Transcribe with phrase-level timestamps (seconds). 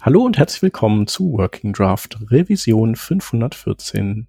[0.00, 4.28] Hallo und herzlich willkommen zu Working Draft Revision 514.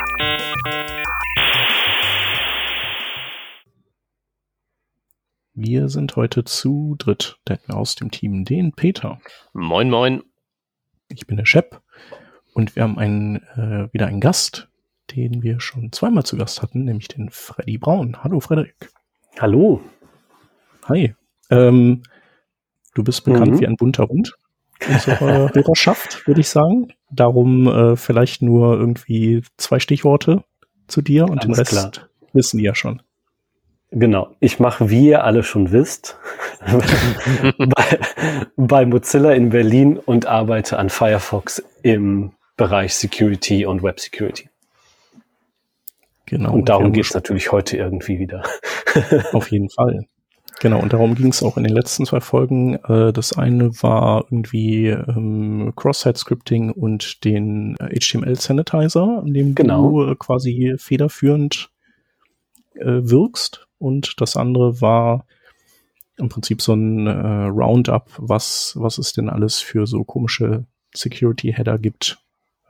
[5.63, 9.19] Wir sind heute zu dritt, denn aus dem Team den Peter.
[9.53, 10.23] Moin, moin.
[11.07, 11.79] Ich bin der Shep
[12.55, 14.69] und wir haben einen, äh, wieder einen Gast,
[15.11, 18.23] den wir schon zweimal zu Gast hatten, nämlich den Freddy Braun.
[18.23, 18.89] Hallo Frederik.
[19.39, 19.81] Hallo.
[20.89, 21.13] Hi.
[21.51, 22.01] Ähm,
[22.95, 23.59] du bist bekannt Mhm.
[23.59, 24.33] wie ein bunter Hund
[24.89, 25.19] unserer
[25.53, 26.91] Hörerschaft, würde ich sagen.
[27.11, 30.43] Darum äh, vielleicht nur irgendwie zwei Stichworte
[30.87, 32.09] zu dir und den Alles Rest klar.
[32.33, 33.03] wissen die ja schon.
[33.91, 34.29] Genau.
[34.39, 36.17] Ich mache, wie ihr alle schon wisst,
[37.57, 37.99] bei,
[38.55, 44.49] bei Mozilla in Berlin und arbeite an Firefox im Bereich Security und Web Security.
[46.25, 46.53] Genau.
[46.53, 48.43] und darum geht es natürlich heute irgendwie wieder.
[49.33, 50.05] Auf jeden Fall.
[50.61, 52.75] Genau, und darum ging es auch in den letzten zwei Folgen.
[52.75, 59.89] Äh, das eine war irgendwie ähm, Cross-Site-Scripting und den HTML-Sanitizer, an dem Genau.
[59.89, 61.69] du äh, quasi federführend
[62.75, 63.67] äh, wirkst.
[63.81, 65.25] Und das andere war
[66.17, 71.79] im Prinzip so ein äh, Roundup, was, was es denn alles für so komische Security-Header
[71.79, 72.19] gibt.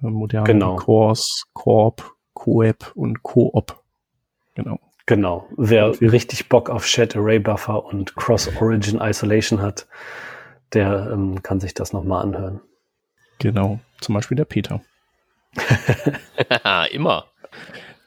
[0.02, 0.78] Äh, moderne Genau.
[0.78, 3.78] Cores, Corp, Coep und Coop.
[4.56, 4.80] Genau.
[5.06, 5.48] Genau.
[5.58, 9.88] Wer richtig Bock auf Shed Array Buffer und Cross-Origin Isolation hat,
[10.74, 12.62] der ähm, kann sich das nochmal anhören.
[13.40, 13.80] Genau.
[14.00, 14.82] Zum Beispiel der Peter.
[16.92, 17.26] Immer.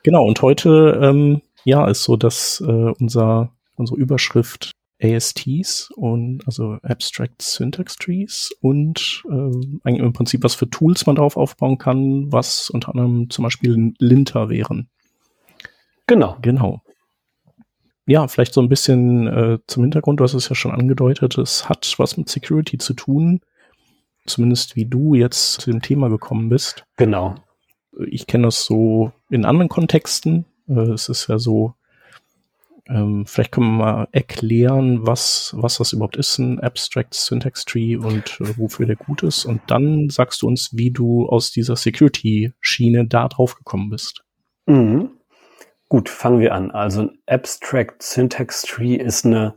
[0.02, 6.78] Genau, und heute, ähm, ja, ist so, dass äh, unser, unsere Überschrift ASTs und also
[6.82, 12.32] Abstract Syntax Trees und ähm, eigentlich im Prinzip was für Tools man darauf aufbauen kann,
[12.32, 14.88] was unter anderem zum Beispiel Linter wären.
[16.06, 16.36] Genau.
[16.42, 16.82] Genau.
[18.06, 21.68] Ja, vielleicht so ein bisschen äh, zum Hintergrund, du hast es ja schon angedeutet, es
[21.68, 23.40] hat was mit Security zu tun,
[24.26, 27.36] zumindest wie du jetzt zu dem Thema gekommen bist Genau.
[28.10, 30.44] ich kenne das so in anderen Kontexten.
[30.68, 31.74] Äh, es ist ja so,
[32.86, 37.96] ähm, vielleicht können wir mal erklären, was, was das überhaupt ist, ein Abstract Syntax Tree
[37.96, 39.44] und äh, wofür der gut ist.
[39.46, 44.24] Und dann sagst du uns, wie du aus dieser Security-Schiene da drauf gekommen bist.
[44.66, 45.10] Mhm.
[45.88, 46.70] Gut, fangen wir an.
[46.72, 49.54] Also ein Abstract Syntax Tree ist eine,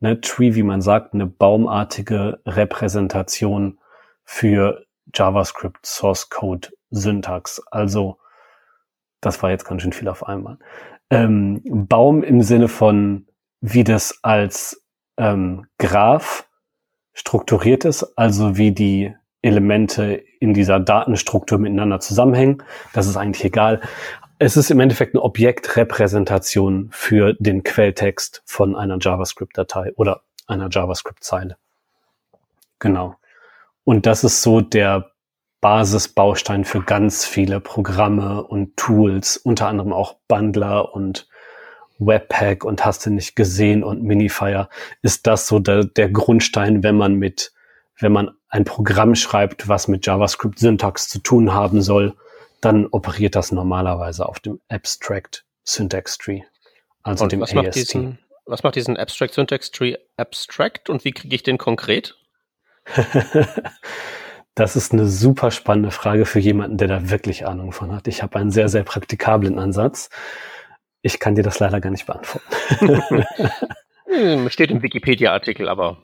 [0.00, 3.78] eine Tree, wie man sagt, eine baumartige Repräsentation
[4.24, 7.60] für JavaScript Source Code Syntax.
[7.70, 8.18] Also,
[9.20, 10.58] das war jetzt ganz schön viel auf einmal.
[11.10, 13.26] Ähm, Baum im Sinne von,
[13.60, 14.84] wie das als
[15.16, 16.48] ähm, Graph
[17.14, 22.62] strukturiert ist, also wie die Elemente in dieser Datenstruktur miteinander zusammenhängen.
[22.92, 23.80] Das ist eigentlich egal.
[24.38, 31.56] Es ist im Endeffekt eine Objektrepräsentation für den Quelltext von einer JavaScript-Datei oder einer JavaScript-Zeile.
[32.78, 33.16] Genau.
[33.84, 35.10] Und das ist so der
[35.60, 41.28] Basisbaustein für ganz viele Programme und Tools, unter anderem auch Bundler und
[41.98, 44.68] Webpack und hast du nicht gesehen und Minifier,
[45.02, 47.52] ist das so der, der Grundstein, wenn man mit,
[47.98, 52.14] wenn man ein Programm schreibt, was mit JavaScript-Syntax zu tun haben soll,
[52.60, 56.42] dann operiert das normalerweise auf dem Abstract Syntax Tree.
[57.02, 57.76] Also Und dem was macht, AST.
[57.76, 62.16] diesen, was macht diesen Abstract Syntax Tree abstract und wie kriege ich den konkret?
[64.58, 68.08] Das ist eine super spannende Frage für jemanden, der da wirklich Ahnung von hat.
[68.08, 70.10] Ich habe einen sehr, sehr praktikablen Ansatz.
[71.00, 73.24] Ich kann dir das leider gar nicht beantworten.
[74.10, 75.98] Hm, Steht im Wikipedia-Artikel, aber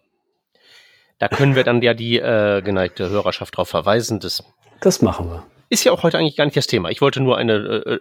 [1.18, 4.20] da können wir dann ja die äh, geneigte Hörerschaft darauf verweisen.
[4.20, 4.44] Das
[4.80, 5.42] Das machen wir.
[5.68, 6.90] ist ja auch heute eigentlich gar nicht das Thema.
[6.90, 8.00] Ich wollte nur eine äh, äh,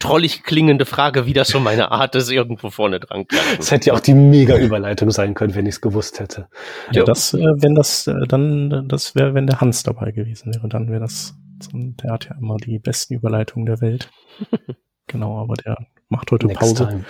[0.00, 3.26] trollig klingende Frage, wie das so meine Art ist, irgendwo vorne dran.
[3.56, 6.48] Das hätte ja auch die mega Überleitung sein können, wenn ich es gewusst hätte.
[6.90, 10.68] Ja, das, äh, wenn das, äh, dann, das wäre, wenn der Hans dabei gewesen wäre,
[10.68, 14.10] dann wäre das, so der hat ja immer die besten Überleitungen der Welt.
[15.06, 15.76] genau, aber der
[16.08, 16.88] macht heute Next Pause.
[16.88, 17.04] time.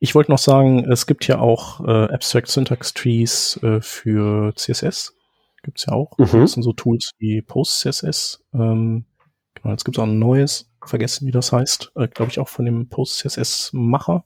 [0.00, 5.14] Ich wollte noch sagen, es gibt ja auch äh, Abstract Syntax Trees äh, für CSS.
[5.62, 6.16] Gibt's ja auch.
[6.16, 6.40] Mhm.
[6.40, 8.42] Das sind so Tools wie PostCSS.
[8.54, 9.04] Ähm,
[9.54, 12.64] genau, jetzt gibt's auch ein neues, vergessen wie das heißt, äh, glaube ich auch von
[12.64, 14.24] dem PostCSS-Macher.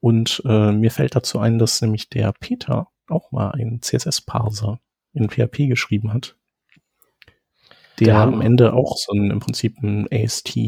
[0.00, 4.80] Und äh, mir fällt dazu ein, dass nämlich der Peter auch mal einen CSS-Parser
[5.12, 6.36] in PHP geschrieben hat.
[7.98, 8.22] Der ja.
[8.22, 10.58] am Ende auch so ein, im Prinzip ein AST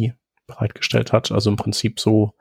[0.46, 1.30] bereitgestellt hat.
[1.30, 2.32] Also im Prinzip so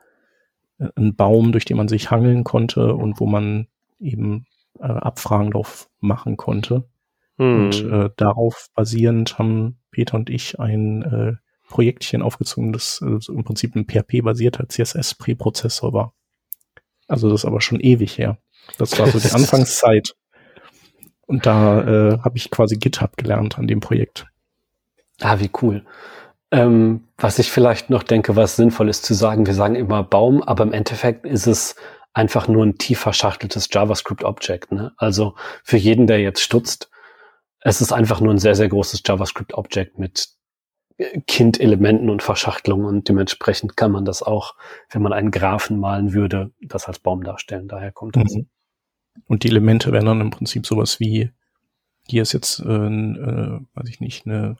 [0.78, 3.68] äh, ein Baum, durch den man sich hangeln konnte und wo man
[4.00, 4.46] eben
[4.78, 6.88] äh, Abfragen drauf machen konnte.
[7.36, 7.64] Hm.
[7.64, 13.32] Und äh, darauf basierend haben Peter und ich ein äh, Projektchen aufgezogen, das äh, so
[13.32, 16.12] im Prinzip ein PHP-basierter CSS-Präprozessor war.
[17.06, 18.38] Also das ist aber schon ewig her.
[18.78, 20.14] Das war so die Anfangszeit.
[21.26, 24.26] Und da äh, habe ich quasi GitHub gelernt an dem Projekt.
[25.20, 25.84] Ah, wie cool.
[26.50, 30.42] Ähm, was ich vielleicht noch denke, was sinnvoll ist zu sagen, wir sagen immer Baum,
[30.42, 31.76] aber im Endeffekt ist es
[32.14, 34.72] einfach nur ein tief verschachteltes JavaScript-Object.
[34.72, 34.92] Ne?
[34.96, 36.90] Also für jeden, der jetzt stutzt,
[37.60, 40.28] es ist einfach nur ein sehr, sehr großes JavaScript-Object mit
[41.26, 44.54] Kind-Elementen und Verschachtelungen und dementsprechend kann man das auch,
[44.90, 47.68] wenn man einen Graphen malen würde, das als Baum darstellen.
[47.68, 48.34] Daher kommt das.
[48.34, 48.46] Mhm.
[49.26, 51.30] Und die Elemente wären dann im Prinzip sowas wie,
[52.08, 54.56] hier ist jetzt, äh, äh, weiß ich nicht, eine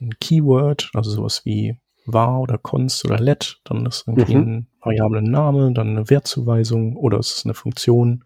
[0.00, 1.76] ein Keyword, also sowas wie
[2.06, 4.42] var oder const oder let, dann ist irgendwie mhm.
[4.42, 8.24] ein variablen Name, dann eine Wertzuweisung oder es ist eine Funktion.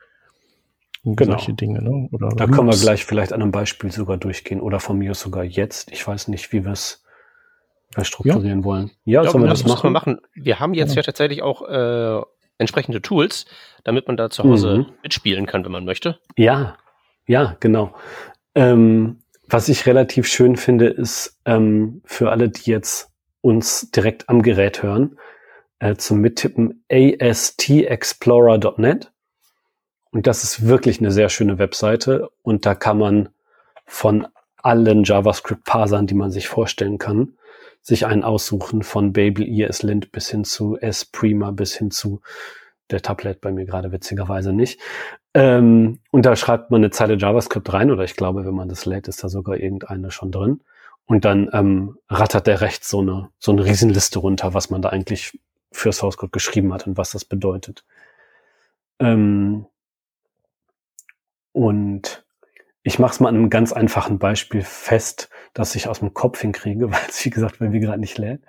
[1.02, 1.32] Genau.
[1.32, 2.08] Solche Dinge, ne?
[2.12, 2.56] Oder da Loops.
[2.56, 5.92] können wir gleich vielleicht an einem Beispiel sogar durchgehen oder von mir sogar jetzt.
[5.92, 7.03] Ich weiß nicht, wie wir es
[8.02, 8.64] strukturieren ja.
[8.64, 8.90] wollen.
[9.04, 9.84] Ja, ja sollen wir das machen?
[9.84, 10.20] Wir machen?
[10.34, 12.20] Wir haben jetzt ja, ja tatsächlich auch äh,
[12.58, 13.46] entsprechende Tools,
[13.84, 14.86] damit man da zu Hause mhm.
[15.02, 16.18] mitspielen kann, wenn man möchte.
[16.36, 16.76] Ja,
[17.26, 17.94] ja, genau.
[18.54, 23.10] Ähm, was ich relativ schön finde, ist ähm, für alle, die jetzt
[23.40, 25.18] uns direkt am Gerät hören,
[25.78, 29.12] äh, zum Mittippen astexplorer.net.
[30.10, 32.30] Und das ist wirklich eine sehr schöne Webseite.
[32.42, 33.28] Und da kann man
[33.84, 34.26] von
[34.56, 37.36] allen JavaScript-Parsern, die man sich vorstellen kann,
[37.84, 42.22] sich einen aussuchen, von Babel, ESLint bis hin zu S-Prima bis hin zu
[42.90, 44.80] der Tablet bei mir gerade witzigerweise nicht.
[45.34, 48.86] Ähm, und da schreibt man eine Zeile JavaScript rein, oder ich glaube, wenn man das
[48.86, 50.60] lädt, ist da sogar irgendeine schon drin.
[51.04, 54.88] Und dann ähm, rattert der rechts so eine, so eine Riesenliste runter, was man da
[54.88, 55.38] eigentlich
[55.70, 57.84] für Source Code geschrieben hat und was das bedeutet.
[58.98, 59.66] Ähm,
[61.52, 62.23] und
[62.84, 66.40] ich mache es mal an einem ganz einfachen Beispiel fest, das ich aus dem Kopf
[66.40, 68.42] hinkriege, weil es, wie gesagt, bei mir gerade nicht lädt.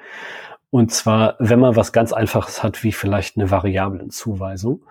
[0.70, 4.86] Und zwar, wenn man was ganz Einfaches hat, wie vielleicht eine Variablenzuweisung,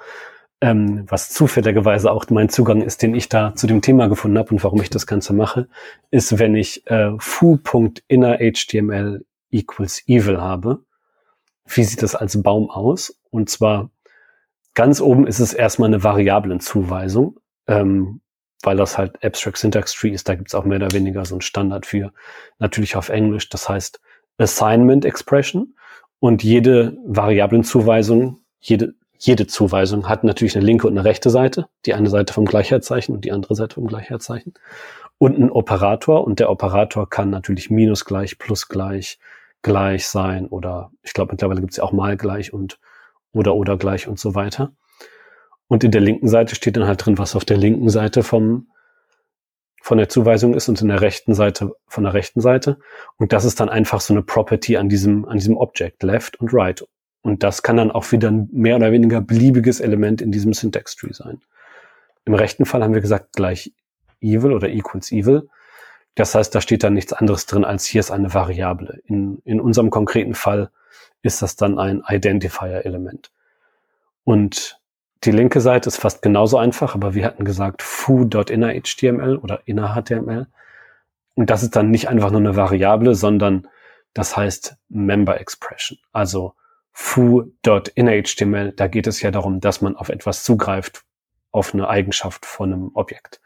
[0.62, 4.50] ähm, was zufälligerweise auch mein Zugang ist, den ich da zu dem Thema gefunden habe
[4.50, 5.68] und warum ich das Ganze mache,
[6.10, 10.82] ist, wenn ich äh, foo.innerHTML equals evil habe.
[11.66, 13.20] Wie sieht das als Baum aus?
[13.30, 13.90] Und zwar
[14.72, 18.22] ganz oben ist es erstmal eine Variablenzuweisung, ähm,
[18.66, 20.28] weil das halt Abstract Syntax Tree ist.
[20.28, 22.12] Da gibt's auch mehr oder weniger so ein Standard für,
[22.58, 23.48] natürlich auf Englisch.
[23.48, 24.00] Das heißt
[24.38, 25.74] Assignment Expression.
[26.20, 31.66] Und jede Variablenzuweisung, jede jede Zuweisung hat natürlich eine linke und eine rechte Seite.
[31.86, 34.54] Die eine Seite vom Gleichheitszeichen und die andere Seite vom Gleichheitszeichen.
[35.18, 36.24] Und ein Operator.
[36.24, 39.18] Und der Operator kann natürlich minus gleich, plus gleich,
[39.62, 40.46] gleich sein.
[40.46, 42.78] Oder ich glaube, mittlerweile gibt es ja auch mal gleich und
[43.32, 44.72] oder oder gleich und so weiter.
[45.68, 48.68] Und in der linken Seite steht dann halt drin, was auf der linken Seite vom,
[49.82, 52.78] von der Zuweisung ist und in der rechten Seite von der rechten Seite.
[53.16, 56.52] Und das ist dann einfach so eine Property an diesem, an diesem Object, left und
[56.52, 56.84] right.
[57.22, 60.94] Und das kann dann auch wieder ein mehr oder weniger beliebiges Element in diesem Syntax
[60.96, 61.40] Tree sein.
[62.26, 63.72] Im rechten Fall haben wir gesagt gleich
[64.20, 65.48] evil oder equals evil.
[66.14, 69.00] Das heißt, da steht dann nichts anderes drin als hier ist eine Variable.
[69.06, 70.70] In, in unserem konkreten Fall
[71.22, 73.32] ist das dann ein Identifier-Element.
[74.24, 74.78] Und
[75.22, 80.46] die linke Seite ist fast genauso einfach, aber wir hatten gesagt foo.innerHTML oder innerHTML.
[81.34, 83.68] Und das ist dann nicht einfach nur eine Variable, sondern
[84.12, 85.98] das heißt Member Expression.
[86.12, 86.54] Also
[86.92, 91.04] foo.innerHTML, da geht es ja darum, dass man auf etwas zugreift,
[91.50, 93.40] auf eine Eigenschaft von einem Objekt.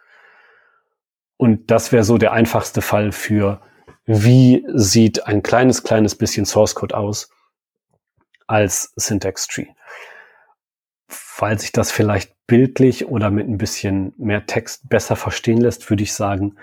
[1.36, 3.60] Und das wäre so der einfachste Fall für,
[4.04, 7.30] wie sieht ein kleines, kleines bisschen Source Code aus
[8.46, 9.66] als Syntax Tree.
[11.38, 16.02] Weil sich das vielleicht bildlich oder mit ein bisschen mehr Text besser verstehen lässt, würde
[16.02, 16.56] ich sagen,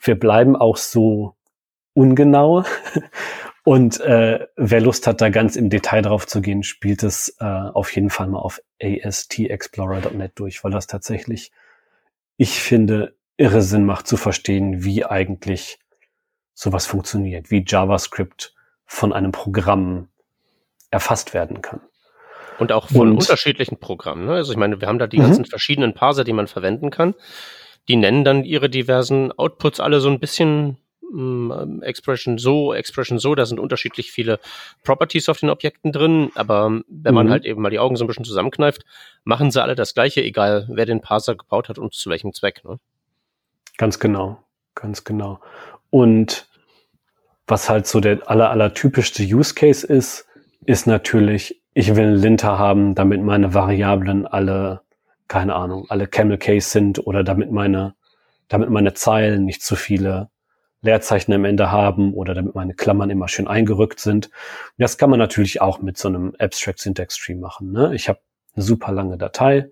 [0.00, 1.34] wir bleiben auch so
[1.94, 2.64] ungenau
[3.64, 7.44] Und äh, wer Lust hat, da ganz im Detail drauf zu gehen, spielt es äh,
[7.44, 11.52] auf jeden Fall mal auf astexplorer.net durch, weil das tatsächlich,
[12.36, 15.78] ich finde, irre Sinn macht zu verstehen, wie eigentlich
[16.54, 18.54] sowas funktioniert, wie JavaScript
[18.84, 20.08] von einem Programm
[20.90, 21.80] erfasst werden kann.
[22.62, 24.26] Und auch von und, unterschiedlichen Programmen.
[24.26, 24.34] Ne?
[24.34, 25.22] Also ich meine, wir haben da die mhm.
[25.22, 27.16] ganzen verschiedenen Parser, die man verwenden kann.
[27.88, 30.76] Die nennen dann ihre diversen Outputs alle so ein bisschen
[31.12, 34.38] ähm, Expression so, Expression so, da sind unterschiedlich viele
[34.84, 37.30] Properties auf den Objekten drin, aber wenn man mhm.
[37.32, 38.84] halt eben mal die Augen so ein bisschen zusammenkneift,
[39.24, 42.62] machen sie alle das gleiche, egal wer den Parser gebaut hat und zu welchem Zweck.
[42.64, 42.78] Ne?
[43.76, 44.40] Ganz genau,
[44.76, 45.40] ganz genau.
[45.90, 46.46] Und
[47.48, 50.28] was halt so der aller, aller typischste Use Case ist,
[50.64, 54.82] ist natürlich, ich will Linter haben, damit meine Variablen alle,
[55.28, 57.94] keine Ahnung, alle Camel Case sind oder damit meine,
[58.48, 60.28] damit meine Zeilen nicht zu viele
[60.82, 64.30] Leerzeichen am Ende haben oder damit meine Klammern immer schön eingerückt sind.
[64.78, 67.72] Das kann man natürlich auch mit so einem Abstract Syntax Tree machen.
[67.72, 67.94] Ne?
[67.94, 68.18] Ich habe
[68.54, 69.70] eine super lange Datei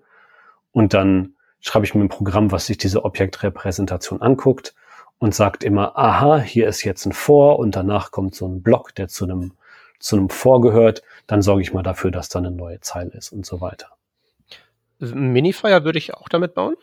[0.71, 4.73] und dann schreibe ich mir ein Programm, was sich diese Objektrepräsentation anguckt
[5.19, 8.95] und sagt immer, aha, hier ist jetzt ein For und danach kommt so ein Block,
[8.95, 9.53] der zu einem,
[10.01, 11.01] zu einem For gehört.
[11.27, 13.87] Dann sorge ich mal dafür, dass da eine neue Zeile ist und so weiter.
[14.99, 16.75] Minifier würde ich auch damit bauen?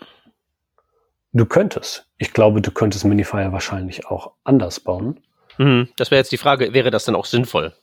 [1.32, 2.08] Du könntest.
[2.16, 5.20] Ich glaube, du könntest Minifier wahrscheinlich auch anders bauen.
[5.58, 7.74] Mhm, das wäre jetzt die Frage, wäre das dann auch sinnvoll,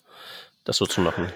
[0.63, 1.27] das so zu machen?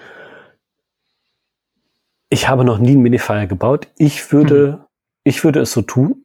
[2.28, 3.88] Ich habe noch nie einen Minifier gebaut.
[3.96, 4.84] Ich würde, mhm.
[5.24, 6.24] ich würde es so tun.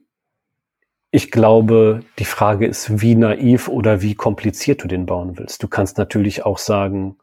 [1.10, 5.62] Ich glaube, die Frage ist, wie naiv oder wie kompliziert du den bauen willst.
[5.62, 7.16] Du kannst natürlich auch sagen,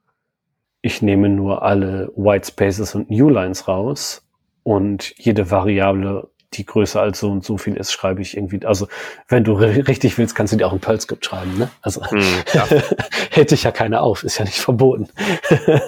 [0.83, 4.27] ich nehme nur alle White Spaces und New Lines raus
[4.63, 8.63] und jede Variable die größer als so und so viel ist, schreibe ich irgendwie.
[8.65, 8.87] Also
[9.27, 11.57] wenn du richtig willst, kannst du dir auch ein Perl-Skript schreiben.
[11.57, 11.71] Ne?
[11.81, 12.21] Also hm,
[12.53, 12.67] ja.
[13.31, 15.07] hätte ich ja keine auf, ist ja nicht verboten.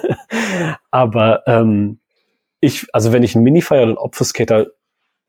[0.90, 2.00] Aber ähm,
[2.60, 4.66] ich, also wenn ich einen Minifire oder einen Obfuscator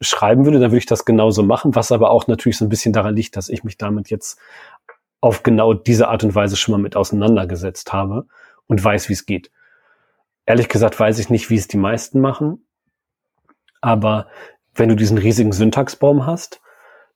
[0.02, 2.94] schreiben würde, dann würde ich das genauso machen, was aber auch natürlich so ein bisschen
[2.94, 4.40] daran liegt, dass ich mich damit jetzt
[5.22, 8.28] auf genau diese Art und Weise schon mal mit auseinandergesetzt habe
[8.68, 9.52] und weiß, wie es geht.
[10.48, 12.66] Ehrlich gesagt weiß ich nicht, wie es die meisten machen,
[13.82, 14.28] aber
[14.74, 16.62] wenn du diesen riesigen Syntaxbaum hast,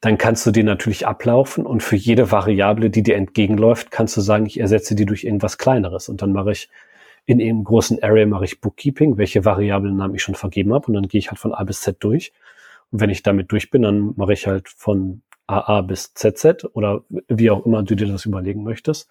[0.02, 4.22] dann kannst du den natürlich ablaufen und für jede Variable, die dir entgegenläuft, kannst du
[4.22, 6.70] sagen, ich ersetze die durch irgendwas kleineres und dann mache ich
[7.26, 11.08] in einem großen Array mache ich Bookkeeping, welche Variablennamen ich schon vergeben habe und dann
[11.08, 12.34] gehe ich halt von A bis Z durch.
[12.92, 17.04] Und wenn ich damit durch bin, dann mache ich halt von AA bis ZZ oder
[17.28, 19.10] wie auch immer du dir das überlegen möchtest.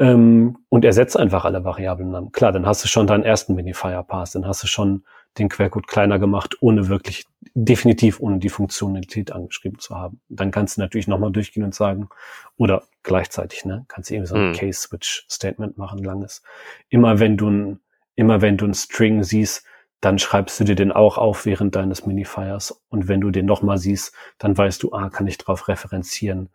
[0.00, 2.30] Ähm, und ersetze einfach alle Variablennamen.
[2.30, 5.04] Klar, dann hast du schon deinen ersten Minifier-Pass, dann hast du schon
[5.38, 10.20] den Quellcode kleiner gemacht, ohne wirklich, definitiv ohne die Funktionalität angeschrieben zu haben.
[10.28, 12.08] Dann kannst du natürlich nochmal durchgehen und sagen,
[12.56, 14.54] oder gleichzeitig, ne, kannst du irgendwie so ein mhm.
[14.54, 16.42] Case-Switch-Statement machen, langes.
[16.88, 17.80] Immer wenn du ein,
[18.14, 19.64] immer wenn du ein String siehst,
[20.00, 22.82] dann schreibst du dir den auch auf während deines Minifiers.
[22.88, 26.50] Und wenn du den nochmal siehst, dann weißt du, ah, kann ich darauf referenzieren,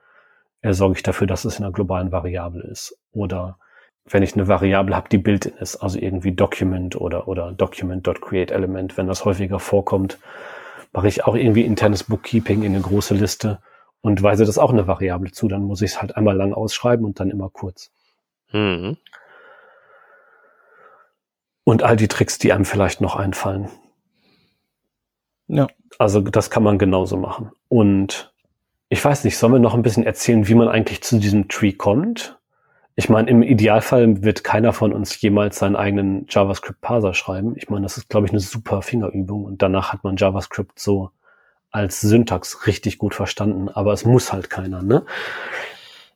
[0.64, 2.98] äh, sorge ich dafür, dass es in einer globalen Variable ist.
[3.12, 3.60] Oder
[4.06, 9.08] wenn ich eine Variable habe, die Built-in ist, also irgendwie Document oder, oder Document.createElement, wenn
[9.08, 10.18] das häufiger vorkommt,
[10.92, 13.60] mache ich auch irgendwie internes Bookkeeping in eine große Liste
[14.02, 15.48] und weise das auch eine Variable zu.
[15.48, 17.92] Dann muss ich es halt einmal lang ausschreiben und dann immer kurz.
[18.52, 18.98] Mhm.
[21.66, 23.70] Und all die Tricks, die einem vielleicht noch einfallen.
[25.48, 25.68] Ja.
[25.98, 27.52] Also das kann man genauso machen.
[27.70, 28.33] Und
[28.94, 31.74] ich weiß nicht, sollen wir noch ein bisschen erzählen, wie man eigentlich zu diesem Tree
[31.74, 32.38] kommt?
[32.96, 37.56] Ich meine, im Idealfall wird keiner von uns jemals seinen eigenen JavaScript-Parser schreiben.
[37.58, 41.10] Ich meine, das ist, glaube ich, eine super Fingerübung und danach hat man JavaScript so
[41.72, 45.04] als Syntax richtig gut verstanden, aber es muss halt keiner, ne?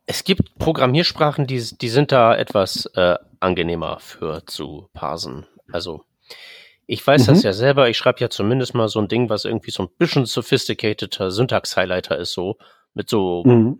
[0.05, 5.47] Es gibt Programmiersprachen, die, die sind da etwas äh, angenehmer für zu parsen.
[5.71, 6.03] Also
[6.87, 7.27] ich weiß mhm.
[7.27, 9.89] das ja selber, ich schreibe ja zumindest mal so ein Ding, was irgendwie so ein
[9.97, 12.57] bisschen sophisticated Syntax-Highlighter ist, so
[12.93, 13.79] mit so mhm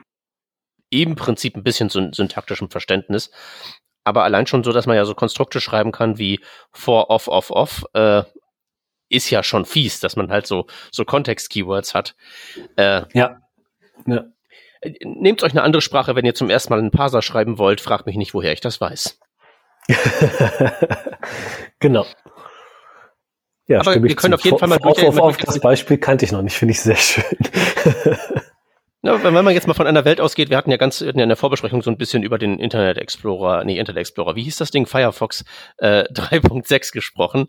[0.89, 3.31] im Prinzip ein bisschen so syntaktischem Verständnis.
[4.03, 6.39] Aber allein schon so, dass man ja so Konstrukte schreiben kann wie
[6.71, 8.23] for, off, off, off, äh,
[9.09, 12.15] ist ja schon fies, dass man halt so, so Kontext-Keywords hat.
[12.77, 13.37] Äh, ja.
[14.05, 14.25] ja.
[15.03, 17.81] Nehmt euch eine andere Sprache, wenn ihr zum ersten Mal einen Parser schreiben wollt.
[17.81, 19.19] Fragt mich nicht, woher ich das weiß.
[21.79, 22.05] genau.
[23.67, 25.05] Ja, Aber wir können auf jeden Fall mal durch.
[25.05, 27.23] Auf, auf, auf, das Beispiel kannte ich noch nicht, finde ich sehr schön.
[29.03, 31.37] Ja, wenn man jetzt mal von einer Welt ausgeht, wir hatten ja ganz in der
[31.37, 34.85] Vorbesprechung so ein bisschen über den Internet Explorer, nee, Internet Explorer, wie hieß das Ding?
[34.85, 35.45] Firefox
[35.77, 37.47] äh, 3.6 gesprochen,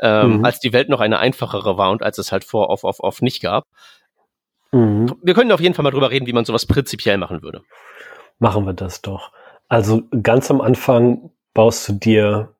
[0.00, 0.44] ähm, mhm.
[0.46, 3.20] als die Welt noch eine einfachere war und als es halt vor off, off, off
[3.20, 3.66] nicht gab.
[4.72, 5.14] Mhm.
[5.20, 7.62] Wir können auf jeden Fall mal drüber reden, wie man sowas prinzipiell machen würde.
[8.38, 9.30] Machen wir das doch.
[9.68, 12.54] Also ganz am Anfang baust du dir,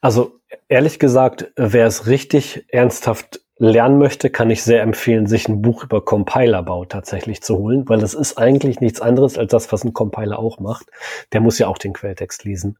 [0.00, 5.60] also ehrlich gesagt, wer es richtig ernsthaft lernen möchte, kann ich sehr empfehlen, sich ein
[5.60, 9.84] Buch über Compilerbau tatsächlich zu holen, weil das ist eigentlich nichts anderes als das, was
[9.84, 10.86] ein Compiler auch macht.
[11.32, 12.78] Der muss ja auch den Quelltext lesen.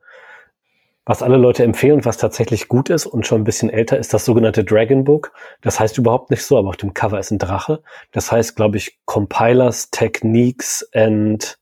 [1.04, 4.24] Was alle Leute empfehlen, was tatsächlich gut ist und schon ein bisschen älter, ist das
[4.24, 5.32] sogenannte Dragon Book.
[5.60, 7.82] Das heißt überhaupt nicht so, aber auf dem Cover ist ein Drache.
[8.12, 11.58] Das heißt, glaube ich, Compilers, Techniques and,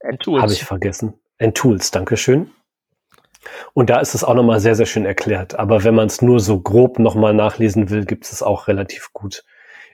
[0.00, 0.42] and Tools.
[0.42, 1.14] Habe ich vergessen.
[1.38, 2.50] And Tools, Dankeschön.
[3.72, 5.58] Und da ist es auch nochmal sehr, sehr schön erklärt.
[5.58, 9.44] Aber wenn man es nur so grob nochmal nachlesen will, gibt es auch relativ gut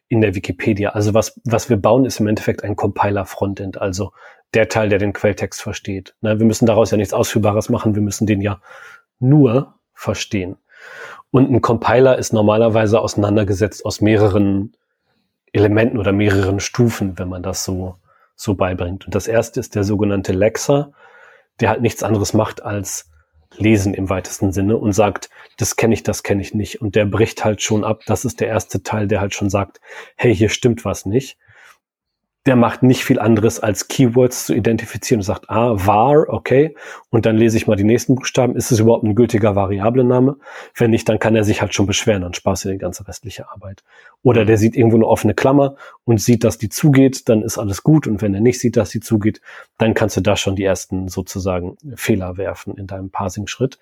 [0.08, 0.90] in der Wikipedia.
[0.90, 4.12] Also was, was wir bauen, ist im Endeffekt ein Compiler-Frontend, also
[4.52, 6.14] der Teil, der den Quelltext versteht.
[6.20, 8.60] Na, wir müssen daraus ja nichts Ausführbares machen, wir müssen den ja
[9.18, 10.56] nur verstehen.
[11.30, 14.76] Und ein Compiler ist normalerweise auseinandergesetzt aus mehreren
[15.52, 17.96] Elementen oder mehreren Stufen, wenn man das so,
[18.36, 19.06] so beibringt.
[19.06, 20.92] Und das erste ist der sogenannte Lexer,
[21.60, 23.10] der halt nichts anderes macht als
[23.56, 26.80] lesen im weitesten Sinne und sagt, das kenne ich, das kenne ich nicht.
[26.80, 28.02] Und der bricht halt schon ab.
[28.06, 29.80] Das ist der erste Teil, der halt schon sagt,
[30.16, 31.36] hey, hier stimmt was nicht
[32.46, 36.76] der macht nicht viel anderes als Keywords zu identifizieren und sagt, ah, var, okay,
[37.08, 38.54] und dann lese ich mal die nächsten Buchstaben.
[38.54, 40.36] Ist es überhaupt ein gültiger Variablename?
[40.74, 43.50] Wenn nicht, dann kann er sich halt schon beschweren, dann sparst du die ganze restliche
[43.50, 43.82] Arbeit.
[44.22, 47.82] Oder der sieht irgendwo eine offene Klammer und sieht, dass die zugeht, dann ist alles
[47.82, 48.06] gut.
[48.06, 49.40] Und wenn er nicht sieht, dass die zugeht,
[49.78, 53.78] dann kannst du da schon die ersten sozusagen Fehler werfen in deinem Parsing-Schritt.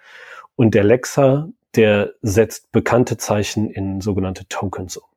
[0.55, 5.12] Und der Lexer, der setzt bekannte Zeichen in sogenannte Tokens um.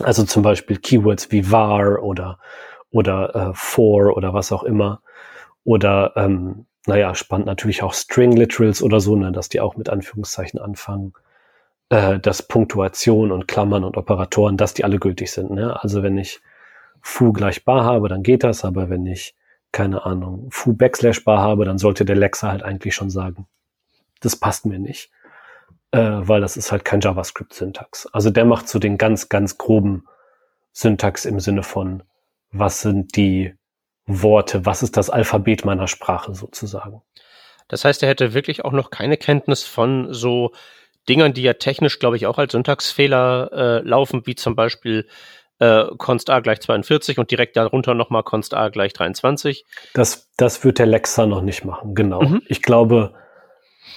[0.00, 2.38] Also zum Beispiel Keywords wie var oder,
[2.90, 5.02] oder äh, for oder was auch immer.
[5.64, 9.90] Oder, ähm, naja, spannend natürlich auch String Literals oder so, ne, dass die auch mit
[9.90, 11.12] Anführungszeichen anfangen.
[11.92, 15.50] Äh, dass Punktuation und Klammern und Operatoren, dass die alle gültig sind.
[15.50, 15.78] Ne?
[15.82, 16.40] Also wenn ich
[17.02, 19.34] foo gleich bar habe, dann geht das, aber wenn ich,
[19.72, 23.46] keine Ahnung, foo backslash bar habe, dann sollte der Lexer halt eigentlich schon sagen,
[24.20, 25.10] das passt mir nicht
[25.92, 28.06] äh, weil das ist halt kein JavaScript-Syntax.
[28.12, 30.06] Also der macht so den ganz, ganz groben
[30.72, 32.02] Syntax im Sinne von,
[32.50, 33.54] was sind die
[34.06, 37.02] Worte, was ist das Alphabet meiner Sprache sozusagen.
[37.68, 40.52] Das heißt, er hätte wirklich auch noch keine Kenntnis von so
[41.08, 45.06] Dingern, die ja technisch, glaube ich, auch als Syntaxfehler äh, laufen, wie zum Beispiel
[45.58, 49.64] äh, const a gleich 42 und direkt darunter nochmal const a gleich 23.
[49.94, 52.22] Das, das wird der Lexa noch nicht machen, genau.
[52.22, 52.42] Mhm.
[52.46, 53.14] Ich glaube,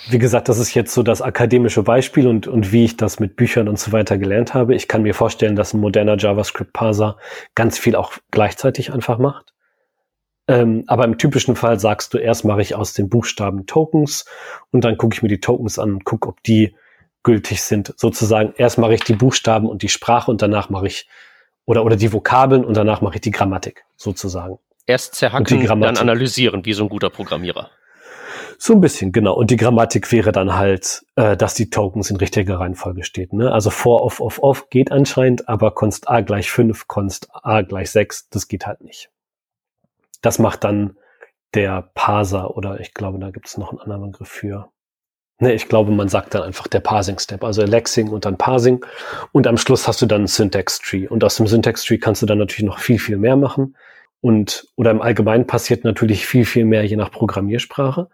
[0.10, 3.36] wie gesagt, das ist jetzt so das akademische Beispiel und, und wie ich das mit
[3.36, 4.76] Büchern und so weiter gelernt habe.
[4.76, 7.18] Ich kann mir vorstellen, dass ein moderner JavaScript-Parser
[7.56, 9.54] ganz viel auch gleichzeitig einfach macht.
[10.48, 14.26] Ähm, aber im typischen Fall sagst du, erst mache ich aus den Buchstaben Tokens
[14.72, 16.76] und dann gucke ich mir die Tokens an und gucke, ob die
[17.24, 17.94] gültig sind.
[17.98, 21.08] Sozusagen, erst mache ich die Buchstaben und die Sprache und danach mache ich,
[21.66, 24.60] oder, oder die Vokabeln und danach mache ich die Grammatik, sozusagen.
[24.86, 27.72] Erst zerhacken, dann analysieren, wie so ein guter Programmierer.
[28.58, 29.34] So ein bisschen, genau.
[29.34, 33.34] Und die Grammatik wäre dann halt, äh, dass die Tokens in richtiger Reihenfolge steht.
[33.34, 33.52] Ne?
[33.52, 37.92] Also for, off, off, off geht anscheinend, aber const a gleich 5, const a gleich
[37.92, 39.10] 6, das geht halt nicht.
[40.22, 40.98] Das macht dann
[41.54, 44.70] der Parser oder ich glaube, da gibt es noch einen anderen Begriff für.
[45.40, 48.86] Ne, ich glaube, man sagt dann einfach der Parsing-Step, also Lexing und dann Parsing.
[49.34, 51.08] Und am Schluss hast du dann Syntax-Tree.
[51.08, 53.76] Und aus dem Syntax-Tree kannst du dann natürlich noch viel, viel mehr machen.
[54.22, 58.10] Und, oder im Allgemeinen passiert natürlich viel, viel mehr je nach Programmiersprache.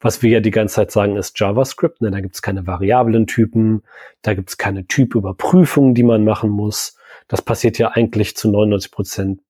[0.00, 2.00] Was wir ja die ganze Zeit sagen, ist JavaScript.
[2.00, 2.10] Ne?
[2.10, 3.82] Da gibt es keine Variablentypen,
[4.22, 6.96] da gibt es keine Typüberprüfung, die man machen muss.
[7.26, 9.40] Das passiert ja eigentlich zu 99 Prozent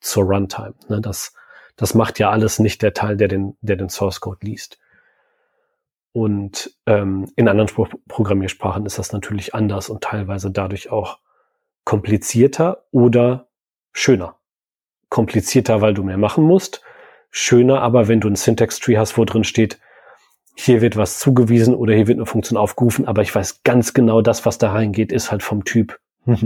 [0.00, 0.74] zur Runtime.
[0.88, 1.02] Ne?
[1.02, 1.34] Das,
[1.76, 4.78] das macht ja alles nicht der Teil, der den, der den Source Code liest.
[6.12, 11.18] Und ähm, in anderen Spr Programmiersprachen ist das natürlich anders und teilweise dadurch auch
[11.84, 13.48] komplizierter oder
[13.92, 14.37] schöner
[15.08, 16.82] komplizierter, weil du mehr machen musst.
[17.30, 19.78] Schöner aber, wenn du ein Syntax-Tree hast, wo drin steht,
[20.54, 24.22] hier wird was zugewiesen oder hier wird eine Funktion aufgerufen, aber ich weiß ganz genau,
[24.22, 25.98] das, was da reingeht, ist halt vom Typ.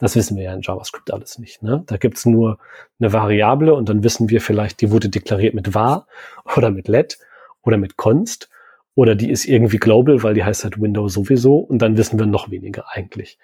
[0.00, 1.62] Das wissen wir ja in JavaScript alles nicht.
[1.62, 1.84] Ne?
[1.86, 2.58] Da gibt's nur
[2.98, 6.08] eine Variable und dann wissen wir vielleicht, die wurde deklariert mit var
[6.56, 7.18] oder mit let
[7.62, 8.50] oder mit const
[8.94, 12.26] oder die ist irgendwie global, weil die heißt halt Windows sowieso und dann wissen wir
[12.26, 13.38] noch weniger eigentlich.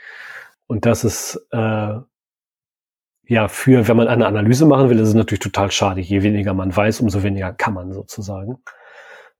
[0.66, 1.94] Und das ist äh,
[3.30, 6.00] ja, für, wenn man eine Analyse machen will, ist es natürlich total schade.
[6.00, 8.58] Je weniger man weiß, umso weniger kann man sozusagen.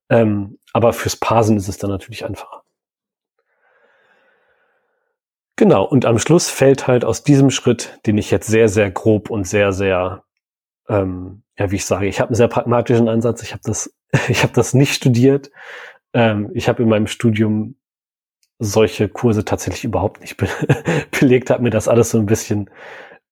[0.08, 2.62] Ähm, aber fürs Parsen ist es dann natürlich einfacher.
[5.56, 9.28] Genau, und am Schluss fällt halt aus diesem Schritt, den ich jetzt sehr, sehr grob
[9.28, 10.22] und sehr, sehr,
[10.88, 13.42] ähm, ja, wie ich sage, ich habe einen sehr pragmatischen Ansatz.
[13.42, 13.92] Ich habe das,
[14.28, 15.50] ich habe das nicht studiert.
[16.12, 17.74] Ähm, ich habe in meinem Studium
[18.60, 20.46] solche Kurse tatsächlich überhaupt nicht be
[21.18, 22.70] belegt, habe mir das alles so ein bisschen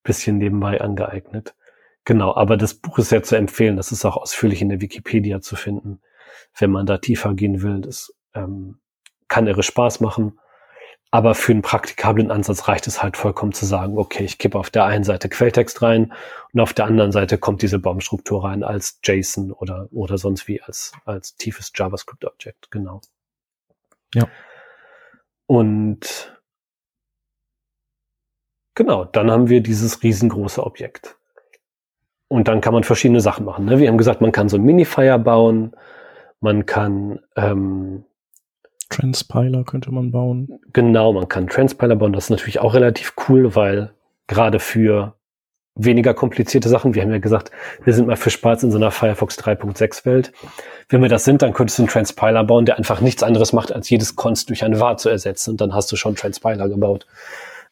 [0.09, 1.55] bisschen nebenbei angeeignet.
[2.03, 3.77] Genau, aber das Buch ist sehr zu empfehlen.
[3.77, 6.01] Das ist auch ausführlich in der Wikipedia zu finden,
[6.57, 7.81] wenn man da tiefer gehen will.
[7.81, 8.79] Das ähm,
[9.27, 10.39] kann irre Spaß machen.
[11.11, 14.71] Aber für einen praktikablen Ansatz reicht es halt vollkommen zu sagen, okay, ich kippe auf
[14.71, 16.13] der einen Seite Quelltext rein
[16.53, 20.61] und auf der anderen Seite kommt diese Baumstruktur rein als JSON oder, oder sonst wie
[20.61, 23.01] als, als tiefes JavaScript-Object, genau.
[24.15, 24.27] Ja.
[25.45, 26.38] Und
[28.79, 31.17] genau, dann haben wir dieses riesengroße Objekt.
[32.29, 33.65] Und dann kann man verschiedene Sachen machen.
[33.65, 33.77] Ne?
[33.77, 35.73] Wir haben gesagt, man kann so ein Minifier bauen,
[36.39, 38.05] man kann ähm,
[38.87, 40.59] Transpiler könnte man bauen.
[40.71, 42.13] Genau, man kann Transpiler bauen.
[42.13, 43.91] Das ist natürlich auch relativ cool, weil
[44.27, 45.13] gerade für
[45.75, 47.51] weniger komplizierte Sachen, wir haben ja gesagt,
[47.83, 50.31] wir sind mal für Spaß in so einer Firefox 3.6 Welt.
[50.87, 53.73] Wenn wir das sind, dann könntest du einen Transpiler bauen, der einfach nichts anderes macht,
[53.73, 55.51] als jedes Const durch ein var zu ersetzen.
[55.51, 57.05] Und dann hast du schon Transpiler gebaut.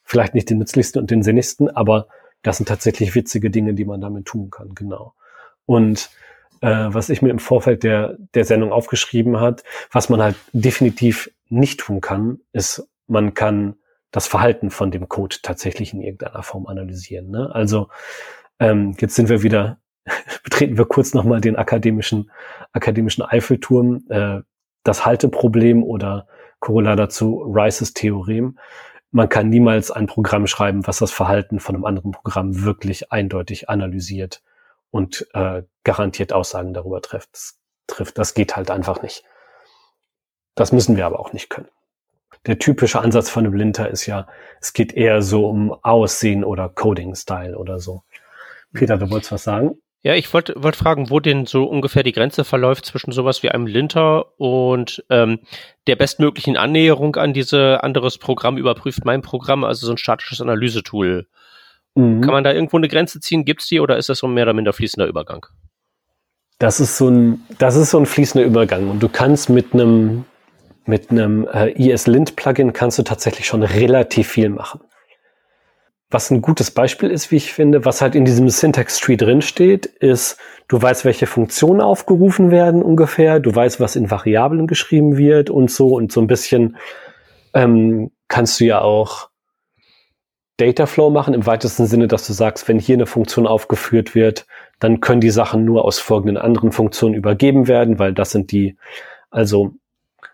[0.10, 2.08] Vielleicht nicht den nützlichsten und den sinnigsten, aber
[2.42, 5.14] das sind tatsächlich witzige Dinge, die man damit tun kann, genau.
[5.66, 6.10] Und
[6.62, 11.30] äh, was ich mir im Vorfeld der, der Sendung aufgeschrieben hat, was man halt definitiv
[11.50, 13.76] nicht tun kann, ist, man kann
[14.12, 17.30] das Verhalten von dem Code tatsächlich in irgendeiner Form analysieren.
[17.30, 17.54] Ne?
[17.54, 17.90] Also
[18.62, 19.82] ähm, jetzt sind wir wieder,
[20.46, 22.32] betreten wir kurz nochmal den akademischen,
[22.72, 24.40] akademischen Eiffelturm, äh,
[24.86, 26.28] das Halteproblem oder
[26.62, 28.58] Korollar dazu Rices Theorem.
[29.12, 33.70] Man kann niemals ein Programm schreiben, was das Verhalten von einem anderen Programm wirklich eindeutig
[33.70, 34.44] analysiert
[34.92, 37.56] und äh, garantiert Aussagen darüber trifft.
[37.88, 38.18] trifft.
[38.18, 39.24] Das geht halt einfach nicht.
[40.56, 41.70] Das müssen wir aber auch nicht können.
[42.46, 44.28] Der typische Ansatz von einem Linter ist ja,
[44.62, 48.04] es geht eher so um Aussehen oder Coding-Style oder so.
[48.74, 49.82] Peter, du wolltest was sagen?
[50.04, 53.50] Ja, ich wollte wollt fragen, wo denn so ungefähr die Grenze verläuft zwischen sowas wie
[53.50, 55.40] einem Linter und ähm,
[55.88, 61.28] der bestmöglichen Annäherung an diese anderes Programm überprüft mein Programm, also so ein statisches Analysetool.
[61.96, 62.22] Mhm.
[62.22, 63.44] Kann man da irgendwo eine Grenze ziehen?
[63.44, 65.46] Gibt's die oder ist das so ein mehr oder minder fließender Übergang?
[66.60, 70.26] Das ist so ein, das ist so ein fließender Übergang und du kannst mit einem
[70.86, 74.80] mit einem äh, ESLint-Plugin kannst du tatsächlich schon relativ viel machen.
[76.10, 80.38] Was ein gutes Beispiel ist, wie ich finde, was halt in diesem Syntax-Tree drinsteht, ist,
[80.70, 85.70] du weißt, welche Funktionen aufgerufen werden ungefähr, du weißt, was in Variablen geschrieben wird und
[85.70, 86.78] so und so ein bisschen
[87.54, 89.30] ähm, kannst du ja auch
[90.58, 94.48] Dataflow machen im weitesten Sinne, dass du sagst, wenn hier eine Funktion aufgeführt wird,
[94.80, 98.78] dann können die Sachen nur aus folgenden anderen Funktionen übergeben werden, weil das sind die,
[99.30, 99.74] also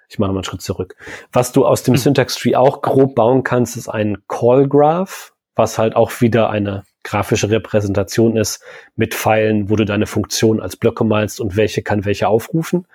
[0.07, 0.95] ich mache mal einen Schritt zurück.
[1.31, 2.01] Was du aus dem hm.
[2.01, 6.83] Syntax Tree auch grob bauen kannst, ist ein Call Graph, was halt auch wieder eine
[7.03, 8.63] grafische Repräsentation ist
[8.95, 12.87] mit Pfeilen, wo du deine Funktion als Blöcke malst und welche kann welche aufrufen.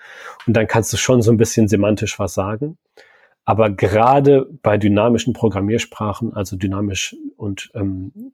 [0.47, 2.77] Und dann kannst du schon so ein bisschen semantisch was sagen.
[3.45, 8.33] Aber gerade bei dynamischen Programmiersprachen, also dynamisch und, ähm,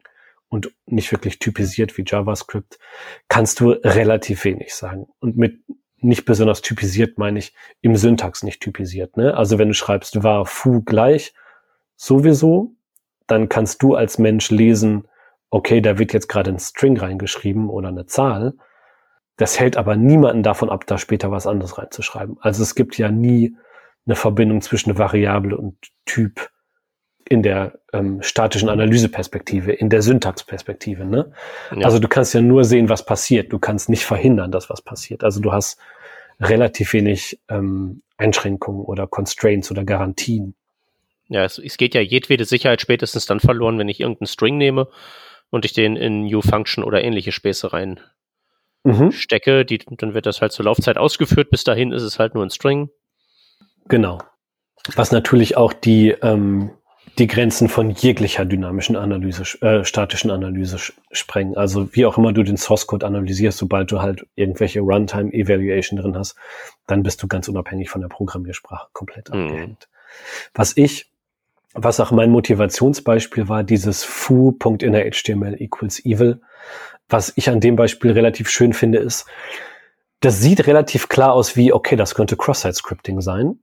[0.50, 2.80] und nicht wirklich typisiert wie JavaScript,
[3.28, 5.08] kannst du relativ wenig sagen.
[5.20, 5.60] Und mit
[5.98, 9.18] nicht besonders typisiert meine ich im Syntax nicht typisiert.
[9.18, 9.36] Ne?
[9.36, 11.34] Also wenn du schreibst war foo gleich
[11.96, 12.75] sowieso,
[13.28, 15.08] dann kannst du als Mensch lesen,
[15.50, 18.54] okay, da wird jetzt gerade ein String reingeschrieben oder eine Zahl.
[19.38, 22.38] Das hält aber niemanden davon ab, da später was anderes reinzuschreiben.
[22.42, 23.56] Also es gibt ja nie
[24.06, 26.50] eine Verbindung zwischen Variable und Typ
[27.28, 31.06] in der ähm, statischen Analyseperspektive, in der Syntaxperspektive.
[31.06, 31.32] Ne?
[31.76, 31.86] Ja.
[31.86, 33.52] Also du kannst ja nur sehen, was passiert.
[33.52, 35.24] Du kannst nicht verhindern, dass was passiert.
[35.24, 35.80] Also du hast
[36.40, 40.56] relativ wenig ähm, Einschränkungen oder Constraints oder Garantien.
[41.28, 44.88] Ja, es, es geht ja jedwede Sicherheit spätestens dann verloren, wenn ich irgendeinen String nehme
[45.50, 48.00] und ich den in New Function oder ähnliche Späße rein
[48.84, 49.12] mhm.
[49.12, 49.66] stecke.
[49.66, 51.50] Die, dann wird das halt zur Laufzeit ausgeführt.
[51.50, 52.90] Bis dahin ist es halt nur ein String.
[53.88, 54.20] Genau.
[54.96, 56.72] Was natürlich auch die, ähm,
[57.18, 60.78] die Grenzen von jeglicher dynamischen Analyse, äh, statischen Analyse
[61.12, 61.56] sprengen.
[61.56, 66.00] Also wie auch immer du den Source Code analysierst, sobald du halt irgendwelche Runtime Evaluation
[66.00, 66.36] drin hast,
[66.88, 69.42] dann bist du ganz unabhängig von der Programmiersprache komplett mhm.
[69.42, 69.88] abgehängt.
[70.54, 71.08] Was ich,
[71.76, 76.42] was auch mein Motivationsbeispiel war, dieses foo.innerHTML equals evil.
[77.10, 79.26] Was ich an dem Beispiel relativ schön finde, ist,
[80.22, 83.60] das sieht relativ klar aus wie, okay, das könnte Cross-Site-Scripting sein.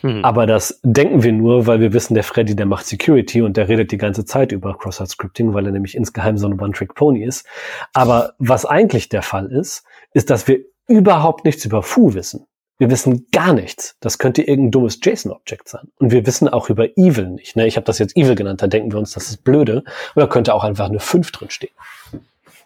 [0.00, 0.24] Hm.
[0.24, 3.68] Aber das denken wir nur, weil wir wissen, der Freddy, der macht Security und der
[3.68, 7.46] redet die ganze Zeit über Cross-Site-Scripting, weil er nämlich insgeheim so ein One-Trick-Pony ist.
[7.94, 12.46] Aber was eigentlich der Fall ist, ist, dass wir überhaupt nichts über Foo wissen.
[12.78, 13.96] Wir wissen gar nichts.
[14.00, 15.88] Das könnte irgendein dummes JSON-Objekt sein.
[15.98, 17.54] Und wir wissen auch über Evil nicht.
[17.54, 17.66] Ne?
[17.66, 19.84] Ich habe das jetzt Evil genannt, da denken wir uns, das ist blöde.
[20.16, 21.74] Oder könnte auch einfach eine 5 drin stehen.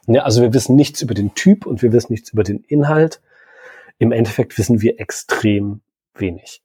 [0.07, 0.25] Ne?
[0.25, 3.21] Also wir wissen nichts über den Typ und wir wissen nichts über den Inhalt.
[3.99, 5.81] Im Endeffekt wissen wir extrem
[6.15, 6.63] wenig.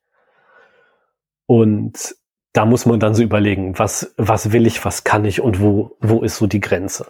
[1.46, 2.16] Und
[2.54, 5.98] da muss man dann so überlegen, was, was will ich, was kann ich und wo,
[6.00, 7.08] wo ist so die Grenze.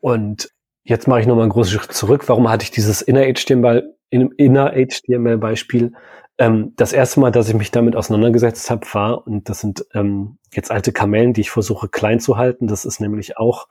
[0.00, 0.50] Und
[0.84, 2.28] jetzt mache ich nochmal einen großen Schritt zurück.
[2.28, 5.92] Warum hatte ich dieses Inner HTML, Inner HTML Beispiel
[6.40, 10.38] Ähm, das erste Mal, dass ich mich damit auseinandergesetzt habe, war, und das sind ähm,
[10.52, 12.68] jetzt alte Kamellen, die ich versuche klein zu halten.
[12.68, 13.66] Das ist nämlich auch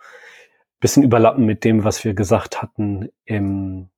[0.79, 3.89] bisschen überlappen mit dem, was wir gesagt hatten im,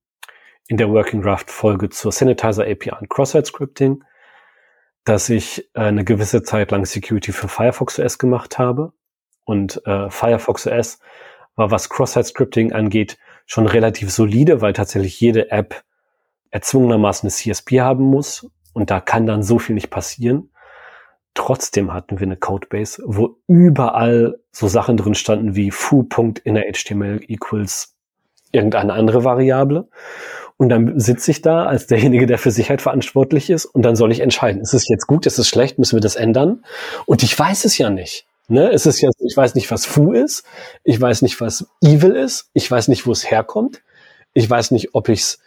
[0.67, 4.03] in der Working Draft Folge zur Sanitizer API und Cross-Site Scripting,
[5.03, 8.93] dass ich äh, eine gewisse Zeit lang Security für Firefox OS gemacht habe.
[9.45, 10.99] Und äh, Firefox OS
[11.55, 15.83] war, was Cross-Site Scripting angeht, schon relativ solide, weil tatsächlich jede App
[16.51, 18.47] erzwungenermaßen eine CSP haben muss.
[18.73, 20.49] Und da kann dann so viel nicht passieren.
[21.33, 27.95] Trotzdem hatten wir eine Codebase, wo überall so Sachen drin standen wie foo.innerHTML equals
[28.51, 29.87] irgendeine andere Variable.
[30.57, 34.11] Und dann sitze ich da als derjenige, der für Sicherheit verantwortlich ist und dann soll
[34.11, 36.65] ich entscheiden, ist es jetzt gut, ist es schlecht, müssen wir das ändern?
[37.05, 38.25] Und ich weiß es ja nicht.
[38.49, 38.69] Ne?
[38.71, 40.43] Es ist ja, ich weiß nicht, was Foo ist,
[40.83, 43.81] ich weiß nicht, was Evil ist, ich weiß nicht, wo es herkommt,
[44.33, 45.39] ich weiß nicht, ob ich es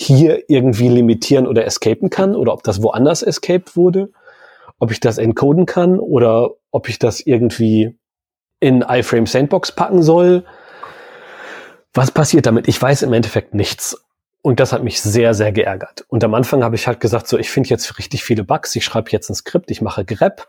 [0.00, 4.10] hier irgendwie limitieren oder escapen kann oder ob das woanders escaped wurde
[4.80, 7.96] ob ich das encoden kann oder ob ich das irgendwie
[8.58, 10.44] in iFrame Sandbox packen soll.
[11.92, 12.66] Was passiert damit?
[12.66, 14.02] Ich weiß im Endeffekt nichts.
[14.42, 16.06] Und das hat mich sehr, sehr geärgert.
[16.08, 18.84] Und am Anfang habe ich halt gesagt, so, ich finde jetzt richtig viele Bugs, ich
[18.84, 20.46] schreibe jetzt ein Skript, ich mache grep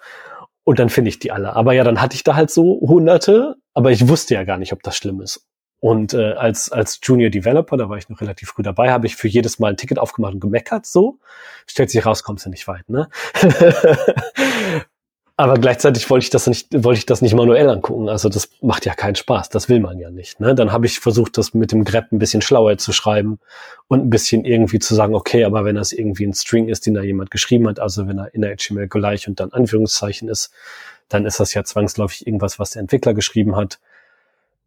[0.64, 1.54] und dann finde ich die alle.
[1.58, 4.72] Aber ja, dann hatte ich da halt so hunderte, aber ich wusste ja gar nicht,
[4.72, 5.46] ob das schlimm ist.
[5.82, 9.16] Und äh, als, als Junior Developer, da war ich noch relativ früh dabei, habe ich
[9.16, 10.86] für jedes Mal ein Ticket aufgemacht und gemeckert.
[10.86, 11.18] So
[11.66, 12.88] stellt sich raus, kommst du nicht weit.
[12.88, 13.10] Ne?
[15.38, 18.10] Aber gleichzeitig wollte ich das nicht, wollte ich das nicht manuell angucken.
[18.10, 19.50] Also das macht ja keinen Spaß.
[19.50, 20.40] Das will man ja nicht.
[20.40, 20.54] Ne?
[20.54, 23.40] Dann habe ich versucht, das mit dem grep ein bisschen schlauer zu schreiben
[23.88, 26.94] und ein bisschen irgendwie zu sagen, okay, aber wenn das irgendwie ein String ist, den
[26.94, 30.52] da jemand geschrieben hat, also wenn er in der HTML gleich und dann Anführungszeichen ist,
[31.10, 33.80] dann ist das ja zwangsläufig irgendwas, was der Entwickler geschrieben hat.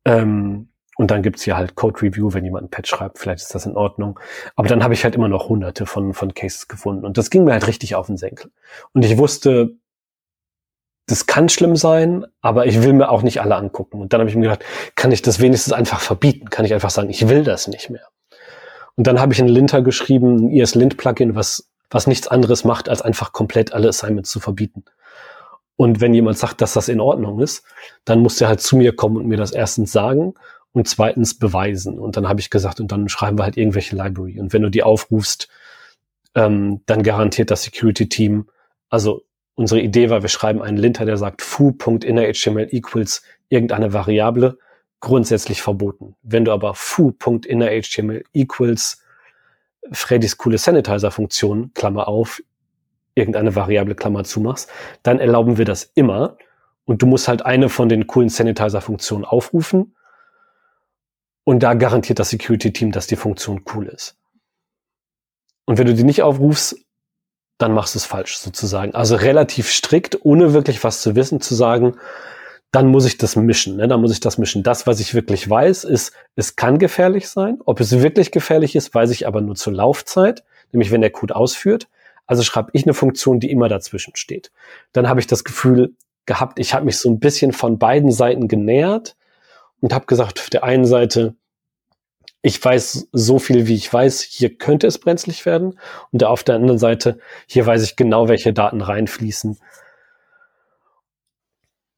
[0.05, 3.55] Ähm, und dann gibt's hier halt Code Review, wenn jemand ein Patch schreibt, vielleicht ist
[3.55, 4.19] das in Ordnung.
[4.55, 7.05] Aber dann habe ich halt immer noch hunderte von, von Cases gefunden.
[7.05, 8.51] Und das ging mir halt richtig auf den Senkel.
[8.93, 9.75] Und ich wusste,
[11.07, 14.01] das kann schlimm sein, aber ich will mir auch nicht alle angucken.
[14.01, 16.49] Und dann habe ich mir gedacht, kann ich das wenigstens einfach verbieten?
[16.49, 18.09] Kann ich einfach sagen, ich will das nicht mehr?
[18.97, 23.03] Und dann habe ich in Linter geschrieben, ein ES-Lint-Plugin, was, was nichts anderes macht, als
[23.03, 24.85] einfach komplett alle Assignments zu verbieten.
[25.77, 27.65] Und wenn jemand sagt, dass das in Ordnung ist,
[28.05, 30.35] dann muss der halt zu mir kommen und mir das erstens sagen
[30.75, 31.99] und zweitens beweisen.
[31.99, 34.41] Und dann habe ich gesagt, und dann schreiben wir halt irgendwelche Library.
[34.41, 35.49] Und wenn du die aufrufst,
[36.35, 38.49] ähm, dann garantiert das Security-Team,
[38.91, 39.23] also
[39.55, 44.59] unsere Idee war, wir schreiben einen Linter, der sagt foo.innerHTML equals irgendeine Variable,
[44.99, 46.17] grundsätzlich verboten.
[46.23, 49.01] Wenn du aber foo.innerHTML equals
[49.93, 52.43] Freddys coole Sanitizer-Funktion, Klammer auf,
[53.15, 54.69] irgendeine Variable, Klammer zu machst,
[55.05, 56.37] dann erlauben wir das immer.
[56.85, 59.95] Und du musst halt eine von den coolen Sanitizer-Funktionen aufrufen
[61.45, 64.17] und da garantiert das Security-Team, dass die Funktion cool ist.
[65.67, 66.77] Und wenn du die nicht aufrufst,
[67.59, 68.95] dann machst du es falsch sozusagen.
[68.95, 71.97] Also relativ strikt, ohne wirklich was zu wissen, zu sagen,
[72.73, 73.77] dann muss ich das mischen.
[73.77, 73.87] Ne?
[73.87, 74.65] Dann muss ich das mischen.
[74.65, 77.59] Das, was ich wirklich weiß, ist, es kann gefährlich sein.
[77.65, 81.37] Ob es wirklich gefährlich ist, weiß ich aber nur zur Laufzeit, nämlich wenn der Code
[81.37, 81.89] ausführt.
[82.27, 84.51] Also schreibe ich eine Funktion, die immer dazwischen steht.
[84.93, 85.95] Dann habe ich das Gefühl
[86.27, 89.15] gehabt, ich habe mich so ein bisschen von beiden Seiten genähert
[89.85, 91.35] und habe gesagt, auf der einen Seite,
[92.41, 95.79] ich weiß so viel, wie ich weiß, hier könnte es brenzlig werden.
[96.11, 99.59] Und auf der anderen Seite, hier weiß ich genau, welche Daten reinfließen.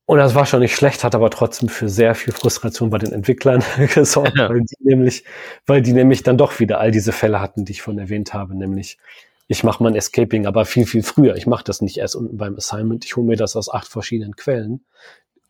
[0.05, 3.13] Und das war schon nicht schlecht, hat aber trotzdem für sehr viel Frustration bei den
[3.13, 3.63] Entwicklern
[3.95, 4.49] gesorgt, ja.
[4.49, 5.23] weil die nämlich,
[5.65, 8.57] weil die nämlich dann doch wieder all diese Fälle hatten, die ich vorhin erwähnt habe,
[8.57, 8.99] nämlich
[9.47, 11.37] ich mache mein Escaping aber viel, viel früher.
[11.37, 13.05] Ich mache das nicht erst unten beim Assignment.
[13.05, 14.85] Ich hole mir das aus acht verschiedenen Quellen.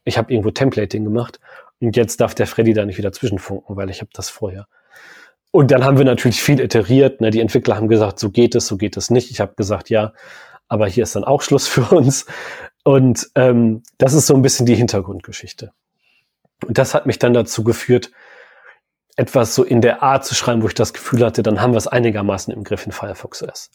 [0.04, 1.40] Ich habe irgendwo Templating gemacht
[1.80, 4.66] und jetzt darf der Freddy da nicht wieder zwischenfunken, weil ich habe das vorher.
[5.50, 7.20] Und dann haben wir natürlich viel iteriert.
[7.20, 7.30] Ne?
[7.30, 9.30] Die Entwickler haben gesagt, so geht es, so geht es nicht.
[9.30, 10.12] Ich habe gesagt, ja,
[10.68, 12.26] aber hier ist dann auch Schluss für uns.
[12.84, 15.72] Und ähm, das ist so ein bisschen die Hintergrundgeschichte.
[16.66, 18.10] Und das hat mich dann dazu geführt,
[19.16, 21.78] etwas so in der Art zu schreiben, wo ich das Gefühl hatte, dann haben wir
[21.78, 23.70] es einigermaßen im Griff in Firefox OS.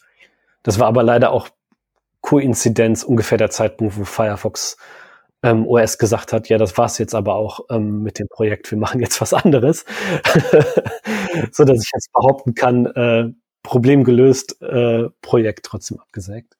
[0.62, 1.48] Das war aber leider auch
[2.20, 4.76] Koinzidenz, ungefähr der Zeitpunkt, wo Firefox
[5.42, 8.78] ähm, OS gesagt hat, ja, das war's jetzt aber auch ähm, mit dem Projekt, wir
[8.78, 9.84] machen jetzt was anderes,
[11.52, 13.28] so dass ich jetzt behaupten kann, äh,
[13.62, 16.56] Problem gelöst, äh, Projekt trotzdem abgesägt.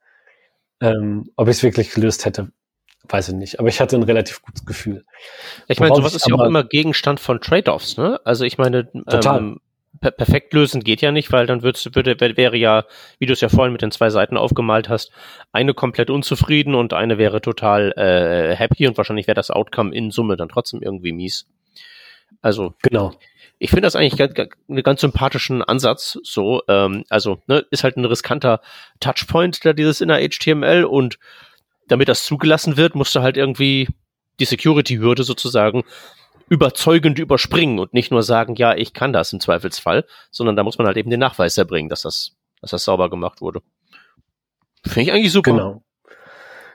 [0.81, 2.51] Ähm, ob ich es wirklich gelöst hätte,
[3.09, 3.61] weiß ich nicht.
[3.61, 5.05] Aber ich hatte ein relativ gutes Gefühl.
[5.68, 8.21] Ich meine, sowas ist ja auch immer Gegenstand von Trade-offs, ne?
[8.25, 9.38] Also ich meine, total.
[9.38, 9.61] Ähm,
[10.00, 12.85] per perfekt lösen geht ja nicht, weil dann würde, wäre ja,
[13.18, 15.12] wie du es ja vorhin mit den zwei Seiten aufgemalt hast,
[15.52, 20.11] eine komplett unzufrieden und eine wäre total äh, happy und wahrscheinlich wäre das Outcome in
[20.11, 21.46] Summe dann trotzdem irgendwie mies.
[22.40, 23.12] Also genau.
[23.59, 26.18] Ich finde das eigentlich ganz, einen ganz sympathischen Ansatz.
[26.24, 28.61] So, ähm, also ne, ist halt ein riskanter
[28.98, 31.18] Touchpoint da dieses inner HTML und
[31.87, 33.88] damit das zugelassen wird, musst du halt irgendwie
[34.40, 35.85] die Security-Hürde sozusagen
[36.53, 40.77] überzeugend überspringen und nicht nur sagen, ja, ich kann das im Zweifelsfall, sondern da muss
[40.77, 43.62] man halt eben den Nachweis erbringen, dass das, dass das sauber gemacht wurde.
[44.85, 45.51] Finde ich eigentlich super.
[45.51, 45.83] Genau.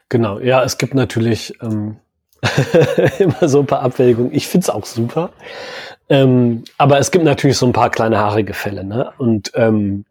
[0.09, 1.97] Genau, ja, es gibt natürlich ähm,
[3.19, 4.33] immer so ein paar Abwägungen.
[4.33, 5.29] Ich find's auch super.
[6.09, 9.11] Ähm, aber es gibt natürlich so ein paar kleine haarige Fälle, ne?
[9.19, 10.05] Und ähm,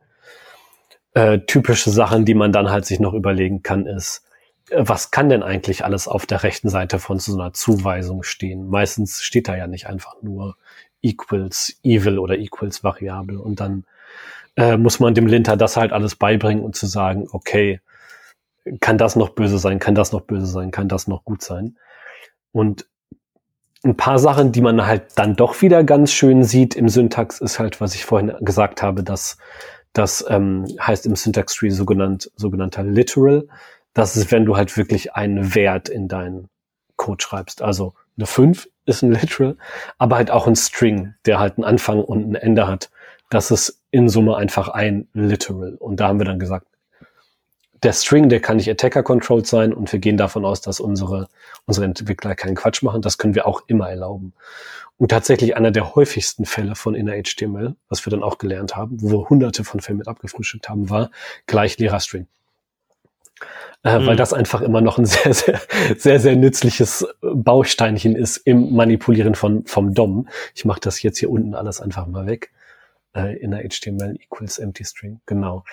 [1.15, 4.23] äh, typische Sachen, die man dann halt sich noch überlegen kann, ist,
[4.71, 8.69] was kann denn eigentlich alles auf der rechten Seite von so einer Zuweisung stehen?
[8.69, 10.57] Meistens steht da ja nicht einfach nur
[11.03, 13.85] equals evil oder equals Variable und dann
[14.57, 17.81] äh, muss man dem Linter das halt alles beibringen und zu sagen, okay,
[18.81, 21.77] kann das noch böse sein, kann das noch böse sein, kann das noch gut sein.
[22.53, 22.87] Und
[23.85, 27.59] ein paar Sachen, die man halt dann doch wieder ganz schön sieht im Syntax, ist
[27.61, 29.39] halt, was ich vorhin gesagt habe, dass
[29.93, 33.47] das ähm, heißt im Syntax Tree sogenannt, sogenannter Literal.
[33.97, 36.51] Das ist, wenn du halt wirklich einen Wert in deinen
[36.97, 37.63] Code schreibst.
[37.63, 39.57] Also eine 5 ist ein Literal,
[39.97, 42.91] aber halt auch ein String, der halt einen Anfang und ein Ende hat.
[43.31, 45.77] Das ist in Summe einfach ein Literal.
[45.77, 46.67] Und da haben wir dann gesagt,
[47.83, 51.29] der String, der kann nicht Attacker-controlled sein und wir gehen davon aus, dass unsere,
[51.65, 53.01] unsere Entwickler keinen Quatsch machen.
[53.01, 54.35] Das können wir auch immer erlauben.
[54.99, 59.01] Und tatsächlich einer der häufigsten Fälle von inner HTML, was wir dann auch gelernt haben,
[59.01, 61.11] wo wir hunderte von Fällen mit abgefrühstückt haben, war
[61.47, 62.27] gleich leerer String
[63.85, 64.07] äh, mhm.
[64.07, 65.61] weil das einfach immer noch ein sehr, sehr,
[65.97, 70.29] sehr, sehr nützliches Bausteinchen ist im Manipulieren von, vom DOM.
[70.55, 72.51] Ich mache das jetzt hier unten alles einfach mal weg.
[73.17, 75.65] Äh, in der HTML equals empty string, genau.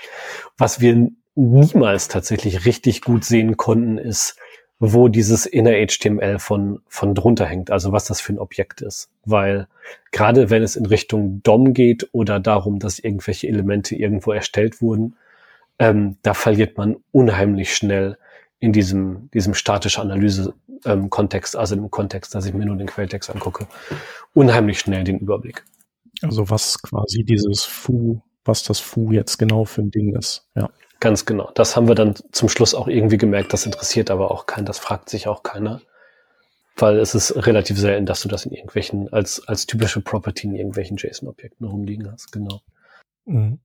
[0.58, 4.38] Was wir niemals tatsächlich richtig gut sehen konnten, ist,
[4.80, 9.10] wo dieses inner HTML von, von drunter hängt, also was das für ein Objekt ist.
[9.26, 9.68] Weil
[10.12, 15.16] gerade wenn es in Richtung DOM geht oder darum, dass irgendwelche Elemente irgendwo erstellt wurden,
[15.80, 18.18] ähm, da verliert man unheimlich schnell
[18.60, 23.30] in diesem, diesem statische Analyse-Kontext, ähm, also im Kontext, dass ich mir nur den Quelltext
[23.30, 23.68] angucke,
[24.34, 25.66] unheimlich schnell den Überblick.
[26.22, 30.70] Also was quasi dieses Fu, was das Fu jetzt genau für ein Ding ist, ja.
[31.04, 31.52] Ganz genau.
[31.54, 34.80] Das haben wir dann zum Schluss auch irgendwie gemerkt, das interessiert aber auch keinen, das
[34.80, 35.82] fragt sich auch keiner.
[36.78, 40.56] Weil es ist relativ selten, dass du das in irgendwelchen, als, als typische Property in
[40.56, 42.62] irgendwelchen JSON-Objekten rumliegen hast, genau.
[43.26, 43.60] Mhm.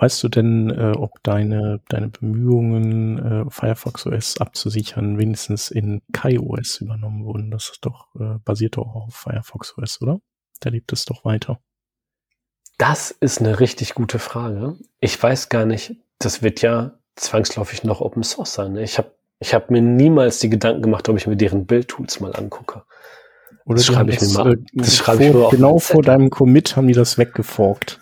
[0.00, 6.80] Weißt du denn, äh, ob deine, deine Bemühungen, äh, Firefox OS abzusichern, wenigstens in KaiOS
[6.80, 7.50] übernommen wurden?
[7.50, 10.18] Das ist doch, äh, basiert doch auf Firefox OS, oder?
[10.60, 11.60] Da lebt es doch weiter.
[12.78, 14.78] Das ist eine richtig gute Frage.
[15.00, 18.72] Ich weiß gar nicht, das wird ja zwangsläufig noch Open Source sein.
[18.72, 18.82] Ne?
[18.82, 22.34] Ich habe ich hab mir niemals die Gedanken gemacht, ob ich mir deren Bildtools mal
[22.34, 22.84] angucke.
[23.66, 24.52] Oder das schreibe ich mir mal.
[24.54, 27.99] Äh, das schreibe ich mir Genau vor deinem Commit haben die das weggeforkt.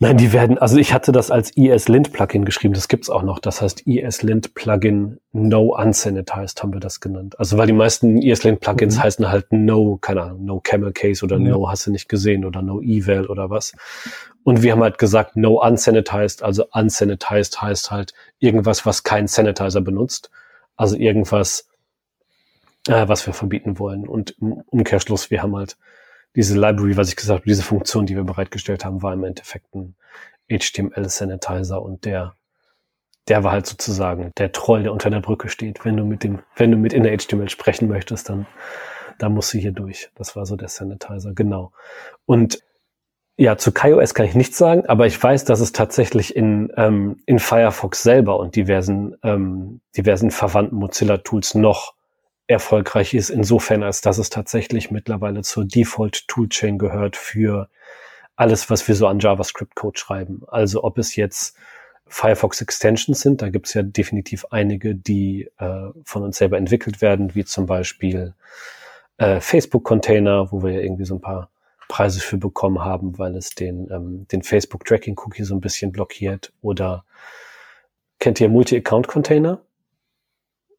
[0.00, 3.40] Nein, die werden, also ich hatte das als ESLint-Plugin geschrieben, das gibt's auch noch.
[3.40, 7.36] Das heißt ESLint-Plugin No Unsanitized haben wir das genannt.
[7.40, 9.02] Also weil die meisten ESLint-Plugins mhm.
[9.02, 11.50] heißen halt No, keine Ahnung, No Camel Case oder ja.
[11.50, 13.72] No hast du nicht gesehen oder No Eval oder was.
[14.44, 19.80] Und wir haben halt gesagt No Unsanitized, also Unsanitized heißt halt irgendwas, was kein Sanitizer
[19.80, 20.30] benutzt.
[20.76, 21.68] Also irgendwas,
[22.86, 24.06] äh, was wir verbieten wollen.
[24.06, 25.76] Und im Umkehrschluss, wir haben halt
[26.38, 29.74] diese Library, was ich gesagt habe, diese Funktion, die wir bereitgestellt haben, war im Endeffekt
[29.74, 29.96] ein
[30.48, 32.36] HTML-Sanitizer und der,
[33.26, 35.84] der war halt sozusagen der Troll, der unter der Brücke steht.
[35.84, 38.46] Wenn du mit dem, wenn du mit inner HTML sprechen möchtest, dann,
[39.18, 40.10] da musst du hier durch.
[40.14, 41.72] Das war so der Sanitizer, genau.
[42.24, 42.62] Und
[43.36, 47.20] ja, zu KaiOS kann ich nichts sagen, aber ich weiß, dass es tatsächlich in, ähm,
[47.26, 51.94] in Firefox selber und diversen, ähm, diversen verwandten Mozilla-Tools noch
[52.48, 57.68] erfolgreich ist, insofern als dass es tatsächlich mittlerweile zur Default Toolchain gehört für
[58.36, 60.42] alles, was wir so an JavaScript-Code schreiben.
[60.48, 61.56] Also ob es jetzt
[62.06, 67.02] Firefox Extensions sind, da gibt es ja definitiv einige, die äh, von uns selber entwickelt
[67.02, 68.34] werden, wie zum Beispiel
[69.18, 71.50] äh, Facebook-Container, wo wir ja irgendwie so ein paar
[71.88, 76.52] Preise für bekommen haben, weil es den, ähm, den Facebook-Tracking-Cookie so ein bisschen blockiert.
[76.62, 77.04] Oder
[78.20, 79.60] kennt ihr Multi-Account-Container?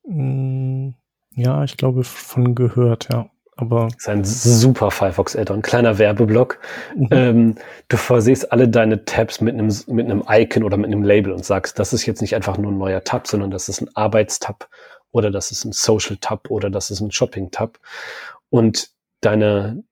[0.05, 0.89] Mm,
[1.35, 3.29] ja, ich glaube von gehört, ja.
[3.59, 6.59] Aber das ist ein super Firefox Add-on, kleiner Werbeblock.
[6.95, 7.07] Mhm.
[7.11, 7.55] Ähm,
[7.89, 11.43] du versiehst alle deine Tabs mit einem, mit einem Icon oder mit einem Label und
[11.43, 14.69] sagst, das ist jetzt nicht einfach nur ein neuer Tab, sondern das ist ein Arbeitstab
[15.11, 17.79] oder das ist ein Social Tab oder das ist ein Shopping Tab.
[18.49, 19.83] Und deine,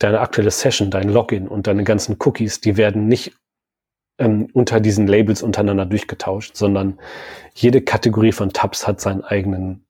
[0.00, 3.36] deine aktuelle Session, dein Login und deine ganzen Cookies, die werden nicht
[4.18, 6.98] ähm, unter diesen Labels untereinander durchgetauscht, sondern
[7.54, 9.86] jede Kategorie von Tabs hat seinen eigenen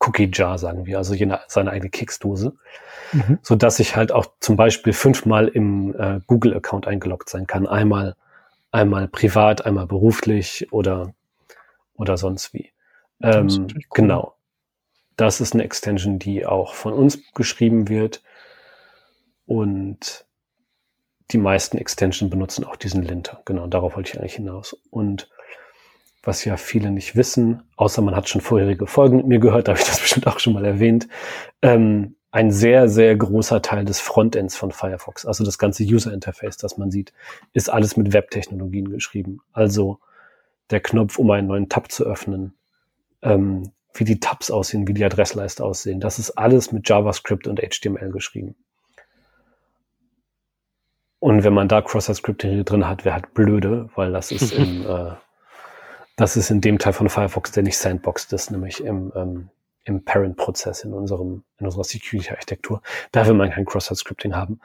[0.00, 2.54] Cookie Jar, sagen wir, also jene, seine eigene Keksdose,
[3.12, 3.38] mhm.
[3.42, 7.66] so dass ich halt auch zum Beispiel fünfmal im äh, Google-Account eingeloggt sein kann.
[7.66, 8.14] Einmal,
[8.70, 11.14] einmal privat, einmal beruflich oder,
[11.94, 12.72] oder sonst wie.
[13.22, 13.66] Ähm, cool.
[13.94, 14.34] Genau.
[15.16, 18.22] Das ist eine Extension, die auch von uns geschrieben wird.
[19.46, 20.26] Und
[21.30, 23.40] die meisten Extensions benutzen auch diesen Linter.
[23.46, 24.76] Genau, darauf wollte ich eigentlich hinaus.
[24.90, 25.30] Und
[26.26, 29.72] was ja viele nicht wissen, außer man hat schon vorherige Folgen mit mir gehört, da
[29.72, 31.08] habe ich das bestimmt auch schon mal erwähnt,
[31.62, 36.56] ähm, ein sehr, sehr großer Teil des Frontends von Firefox, also das ganze User Interface,
[36.58, 37.12] das man sieht,
[37.52, 39.40] ist alles mit Webtechnologien geschrieben.
[39.52, 40.00] Also
[40.70, 42.54] der Knopf, um einen neuen Tab zu öffnen,
[43.22, 47.60] ähm, wie die Tabs aussehen, wie die Adressleiste aussehen, das ist alles mit JavaScript und
[47.60, 48.54] HTML geschrieben.
[51.20, 55.12] Und wenn man da Cross-Site-Scripting drin hat, wäre halt blöde, weil das ist im, äh,
[56.16, 59.50] das ist in dem Teil von Firefox, der nicht sandboxed ist, nämlich im, ähm,
[59.84, 62.82] im Parent-Prozess in unserem, in unserer Security-Architektur.
[63.12, 64.60] Da will man kein Cross-Site-Scripting haben.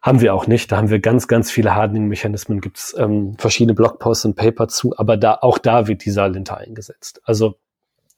[0.00, 0.70] Haben wir auch nicht.
[0.70, 4.96] Da haben wir ganz, ganz viele Hardening-Mechanismen, gibt es ähm, verschiedene Blogposts und Paper zu,
[4.96, 7.20] aber da, auch da wird dieser Linter eingesetzt.
[7.24, 7.58] Also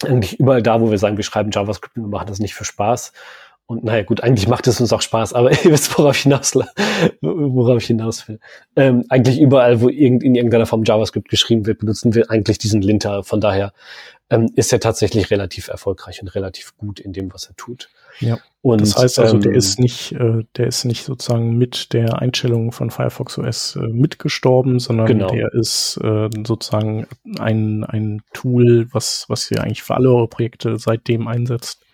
[0.05, 3.13] eigentlich überall da, wo wir sagen, wir schreiben JavaScript, wir machen das nicht für Spaß,
[3.71, 6.57] und naja, gut, eigentlich macht es uns auch Spaß, aber ihr wisst, worauf ich hinaus,
[7.21, 8.41] worauf ich hinaus will.
[8.75, 12.83] Ähm, eigentlich überall, wo irgend, in irgendeiner Form JavaScript geschrieben wird, benutzen wir eigentlich diesen
[12.83, 13.23] Linter.
[13.23, 13.73] Von daher
[14.29, 17.91] ähm, ist er tatsächlich relativ erfolgreich und relativ gut in dem, was er tut.
[18.19, 18.41] Ja.
[18.61, 22.21] Und das heißt also, ähm, der ist nicht, äh, der ist nicht sozusagen mit der
[22.21, 25.29] Einstellung von Firefox OS äh, mitgestorben, sondern genau.
[25.29, 27.07] der ist äh, sozusagen
[27.39, 31.85] ein, ein Tool, was, was ihr eigentlich für alle eure Projekte seitdem einsetzt.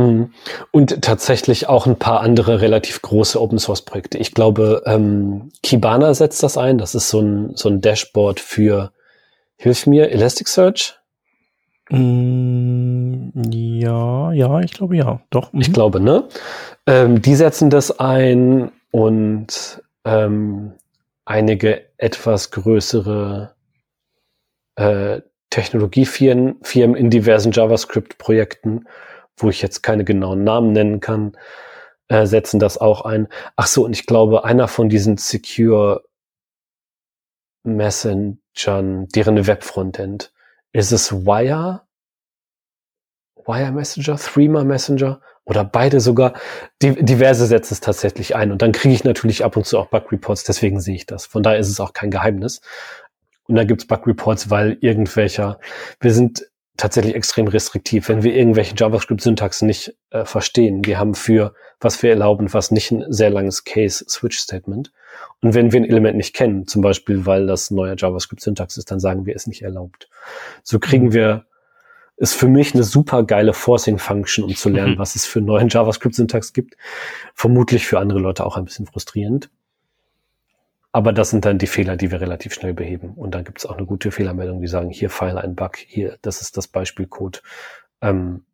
[0.00, 0.32] Mhm.
[0.70, 4.18] Und tatsächlich auch ein paar andere relativ große Open Source Projekte.
[4.18, 6.78] Ich glaube, ähm, Kibana setzt das ein.
[6.78, 8.92] Das ist so ein, so ein Dashboard für,
[9.56, 10.98] hilf mir, Elasticsearch?
[11.90, 15.20] Mm, ja, ja, ich glaube ja.
[15.30, 15.52] Doch.
[15.52, 15.60] Mhm.
[15.60, 16.24] Ich glaube, ne?
[16.86, 20.72] Ähm, die setzen das ein und ähm,
[21.26, 23.54] einige etwas größere
[24.76, 25.20] äh,
[25.50, 28.86] Technologiefirmen Firmen in diversen JavaScript-Projekten
[29.42, 31.36] wo ich jetzt keine genauen Namen nennen kann,
[32.08, 33.28] äh, setzen das auch ein.
[33.56, 36.04] Ach so, und ich glaube, einer von diesen Secure
[37.62, 38.38] Messengern,
[39.08, 40.32] deren Webfrontend,
[40.72, 41.82] ist es Wire?
[43.46, 46.34] Wire Messenger, Threema Messenger oder beide sogar.
[46.82, 48.52] Die, diverse setzen es tatsächlich ein.
[48.52, 51.26] Und dann kriege ich natürlich ab und zu auch Bug Reports, deswegen sehe ich das.
[51.26, 52.60] Von daher ist es auch kein Geheimnis.
[53.46, 55.58] Und dann gibt's Bug Reports, weil irgendwelcher,
[56.00, 56.46] wir sind
[56.76, 60.84] tatsächlich extrem restriktiv, wenn wir irgendwelche JavaScript-Syntax nicht äh, verstehen.
[60.84, 64.92] Wir haben für, was wir erlauben, was nicht ein sehr langes Case-Switch-Statement.
[65.42, 69.00] Und wenn wir ein Element nicht kennen, zum Beispiel, weil das neue JavaScript-Syntax ist, dann
[69.00, 70.08] sagen wir es nicht erlaubt.
[70.62, 71.12] So kriegen mhm.
[71.12, 71.46] wir,
[72.16, 74.98] ist für mich eine super geile Forcing-Function, um zu lernen, mhm.
[75.00, 76.76] was es für neuen JavaScript-Syntax gibt.
[77.34, 79.50] Vermutlich für andere Leute auch ein bisschen frustrierend.
[80.92, 83.14] Aber das sind dann die Fehler, die wir relativ schnell beheben.
[83.14, 86.18] Und dann gibt es auch eine gute Fehlermeldung, die sagen, hier File ein Bug, hier,
[86.22, 87.42] das ist das Beispielcode.
[88.00, 88.44] Ähm,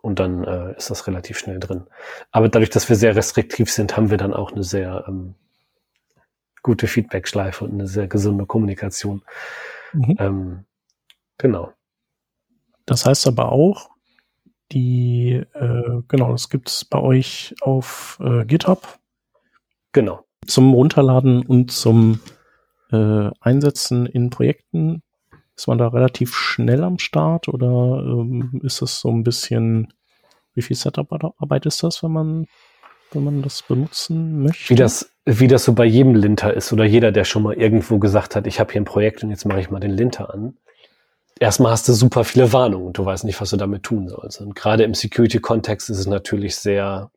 [0.00, 1.86] und dann äh, ist das relativ schnell drin.
[2.30, 5.34] Aber dadurch, dass wir sehr restriktiv sind, haben wir dann auch eine sehr ähm,
[6.62, 9.22] gute Feedback-Schleife und eine sehr gesunde Kommunikation.
[9.92, 10.16] Mhm.
[10.18, 10.64] Ähm,
[11.36, 11.72] genau.
[12.86, 13.90] Das heißt aber auch,
[14.70, 18.98] die, äh, genau, das gibt's bei euch auf äh, GitHub.
[19.92, 22.20] Genau zum Runterladen und zum
[22.90, 25.02] äh, Einsetzen in Projekten?
[25.56, 29.92] Ist man da relativ schnell am Start oder ähm, ist das so ein bisschen,
[30.54, 32.46] wie viel Setup-Arbeit ist das, wenn man,
[33.12, 34.70] wenn man das benutzen möchte?
[34.70, 37.98] Wie das, wie das so bei jedem Linter ist oder jeder, der schon mal irgendwo
[37.98, 40.56] gesagt hat, ich habe hier ein Projekt und jetzt mache ich mal den Linter an.
[41.38, 44.40] Erstmal hast du super viele Warnungen und du weißt nicht, was du damit tun sollst.
[44.40, 47.10] Und gerade im Security-Kontext ist es natürlich sehr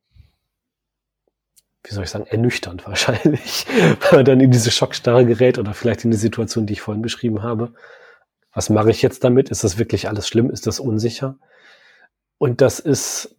[1.85, 3.65] wie soll ich sagen, ernüchternd wahrscheinlich,
[4.01, 7.01] weil man dann in diese Schockstarre gerät oder vielleicht in die Situation, die ich vorhin
[7.01, 7.73] beschrieben habe.
[8.53, 9.49] Was mache ich jetzt damit?
[9.49, 10.49] Ist das wirklich alles schlimm?
[10.49, 11.37] Ist das unsicher?
[12.37, 13.35] Und das ist,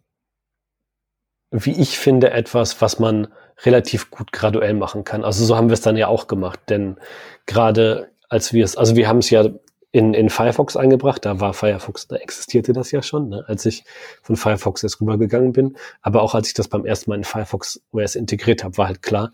[1.51, 3.27] wie ich finde, etwas, was man
[3.63, 5.23] relativ gut graduell machen kann.
[5.23, 6.97] Also so haben wir es dann ja auch gemacht, denn
[7.45, 9.49] gerade als wir es, also wir haben es ja
[9.91, 11.25] in, in Firefox eingebracht.
[11.25, 13.83] Da war Firefox, da existierte das ja schon, ne, als ich
[14.21, 15.77] von Firefox erst rübergegangen bin.
[16.01, 19.01] Aber auch als ich das beim ersten Mal in Firefox OS integriert habe, war halt
[19.01, 19.31] klar,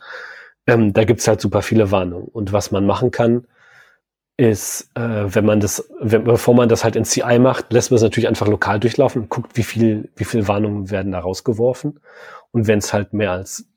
[0.68, 2.28] ähm, da gibt's halt super viele Warnungen.
[2.28, 3.48] Und was man machen kann,
[4.38, 7.98] ist, äh, wenn man das, wenn, bevor man das halt in CI macht, lässt man
[7.98, 12.00] es natürlich einfach lokal durchlaufen und guckt, wie viel, wie viel Warnungen werden da rausgeworfen.
[12.52, 13.68] Und wenn es halt mehr als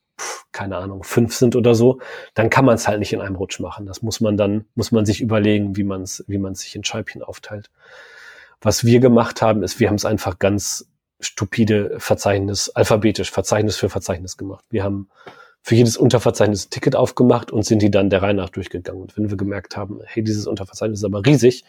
[0.53, 2.01] keine Ahnung, fünf sind oder so,
[2.35, 3.87] dann kann man es halt nicht in einem Rutsch machen.
[3.87, 6.85] Das muss man dann, muss man sich überlegen, wie man es, wie man sich in
[6.85, 7.71] Scheibchen aufteilt.
[8.61, 10.89] Was wir gemacht haben, ist, wir haben es einfach ganz
[11.21, 14.65] stupide Verzeichnis, alphabetisch, Verzeichnis für Verzeichnis gemacht.
[14.71, 15.09] Wir haben
[15.63, 19.03] für jedes Unterverzeichnis ein Ticket aufgemacht und sind die dann der Reihe nach durchgegangen.
[19.03, 21.65] Und wenn wir gemerkt haben, hey, dieses Unterverzeichnis ist aber riesig,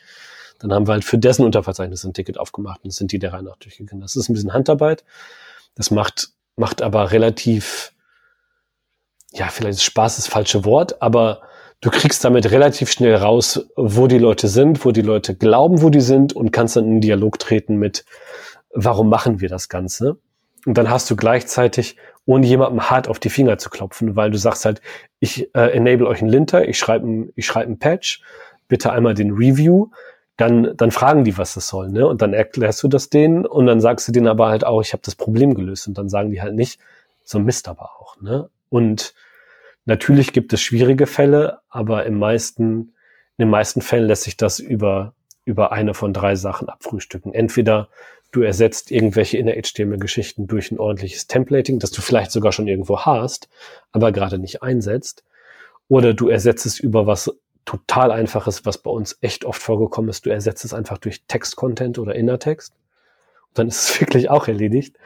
[0.59, 3.43] dann haben wir halt für dessen Unterverzeichnis ein Ticket aufgemacht und sind die der Reihe
[3.43, 4.01] nach durchgegangen.
[4.01, 5.03] Das ist ein bisschen Handarbeit.
[5.75, 7.93] Das macht, macht aber relativ,
[9.33, 11.41] ja, vielleicht ist Spaß das falsche Wort, aber
[11.81, 15.89] du kriegst damit relativ schnell raus, wo die Leute sind, wo die Leute glauben, wo
[15.89, 18.05] die sind und kannst dann in den Dialog treten mit,
[18.73, 20.17] warum machen wir das Ganze?
[20.65, 24.37] Und dann hast du gleichzeitig, ohne jemandem hart auf die Finger zu klopfen, weil du
[24.37, 24.81] sagst halt,
[25.19, 28.21] ich äh, enable euch einen Linter, ich schreibe ein, ich schreibe ein Patch,
[28.67, 29.87] bitte einmal den Review,
[30.35, 32.05] dann, dann fragen die, was das soll, ne?
[32.05, 34.93] Und dann erklärst du das denen und dann sagst du denen aber halt auch, ich
[34.93, 36.79] habe das Problem gelöst und dann sagen die halt nicht,
[37.23, 38.49] so Mist aber auch, ne?
[38.69, 39.13] Und
[39.85, 42.93] natürlich gibt es schwierige Fälle, aber im meisten,
[43.37, 45.13] in den meisten Fällen lässt sich das über,
[45.45, 47.33] über eine von drei Sachen abfrühstücken.
[47.33, 47.89] Entweder
[48.31, 53.49] du ersetzt irgendwelche inner-HTML-Geschichten durch ein ordentliches Templating, das du vielleicht sogar schon irgendwo hast,
[53.91, 55.23] aber gerade nicht einsetzt.
[55.87, 57.31] Oder du ersetzt es über was
[57.65, 60.25] total einfaches, was bei uns echt oft vorgekommen ist.
[60.25, 62.73] Du ersetzt es einfach durch Text-Content oder Innertext.
[63.49, 64.97] Und dann ist es wirklich auch erledigt.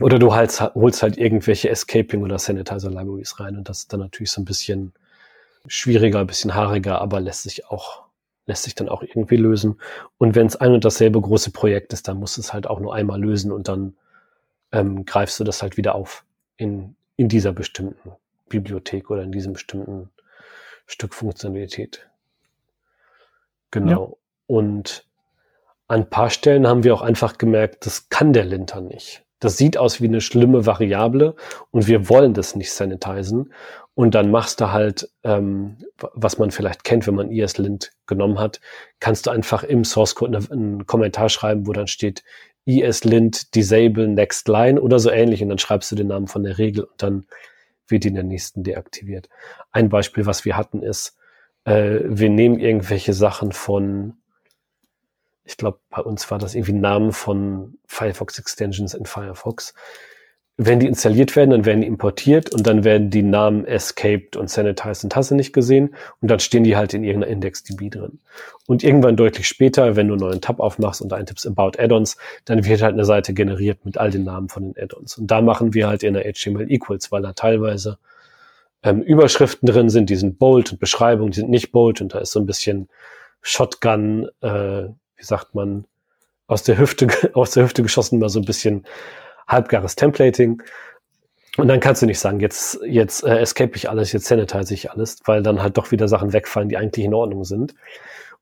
[0.00, 3.56] Oder du holst, holst halt irgendwelche Escaping oder Sanitizer Libraries rein.
[3.56, 4.92] Und das ist dann natürlich so ein bisschen
[5.66, 8.06] schwieriger, ein bisschen haariger, aber lässt sich auch
[8.46, 9.80] lässt sich dann auch irgendwie lösen.
[10.18, 12.80] Und wenn es ein und dasselbe große Projekt ist, dann musst du es halt auch
[12.80, 13.96] nur einmal lösen und dann
[14.72, 16.24] ähm, greifst du das halt wieder auf
[16.56, 18.12] in, in dieser bestimmten
[18.48, 20.10] Bibliothek oder in diesem bestimmten
[20.86, 22.08] Stück Funktionalität.
[23.72, 24.10] Genau.
[24.10, 24.16] Ja.
[24.46, 25.06] Und
[25.88, 29.25] an ein paar Stellen haben wir auch einfach gemerkt, das kann der Linter nicht.
[29.38, 31.34] Das sieht aus wie eine schlimme Variable
[31.70, 33.52] und wir wollen das nicht sanitizen.
[33.94, 35.78] Und dann machst du halt, ähm,
[36.14, 38.60] was man vielleicht kennt, wenn man ESLint genommen hat,
[39.00, 42.22] kannst du einfach im Source Code einen Kommentar schreiben, wo dann steht
[42.66, 46.58] ESLint disable next line oder so ähnlich und dann schreibst du den Namen von der
[46.58, 47.26] Regel und dann
[47.88, 49.28] wird die in der nächsten deaktiviert.
[49.70, 51.16] Ein Beispiel, was wir hatten, ist,
[51.64, 54.14] äh, wir nehmen irgendwelche Sachen von,
[55.46, 59.72] ich glaube, bei uns war das irgendwie Namen von Firefox Extensions in Firefox
[60.58, 64.48] wenn die installiert werden, dann werden die importiert und dann werden die Namen escaped und
[64.48, 68.20] sanitized und du nicht gesehen und dann stehen die halt in irgendeiner Index-DB drin.
[68.66, 72.16] Und irgendwann deutlich später, wenn du einen neuen Tab aufmachst und eintippst About Add-ons,
[72.46, 75.18] dann wird halt eine Seite generiert mit all den Namen von den Add-ons.
[75.18, 77.98] Und da machen wir halt in der HTML Equals, weil da teilweise
[78.82, 82.20] ähm, Überschriften drin sind, die sind bold und Beschreibungen, die sind nicht bold und da
[82.20, 82.88] ist so ein bisschen
[83.42, 84.84] Shotgun, äh,
[85.16, 85.86] wie sagt man,
[86.46, 88.86] aus der Hüfte, aus der Hüfte geschossen, mal so ein bisschen
[89.48, 90.62] halbgares Templating.
[91.56, 94.90] Und dann kannst du nicht sagen, jetzt, jetzt äh, escape ich alles, jetzt sanitize ich
[94.90, 97.74] alles, weil dann halt doch wieder Sachen wegfallen, die eigentlich in Ordnung sind.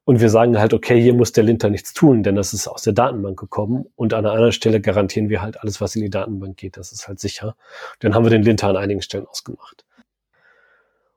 [0.05, 2.83] Und wir sagen halt, okay, hier muss der Linter nichts tun, denn das ist aus
[2.83, 3.87] der Datenbank gekommen.
[3.97, 6.77] Und an einer anderen Stelle garantieren wir halt alles, was in die Datenbank geht.
[6.77, 7.57] Das ist halt sicher.
[8.01, 9.85] Dann haben wir den Linter an einigen Stellen ausgemacht.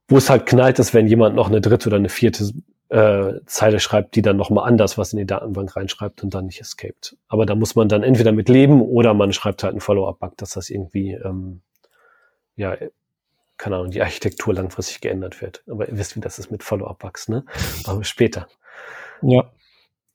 [0.08, 2.50] Wo es halt knallt, ist, wenn jemand noch eine dritte oder eine vierte
[2.90, 6.62] äh, Zeile schreibt, die dann nochmal anders was in die Datenbank reinschreibt und dann nicht
[6.62, 7.18] escaped.
[7.28, 10.52] Aber da muss man dann entweder mit leben oder man schreibt halt einen Follow-up-Bug, dass
[10.52, 11.62] das irgendwie, ähm,
[12.56, 12.78] ja,
[13.58, 15.64] keine Ahnung, die Architektur langfristig geändert wird.
[15.68, 17.44] Aber ihr wisst, wie das ist mit Follow-up-Bugs, ne?
[17.86, 18.48] Aber später.
[19.22, 19.52] Ja.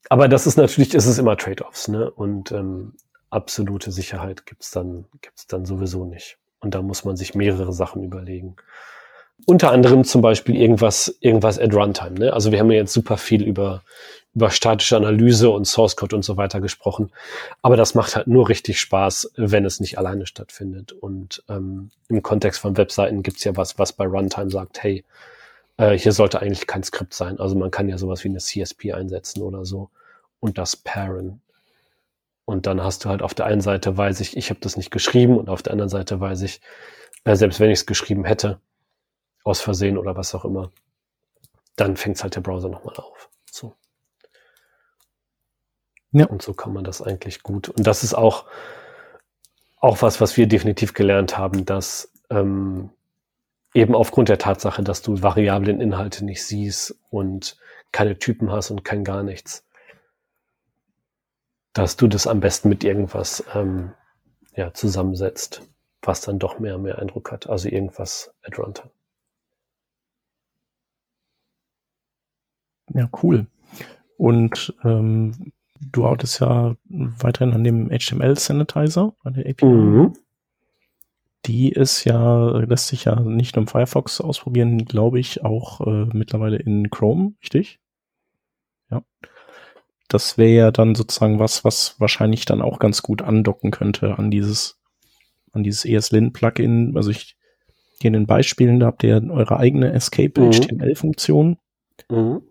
[0.08, 2.10] Aber das ist natürlich, ist es immer Trade-offs, ne?
[2.10, 2.94] Und ähm,
[3.30, 6.38] absolute Sicherheit gibt's dann, gibt's dann sowieso nicht.
[6.60, 8.56] Und da muss man sich mehrere Sachen überlegen
[9.46, 12.18] unter anderem zum Beispiel irgendwas, irgendwas at Runtime.
[12.18, 12.32] Ne?
[12.32, 13.82] Also wir haben ja jetzt super viel über,
[14.34, 17.10] über statische Analyse und Source Code und so weiter gesprochen.
[17.60, 20.92] Aber das macht halt nur richtig Spaß, wenn es nicht alleine stattfindet.
[20.92, 25.04] Und ähm, im Kontext von Webseiten gibt's ja was, was bei Runtime sagt, hey,
[25.76, 27.40] äh, hier sollte eigentlich kein Skript sein.
[27.40, 29.90] Also man kann ja sowas wie eine CSP einsetzen oder so
[30.40, 31.40] und das paren.
[32.44, 34.90] Und dann hast du halt auf der einen Seite weiß ich, ich habe das nicht
[34.90, 36.60] geschrieben und auf der anderen Seite weiß ich,
[37.24, 38.58] äh, selbst wenn ich es geschrieben hätte,
[39.44, 40.70] aus Versehen oder was auch immer,
[41.76, 43.30] dann fängt halt der Browser nochmal auf.
[43.50, 43.74] So.
[46.12, 46.26] Ja.
[46.26, 47.68] Und so kann man das eigentlich gut.
[47.68, 48.46] Und das ist auch,
[49.78, 52.90] auch was, was wir definitiv gelernt haben, dass ähm,
[53.74, 57.56] eben aufgrund der Tatsache, dass du variablen Inhalte nicht siehst und
[57.90, 59.66] keine Typen hast und kein gar nichts,
[61.72, 63.92] dass du das am besten mit irgendwas ähm,
[64.54, 65.62] ja, zusammensetzt,
[66.02, 67.48] was dann doch mehr und mehr Eindruck hat.
[67.48, 68.58] Also irgendwas at
[72.94, 73.46] Ja, cool.
[74.16, 79.64] Und ähm, du arbeitest ja weiterhin an dem HTML-Sanitizer, an der API.
[79.64, 80.12] Mhm.
[81.46, 86.06] Die ist ja, lässt sich ja nicht nur im Firefox ausprobieren, glaube ich, auch äh,
[86.12, 87.80] mittlerweile in Chrome, richtig?
[88.90, 89.02] Ja.
[90.08, 94.30] das wäre ja dann sozusagen was, was wahrscheinlich dann auch ganz gut andocken könnte an
[94.30, 94.78] dieses,
[95.52, 96.96] an dieses ESLint-Plugin.
[96.96, 97.36] Also ich
[98.02, 101.56] hier in den Beispielen, da habt ihr eure eigene Escape-HTML-Funktion.
[102.10, 102.42] Mhm.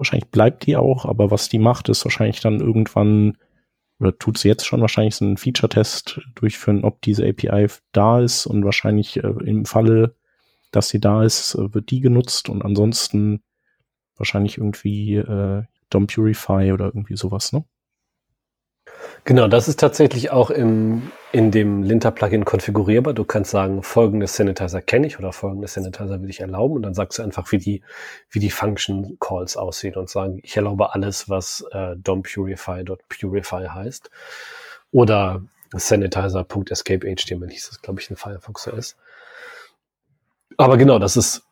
[0.00, 3.36] Wahrscheinlich bleibt die auch, aber was die macht, ist wahrscheinlich dann irgendwann,
[3.98, 8.46] oder tut sie jetzt schon wahrscheinlich so einen Feature-Test durchführen, ob diese API da ist
[8.46, 10.16] und wahrscheinlich äh, im Falle,
[10.70, 13.42] dass sie da ist, äh, wird die genutzt und ansonsten
[14.16, 17.66] wahrscheinlich irgendwie äh, DOM Purify oder irgendwie sowas, ne?
[19.24, 23.12] Genau, das ist tatsächlich auch im, in dem Linter-Plugin konfigurierbar.
[23.12, 26.94] Du kannst sagen, folgende Sanitizer kenne ich oder folgende Sanitizer will ich erlauben und dann
[26.94, 27.82] sagst du einfach, wie die,
[28.30, 34.10] wie die Function Calls aussehen und sagen, ich erlaube alles, was äh, dompurify.purify heißt
[34.90, 35.42] oder
[35.72, 38.96] sanitizer.escape.html hieß das, glaube ich, in Firefox OS.
[40.56, 41.42] Aber genau, das ist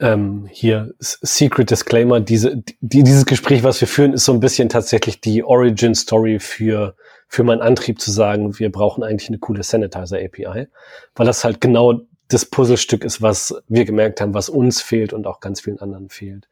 [0.00, 4.68] ähm, hier Secret Disclaimer, diese, die, dieses Gespräch, was wir führen, ist so ein bisschen
[4.68, 6.94] tatsächlich die Origin Story für,
[7.26, 10.68] für meinen Antrieb zu sagen, wir brauchen eigentlich eine coole Sanitizer API,
[11.14, 15.26] weil das halt genau das Puzzlestück ist, was wir gemerkt haben, was uns fehlt und
[15.26, 16.48] auch ganz vielen anderen fehlt.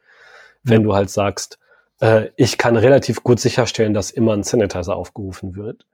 [0.62, 1.58] Wenn du halt sagst,
[2.00, 5.86] äh, ich kann relativ gut sicherstellen, dass immer ein Sanitizer aufgerufen wird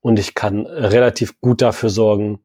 [0.00, 2.40] und ich kann relativ gut dafür sorgen,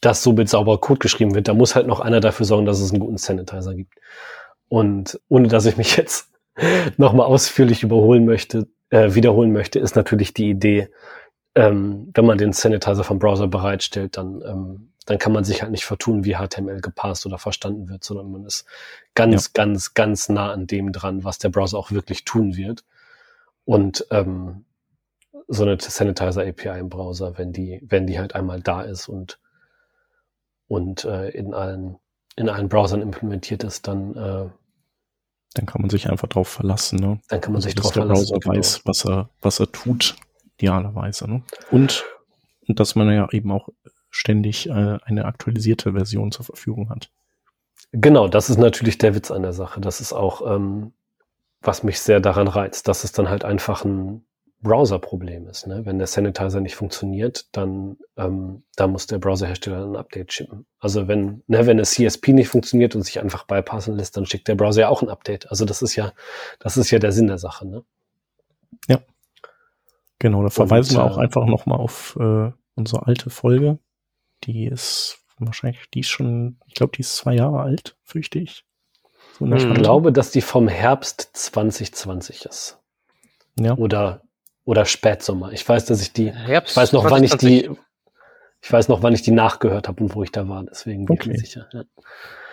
[0.00, 1.48] dass so mit sauberer Code geschrieben wird.
[1.48, 3.94] Da muss halt noch einer dafür sorgen, dass es einen guten Sanitizer gibt.
[4.68, 6.30] Und ohne dass ich mich jetzt
[6.96, 10.88] nochmal ausführlich überholen möchte, äh, wiederholen möchte, ist natürlich die Idee,
[11.54, 15.72] ähm, wenn man den Sanitizer vom Browser bereitstellt, dann, ähm, dann kann man sich halt
[15.72, 18.66] nicht vertun, wie HTML gepasst oder verstanden wird, sondern man ist
[19.14, 19.50] ganz, ja.
[19.54, 22.84] ganz, ganz nah an dem dran, was der Browser auch wirklich tun wird.
[23.64, 24.64] Und ähm,
[25.48, 29.40] so eine Sanitizer API im Browser, wenn die, wenn die halt einmal da ist und
[30.70, 31.98] und äh, in allen
[32.36, 34.48] in allen Browsern implementiert ist, dann äh,
[35.54, 37.20] dann kann man sich einfach drauf verlassen, ne?
[37.28, 38.26] Dann kann man also, sich drauf der verlassen.
[38.28, 38.56] Browser genau.
[38.56, 40.14] weiß, was er was er tut,
[40.56, 41.42] idealerweise, ne?
[41.72, 42.04] Und
[42.68, 43.68] und dass man ja eben auch
[44.10, 47.10] ständig äh, eine aktualisierte Version zur Verfügung hat.
[47.90, 49.80] Genau, das ist natürlich der Witz an der Sache.
[49.80, 50.92] Das ist auch, ähm,
[51.62, 54.24] was mich sehr daran reizt, dass es dann halt einfach ein
[54.62, 55.66] Browser-Problem ist.
[55.66, 55.86] Ne?
[55.86, 60.66] Wenn der Sanitizer nicht funktioniert, dann, ähm, da muss der Browserhersteller ein Update schicken.
[60.78, 64.48] Also wenn, ne, wenn das CSP nicht funktioniert und sich einfach bypassen lässt, dann schickt
[64.48, 65.50] der Browser ja auch ein Update.
[65.50, 66.12] Also das ist ja,
[66.58, 67.66] das ist ja der Sinn der Sache.
[67.66, 67.84] Ne?
[68.86, 69.00] Ja.
[70.18, 73.78] Genau, da verweisen und, wir auch äh, einfach nochmal auf äh, unsere alte Folge.
[74.44, 78.64] Die ist wahrscheinlich, die ist schon, ich glaube, die ist zwei Jahre alt, fürchte ich.
[79.38, 82.78] So ich glaube, dass die vom Herbst 2020 ist.
[83.58, 83.74] Ja.
[83.76, 84.22] Oder
[84.64, 85.52] oder Spätsommer.
[85.52, 87.70] Ich weiß, dass ich die, Herbst, ich weiß noch, wann ich die,
[88.62, 90.62] ich weiß noch, wann ich die nachgehört habe und wo ich da war.
[90.64, 91.30] Deswegen bin okay.
[91.30, 91.66] ich mir sicher.
[91.72, 91.82] Ja.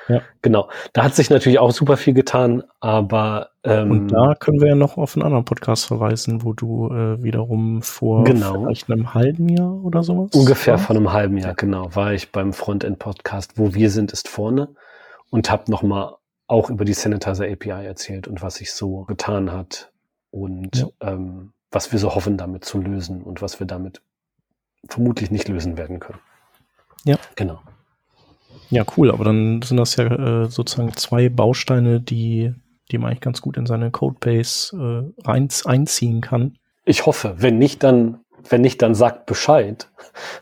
[0.07, 0.21] ja.
[0.41, 0.69] Genau.
[0.93, 4.75] Da hat sich natürlich auch super viel getan, aber ähm, und da können wir ja
[4.75, 8.63] noch auf einen anderen Podcast verweisen, wo du äh, wiederum vor genau.
[8.63, 10.31] vielleicht einem halben Jahr oder sowas.
[10.33, 10.79] Ungefähr war?
[10.79, 14.69] von einem halben Jahr, genau, war ich beim Frontend Podcast, wo wir sind, ist vorne
[15.29, 16.15] und habe noch mal
[16.47, 19.91] auch über die Sanitizer API erzählt und was sich so getan hat
[20.31, 20.87] und ja.
[21.01, 24.01] ähm, was wir so hoffen, damit zu lösen und was wir damit
[24.87, 26.19] vermutlich nicht lösen werden können.
[27.03, 27.17] Ja.
[27.35, 27.61] Genau.
[28.69, 30.05] Ja, cool, aber dann sind das ja
[30.43, 32.53] äh, sozusagen zwei Bausteine, die,
[32.91, 36.57] die man eigentlich ganz gut in seine Codebase äh, rein, einziehen kann.
[36.83, 39.89] Ich hoffe, wenn nicht, dann, wenn nicht, dann sagt Bescheid.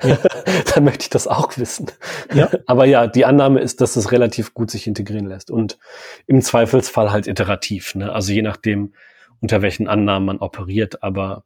[0.03, 0.17] Ja.
[0.73, 1.87] dann möchte ich das auch wissen.
[2.33, 2.49] Ja.
[2.65, 5.77] Aber ja, die Annahme ist, dass es relativ gut sich integrieren lässt und
[6.25, 7.93] im Zweifelsfall halt iterativ.
[7.93, 8.11] Ne?
[8.11, 8.93] Also je nachdem,
[9.41, 11.43] unter welchen Annahmen man operiert, aber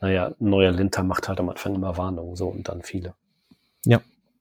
[0.00, 3.14] naja, ein neuer Linter macht halt am Anfang immer Warnungen so und dann viele.
[3.84, 4.00] Ja,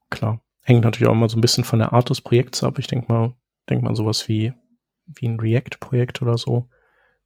[0.10, 0.40] klar.
[0.64, 2.80] Hängt natürlich auch immer so ein bisschen von der Art des Projekts ab.
[2.80, 3.34] Ich denke mal,
[3.70, 4.54] denk mal sowas wie,
[5.06, 6.68] wie ein React-Projekt oder so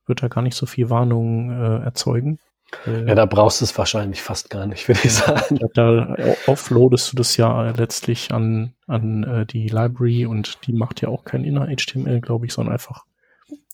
[0.05, 2.39] wird da gar nicht so viel Warnung äh, erzeugen.
[2.85, 5.59] Ja, da brauchst du es wahrscheinlich fast gar nicht, würde ich sagen.
[5.73, 6.15] Da
[6.47, 11.23] offloadest du das ja letztlich an, an äh, die Library und die macht ja auch
[11.23, 13.05] kein inner HTML, glaube ich, sondern einfach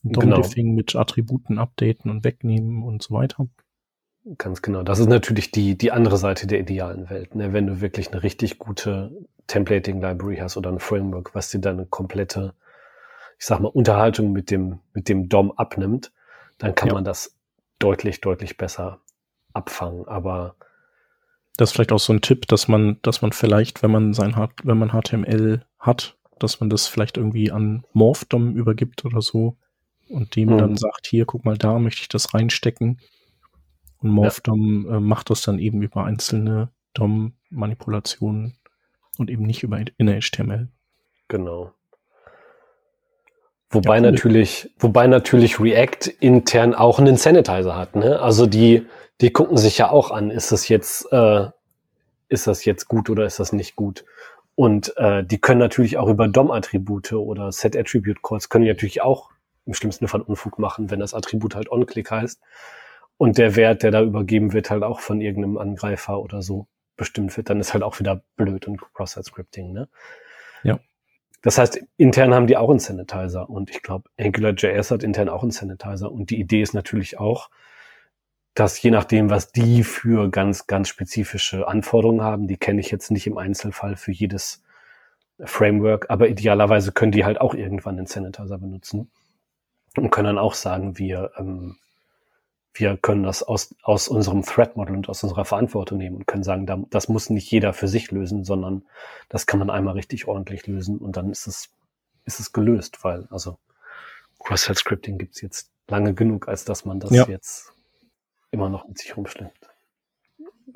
[0.04, 0.76] DOM-Diffing genau.
[0.76, 3.47] mit Attributen updaten und wegnehmen und so weiter.
[4.38, 4.84] Ganz genau.
[4.84, 7.34] Das ist natürlich die, die andere Seite der idealen Welt.
[7.34, 7.54] Ne?
[7.54, 9.12] Wenn du wirklich eine richtig gute
[9.47, 12.54] Templating-Library hast oder ein Framework, was dir dann eine komplette,
[13.39, 16.12] ich sag mal, Unterhaltung mit dem, mit dem DOM abnimmt,
[16.60, 16.93] dann kann ja.
[16.93, 17.36] man das
[17.80, 18.99] deutlich, deutlich besser
[19.54, 20.08] abfangen.
[20.08, 20.56] Aber
[21.58, 24.36] das ist vielleicht auch so ein Tipp, dass man, dass man vielleicht, wenn man sein
[24.64, 29.58] wenn man HTML hat, dass man das vielleicht irgendwie an MorphDOM übergibt oder so,
[30.12, 30.57] und dem mhm.
[30.57, 32.99] dann sagt, hier, guck mal, da möchte ich das reinstecken.
[33.99, 34.97] Und MorphDOM ja.
[34.97, 38.55] äh, macht das dann eben über einzelne DOM-Manipulationen
[39.18, 40.70] und eben nicht über inner HTML.
[41.28, 41.74] Genau.
[43.70, 44.12] Wobei ja, cool.
[44.12, 47.95] natürlich, wobei natürlich React intern auch einen Sanitizer hat.
[47.95, 48.20] Ne?
[48.20, 48.86] Also die,
[49.22, 51.47] die gucken sich ja auch an, ist das jetzt, äh,
[52.28, 54.03] ist das jetzt gut oder ist das nicht gut?
[54.55, 59.31] Und äh, die können natürlich auch über DOM-Attribute oder Set-Attribute-Calls können die natürlich auch
[59.66, 62.41] im schlimmsten Fall Unfug machen, wenn das Attribut halt OnClick heißt.
[63.18, 67.36] Und der Wert, der da übergeben wird, halt auch von irgendeinem Angreifer oder so bestimmt
[67.38, 69.89] wird, dann ist halt auch wieder blöd und Cross-Site-Scripting, ne?
[70.64, 70.80] Ja.
[71.41, 75.41] Das heißt, intern haben die auch einen Sanitizer und ich glaube, AngularJS hat intern auch
[75.41, 77.49] einen Sanitizer und die Idee ist natürlich auch,
[78.53, 83.09] dass je nachdem, was die für ganz, ganz spezifische Anforderungen haben, die kenne ich jetzt
[83.09, 84.64] nicht im Einzelfall für jedes
[85.39, 89.09] Framework, aber idealerweise können die halt auch irgendwann den Sanitizer benutzen
[89.98, 91.78] und können dann auch sagen, wir, ähm,
[92.74, 96.44] wir können das aus, aus unserem Threat Model und aus unserer Verantwortung nehmen und können
[96.44, 98.84] sagen, das muss nicht jeder für sich lösen, sondern
[99.30, 101.70] das kann man einmal richtig ordentlich lösen und dann ist es,
[102.26, 103.58] ist es gelöst, weil, also
[104.39, 107.26] Cross-Site-Scripting gibt's jetzt lange genug, als dass man das ja.
[107.28, 107.74] jetzt
[108.52, 109.68] immer noch mit sich rumschleppt.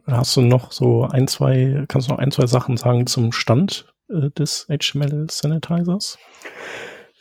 [0.07, 3.93] Hast du noch so ein, zwei, kannst du noch ein, zwei Sachen sagen zum Stand
[4.09, 6.18] äh, des HTML Sanitizers?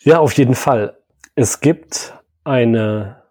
[0.01, 0.99] Ja, auf jeden Fall.
[1.37, 2.15] Es gibt
[2.45, 3.25] eine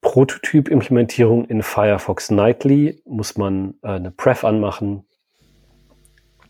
[0.00, 5.04] Prototyp-Implementierung in Firefox Nightly, muss man äh, eine Pref anmachen.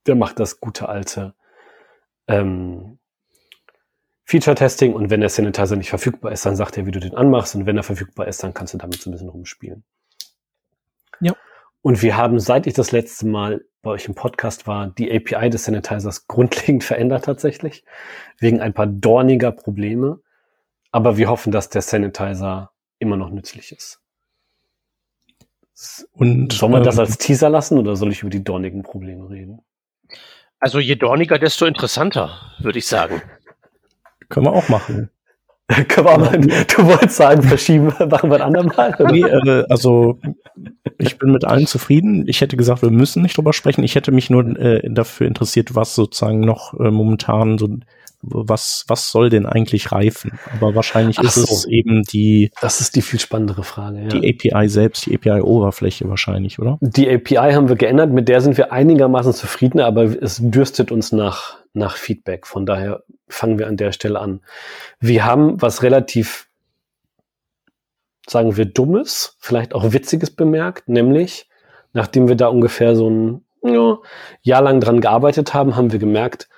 [0.06, 1.34] der macht das gute alte
[2.28, 2.99] ähm,
[4.30, 7.56] Feature-Testing und wenn der Sanitizer nicht verfügbar ist, dann sagt er, wie du den anmachst
[7.56, 9.84] und wenn er verfügbar ist, dann kannst du damit so ein bisschen rumspielen.
[11.20, 11.34] Ja.
[11.82, 15.50] Und wir haben, seit ich das letzte Mal bei euch im Podcast war, die API
[15.50, 17.84] des Sanitizers grundlegend verändert tatsächlich,
[18.38, 20.22] wegen ein paar dorniger Probleme.
[20.92, 24.00] Aber wir hoffen, dass der Sanitizer immer noch nützlich ist.
[26.12, 29.28] Und, soll man ähm, das als Teaser lassen oder soll ich über die dornigen Probleme
[29.28, 29.62] reden?
[30.60, 33.24] Also je dorniger, desto interessanter, würde ich sagen.
[34.30, 35.10] Können wir auch machen.
[35.88, 38.96] Können wir auch mal, du wolltest sagen, verschieben, machen wir ein andermal?
[39.12, 40.20] Nee, äh, also
[40.98, 42.26] ich bin mit allen zufrieden.
[42.28, 43.84] Ich hätte gesagt, wir müssen nicht drüber sprechen.
[43.84, 47.68] Ich hätte mich nur äh, dafür interessiert, was sozusagen noch äh, momentan so
[48.22, 50.40] was, was soll denn eigentlich reifen?
[50.54, 51.44] Aber wahrscheinlich Ach ist so.
[51.44, 52.52] es eben die.
[52.62, 54.08] Das ist die viel spannendere Frage, ja.
[54.08, 56.78] Die API selbst, die API-Oberfläche wahrscheinlich, oder?
[56.82, 61.12] Die API haben wir geändert, mit der sind wir einigermaßen zufrieden, aber es dürstet uns
[61.12, 62.48] nach, nach Feedback.
[62.48, 64.42] Von daher fangen wir an der Stelle an.
[65.00, 66.50] Wir haben was relativ,
[68.28, 71.50] sagen wir, dummes, vielleicht auch witziges bemerkt, nämlich,
[71.94, 73.98] nachdem wir da ungefähr so ein ja,
[74.42, 76.50] Jahr lang dran gearbeitet haben, haben wir gemerkt,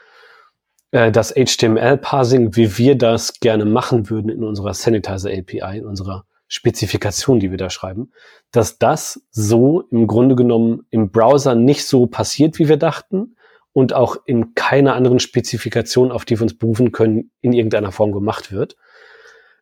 [0.92, 6.26] äh, das HTML-Parsing, wie wir das gerne machen würden in unserer Sanitizer API, in unserer
[6.48, 8.12] Spezifikation, die wir da schreiben,
[8.52, 13.38] dass das so im Grunde genommen im Browser nicht so passiert, wie wir dachten
[13.74, 18.12] und auch in keiner anderen Spezifikation, auf die wir uns berufen können, in irgendeiner Form
[18.12, 18.76] gemacht wird.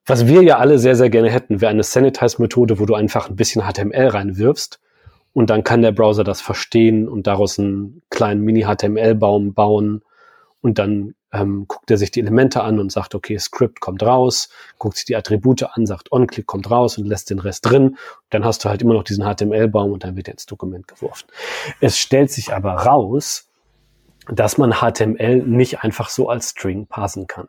[0.06, 3.36] Was wir ja alle sehr, sehr gerne hätten, wäre eine Sanitize-Methode, wo du einfach ein
[3.36, 4.80] bisschen HTML reinwirfst
[5.34, 10.02] und dann kann der Browser das verstehen und daraus einen kleinen Mini-HTML-Baum bauen
[10.62, 14.50] und dann ähm, guckt er sich die Elemente an und sagt, okay, Script kommt raus,
[14.78, 17.98] guckt sich die Attribute an, sagt OnClick kommt raus und lässt den Rest drin.
[18.32, 21.28] Dann hast du halt immer noch diesen HTML-Baum und dann wird er ins Dokument geworfen.
[21.82, 23.49] Es stellt sich aber raus,
[24.28, 27.48] dass man HTML nicht einfach so als String parsen kann.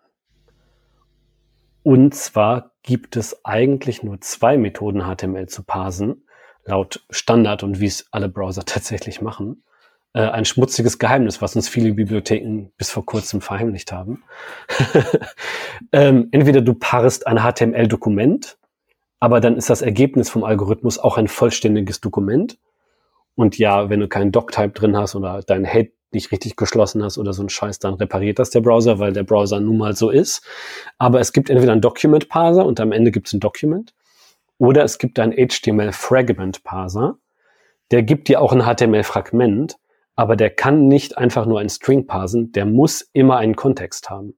[1.83, 6.27] Und zwar gibt es eigentlich nur zwei Methoden, HTML zu parsen,
[6.65, 9.63] laut Standard und wie es alle Browser tatsächlich machen
[10.13, 14.25] äh, ein schmutziges Geheimnis, was uns viele Bibliotheken bis vor kurzem verheimlicht haben.
[15.93, 18.59] ähm, entweder du parst ein HTML-Dokument,
[19.21, 22.59] aber dann ist das Ergebnis vom Algorithmus auch ein vollständiges Dokument.
[23.37, 27.19] Und ja, wenn du keinen Doctype drin hast oder dein Head nicht richtig geschlossen hast
[27.19, 30.11] oder so ein Scheiß, dann repariert das der Browser, weil der Browser nun mal so
[30.11, 30.45] ist.
[30.99, 33.95] Aber es gibt entweder einen Document Parser und am Ende gibt es ein Document
[34.59, 37.17] oder es gibt einen HTML Fragment Parser.
[37.91, 39.77] Der gibt dir auch ein HTML Fragment,
[40.15, 44.35] aber der kann nicht einfach nur ein String parsen, der muss immer einen Kontext haben.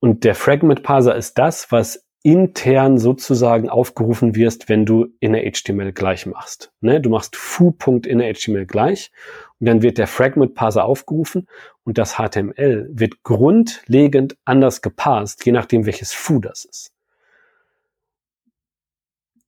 [0.00, 6.24] Und der Fragment Parser ist das, was intern sozusagen aufgerufen wirst, wenn du inner.html gleich
[6.24, 6.72] machst.
[6.80, 6.98] Ne?
[6.98, 9.12] Du machst foo.inner.html gleich
[9.60, 11.46] und dann wird der Fragment Parser aufgerufen
[11.84, 16.94] und das HTML wird grundlegend anders gepasst, je nachdem welches foo das ist.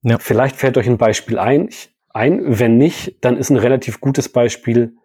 [0.03, 0.19] Ja.
[0.19, 1.71] Vielleicht fällt euch ein Beispiel ein,
[2.11, 2.59] ein.
[2.59, 4.97] Wenn nicht, dann ist ein relativ gutes Beispiel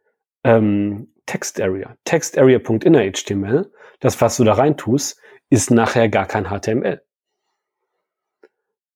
[0.44, 1.96] ähm, Text Area.
[2.04, 7.02] Text Area.innerHTML, das was du da rein tust, ist nachher gar kein HTML.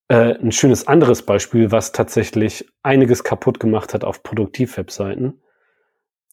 [0.07, 5.41] Äh, ein schönes anderes Beispiel, was tatsächlich einiges kaputt gemacht hat auf Produktivwebseiten.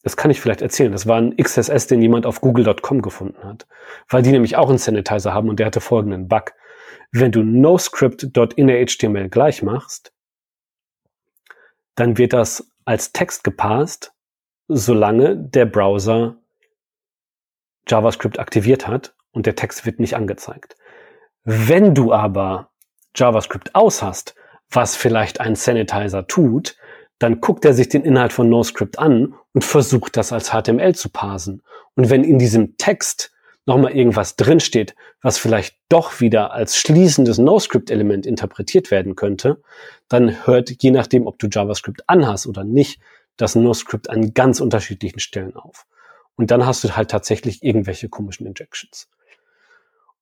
[0.03, 0.91] Das kann ich vielleicht erzählen.
[0.91, 3.67] Das war ein XSS, den jemand auf google.com gefunden hat.
[4.09, 6.51] Weil die nämlich auch einen Sanitizer haben und der hatte folgenden Bug.
[7.11, 10.13] Wenn du noscript.innerHTML gleich machst,
[11.95, 14.13] dann wird das als Text gepasst,
[14.67, 16.37] solange der Browser
[17.87, 20.75] JavaScript aktiviert hat und der Text wird nicht angezeigt.
[21.43, 22.72] Wenn du aber
[23.15, 24.35] JavaScript aus hast,
[24.69, 26.75] was vielleicht ein Sanitizer tut,
[27.19, 31.09] dann guckt er sich den Inhalt von NoScript an und versucht das als HTML zu
[31.09, 31.61] parsen.
[31.95, 33.31] Und wenn in diesem Text
[33.65, 39.61] nochmal irgendwas drinsteht, was vielleicht doch wieder als schließendes NoScript-Element interpretiert werden könnte,
[40.09, 42.99] dann hört, je nachdem, ob du JavaScript anhast oder nicht,
[43.37, 45.85] das NoScript an ganz unterschiedlichen Stellen auf.
[46.35, 49.07] Und dann hast du halt tatsächlich irgendwelche komischen Injections.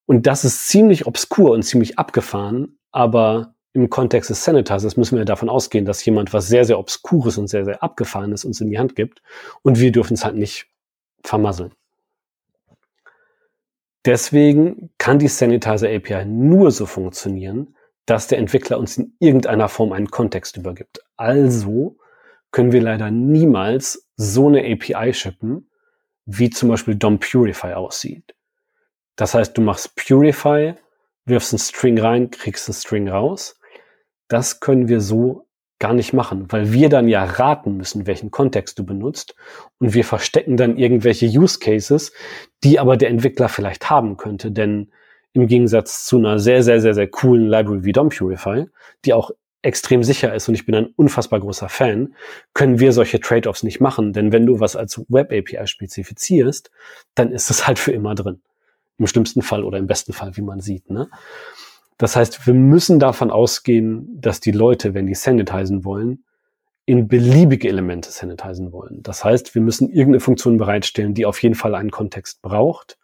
[0.05, 5.25] Und das ist ziemlich obskur und ziemlich abgefahren, aber im Kontext des Sanitizers müssen wir
[5.25, 8.79] davon ausgehen, dass jemand was sehr, sehr Obskures und sehr, sehr Abgefahrenes uns in die
[8.79, 9.21] Hand gibt
[9.61, 10.67] und wir dürfen es halt nicht
[11.23, 11.71] vermasseln.
[14.03, 17.75] Deswegen kann die Sanitizer API nur so funktionieren,
[18.05, 21.01] dass der Entwickler uns in irgendeiner Form einen Kontext übergibt.
[21.17, 21.97] Also
[22.51, 25.69] können wir leider niemals so eine API shippen,
[26.25, 28.35] wie zum Beispiel DOM Purify aussieht.
[29.15, 30.73] Das heißt, du machst Purify,
[31.31, 33.59] wirfst einen String rein, kriegst einen String raus.
[34.27, 35.47] Das können wir so
[35.81, 39.35] gar nicht machen, weil wir dann ja raten müssen, welchen Kontext du benutzt
[39.79, 42.13] und wir verstecken dann irgendwelche Use Cases,
[42.63, 44.91] die aber der Entwickler vielleicht haben könnte, denn
[45.33, 48.67] im Gegensatz zu einer sehr, sehr, sehr, sehr coolen Library wie DOM Purify,
[49.05, 49.31] die auch
[49.63, 52.13] extrem sicher ist und ich bin ein unfassbar großer Fan,
[52.53, 56.69] können wir solche Trade-offs nicht machen, denn wenn du was als Web API spezifizierst,
[57.15, 58.41] dann ist es halt für immer drin.
[59.01, 60.91] Im schlimmsten Fall oder im besten Fall, wie man sieht.
[60.91, 61.09] Ne?
[61.97, 66.23] Das heißt, wir müssen davon ausgehen, dass die Leute, wenn die sanitizen wollen,
[66.85, 69.01] in beliebige Elemente sanitizen wollen.
[69.01, 72.99] Das heißt, wir müssen irgendeine Funktion bereitstellen, die auf jeden Fall einen Kontext braucht.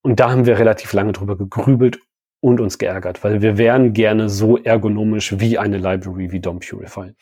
[0.00, 1.98] Und da haben wir relativ lange drüber gegrübelt
[2.40, 7.12] und uns geärgert, weil wir wären gerne so ergonomisch wie eine Library wie DOM Purify.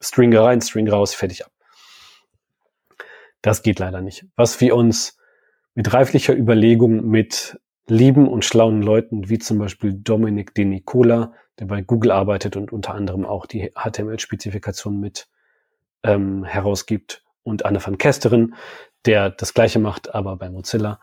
[0.00, 1.52] String rein, String raus, fertig ab.
[3.40, 4.26] Das geht leider nicht.
[4.34, 5.17] Was wir uns
[5.78, 7.56] mit reiflicher Überlegung mit
[7.86, 12.72] lieben und schlauen Leuten, wie zum Beispiel Dominik De Nicola, der bei Google arbeitet und
[12.72, 15.28] unter anderem auch die HTML-Spezifikation mit
[16.02, 18.56] ähm, herausgibt, und Anne van Kesteren,
[19.06, 20.98] der das gleiche macht, aber bei Mozilla.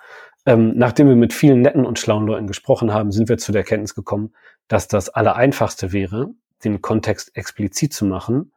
[0.45, 3.61] Ähm, nachdem wir mit vielen netten und schlauen Leuten gesprochen haben, sind wir zu der
[3.61, 4.34] Erkenntnis gekommen,
[4.67, 6.32] dass das Allereinfachste wäre,
[6.65, 8.51] den Kontext explizit zu machen.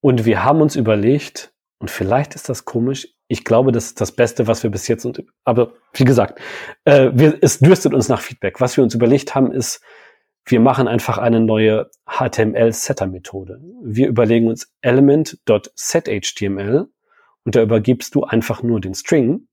[0.00, 4.12] Und wir haben uns überlegt, und vielleicht ist das komisch, ich glaube, das ist das
[4.12, 6.40] Beste, was wir bis jetzt und aber wie gesagt,
[6.84, 8.60] äh, wir, es dürstet uns nach Feedback.
[8.60, 9.82] Was wir uns überlegt haben, ist,
[10.46, 13.60] wir machen einfach eine neue HTML-Setter-Methode.
[13.82, 16.88] Wir überlegen uns element.setHTML
[17.44, 19.46] und da übergibst du einfach nur den String,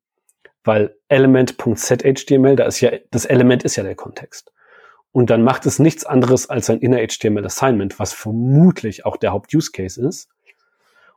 [0.64, 4.54] weil element.setHTML, da ist ja, das Element ist ja der Kontext.
[5.12, 9.32] Und dann macht es nichts anderes als ein inner HTML Assignment, was vermutlich auch der
[9.32, 10.30] Haupt-Use-Case ist.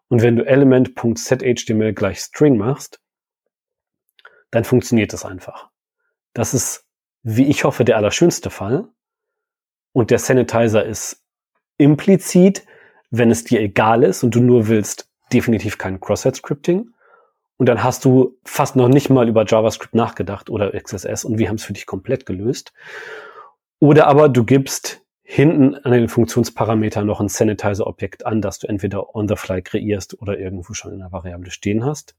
[0.08, 3.00] Und wenn du element.setHTML gleich String machst,
[4.50, 5.70] dann funktioniert das einfach.
[6.32, 6.86] Das ist,
[7.22, 8.88] wie ich hoffe, der allerschönste Fall.
[9.92, 11.22] Und der Sanitizer ist
[11.76, 12.64] implizit,
[13.10, 16.90] wenn es dir egal ist und du nur willst, definitiv kein Cross-Site-Scripting.
[17.56, 21.48] Und dann hast du fast noch nicht mal über JavaScript nachgedacht oder XSS und wir
[21.48, 22.72] haben es für dich komplett gelöst.
[23.80, 29.14] Oder aber du gibst hinten an den Funktionsparametern noch ein Sanitizer-Objekt an, das du entweder
[29.14, 32.16] on the fly kreierst oder irgendwo schon in der Variable stehen hast.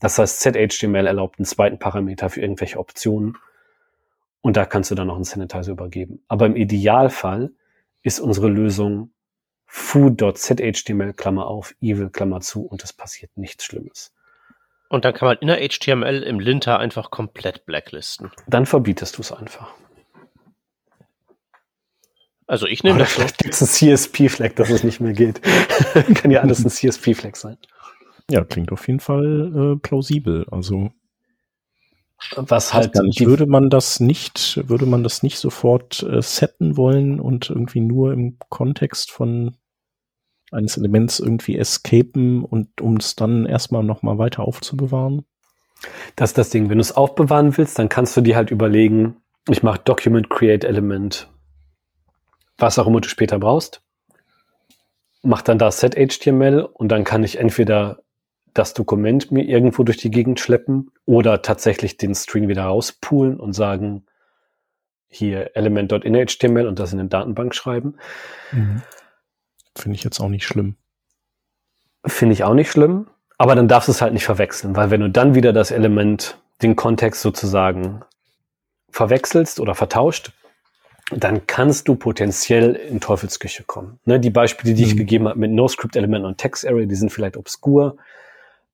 [0.00, 3.38] Das heißt, ZHTML erlaubt einen zweiten Parameter für irgendwelche Optionen
[4.42, 6.22] und da kannst du dann noch einen Sanitizer übergeben.
[6.28, 7.52] Aber im Idealfall
[8.02, 9.14] ist unsere Lösung
[9.64, 14.12] foo.zhtml, Klammer auf, evil, Klammer zu und es passiert nichts Schlimmes.
[14.90, 18.30] Und dann kann man inner HTML im Linter einfach komplett blacklisten.
[18.46, 19.72] Dann verbietest du es einfach.
[22.52, 23.12] Also ich nehme das.
[23.12, 25.40] Vielleicht gibt es einen CSP-Flag, dass es nicht mehr geht.
[26.14, 27.56] Kann ja alles ein CSP-Flag sein.
[28.30, 30.44] Ja, klingt auf jeden Fall äh, plausibel.
[30.50, 30.90] Also
[32.36, 37.48] was halt würde man das nicht, würde man das nicht sofort äh, setten wollen und
[37.48, 39.56] irgendwie nur im Kontext von
[40.50, 45.24] eines Elements irgendwie escapen und um es dann erstmal nochmal weiter aufzubewahren?
[46.16, 46.68] Das ist das Ding.
[46.68, 49.16] Wenn du es aufbewahren willst, dann kannst du dir halt überlegen,
[49.48, 51.31] ich mache Document Create Element,
[52.62, 53.82] was auch immer du später brauchst.
[55.22, 57.98] Mach dann da Set HTML und dann kann ich entweder
[58.54, 63.52] das Dokument mir irgendwo durch die Gegend schleppen oder tatsächlich den String wieder rauspoolen und
[63.52, 64.04] sagen,
[65.08, 67.96] hier element.inHTML und das in eine Datenbank schreiben.
[68.50, 68.82] Mhm.
[69.76, 70.76] Finde ich jetzt auch nicht schlimm.
[72.04, 73.08] Finde ich auch nicht schlimm,
[73.38, 76.38] aber dann darfst du es halt nicht verwechseln, weil wenn du dann wieder das Element,
[76.62, 78.02] den Kontext sozusagen
[78.90, 80.32] verwechselst oder vertauscht,
[81.16, 83.98] dann kannst du potenziell in Teufelsküche kommen.
[84.04, 84.88] Ne, die Beispiele, die mhm.
[84.88, 87.96] ich gegeben habe mit NoScript-Element und Text-Array, die sind vielleicht obskur.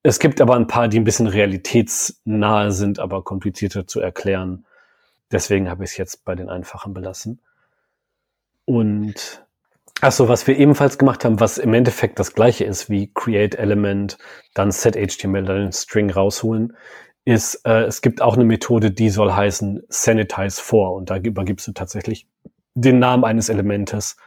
[0.03, 4.65] Es gibt aber ein paar, die ein bisschen realitätsnahe sind, aber komplizierter zu erklären.
[5.31, 7.39] Deswegen habe ich es jetzt bei den einfachen belassen.
[8.65, 9.43] Und
[10.01, 14.17] Achso, was wir ebenfalls gemacht haben, was im Endeffekt das gleiche ist wie Create Element,
[14.53, 16.77] dann Set HTML, dann den String rausholen,
[17.29, 21.67] ist, äh, es gibt auch eine Methode, die soll heißen Sanitize for und da übergibst
[21.67, 22.27] du tatsächlich
[22.73, 24.17] den Namen eines Elementes.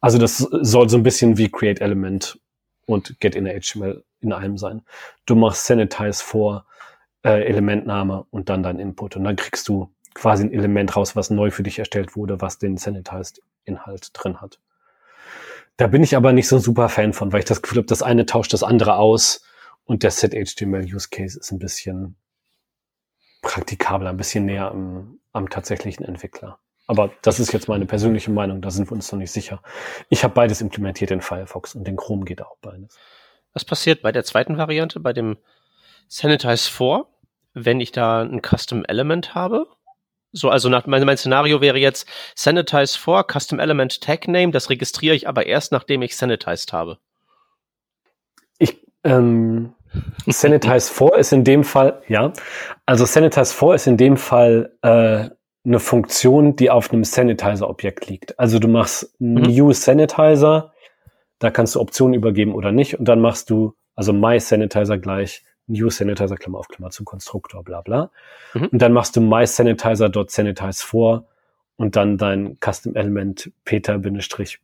[0.00, 2.38] Also das soll so ein bisschen wie Create Element
[2.86, 4.82] und Get in HTML in einem sein.
[5.26, 6.64] Du machst Sanitize for
[7.24, 11.30] äh, Elementname und dann dein Input und dann kriegst du quasi ein Element raus, was
[11.30, 14.60] neu für dich erstellt wurde, was den Sanitized Inhalt drin hat.
[15.78, 17.86] Da bin ich aber nicht so ein super Fan von, weil ich das Gefühl habe,
[17.86, 19.44] das eine tauscht das andere aus
[19.84, 22.16] und der Set HTML Use Case ist ein bisschen
[23.42, 26.58] praktikabler, ein bisschen näher am, am tatsächlichen Entwickler.
[26.86, 29.62] Aber das ist jetzt meine persönliche Meinung, da sind wir uns noch nicht sicher.
[30.08, 32.98] Ich habe beides implementiert in Firefox und in Chrome geht auch beides.
[33.52, 35.36] Was passiert bei der zweiten Variante, bei dem
[36.08, 37.06] Sanitize 4,
[37.54, 39.66] wenn ich da ein Custom Element habe?
[40.32, 44.70] So, also nach, mein, mein Szenario wäre jetzt Sanitize for Custom Element Tag Name, das
[44.70, 46.98] registriere ich aber erst, nachdem ich sanitized habe.
[48.58, 49.74] Ich, ähm,
[50.26, 52.32] Sanitize for ist in dem Fall, ja,
[52.86, 55.28] also Sanitize for ist in dem Fall äh,
[55.64, 58.38] eine Funktion, die auf einem Sanitizer-Objekt liegt.
[58.38, 59.42] Also du machst mhm.
[59.42, 60.72] New Sanitizer,
[61.38, 65.44] da kannst du Optionen übergeben oder nicht, und dann machst du, also My Sanitizer gleich
[65.66, 68.10] New Sanitizer, Klammer auf Klammer zu Konstruktor, bla bla.
[68.54, 68.66] Mhm.
[68.66, 71.24] Und dann machst du mysanitizer.sanitize vor
[71.76, 74.58] und dann dein Custom Element Peter Bindestrich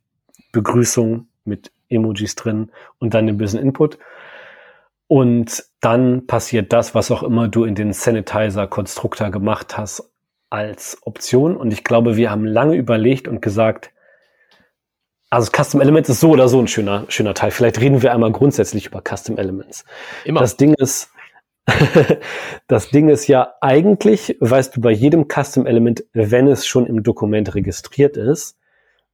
[0.51, 3.97] Begrüßung mit Emojis drin und dann den Business Input.
[5.09, 10.13] Und dann passiert das, was auch immer du in den Sanitizer-Konstruktor gemacht hast,
[10.51, 11.57] als Option.
[11.57, 13.91] Und ich glaube, wir haben lange überlegt und gesagt,
[15.31, 17.49] also Custom Elements ist so oder so ein schöner, schöner Teil.
[17.49, 19.83] Vielleicht reden wir einmal grundsätzlich über Custom Elements.
[20.25, 20.41] Immer.
[20.41, 21.09] Das Ding ist,
[22.67, 27.01] das Ding ist ja eigentlich, weißt du bei jedem Custom Element, wenn es schon im
[27.01, 28.59] Dokument registriert ist,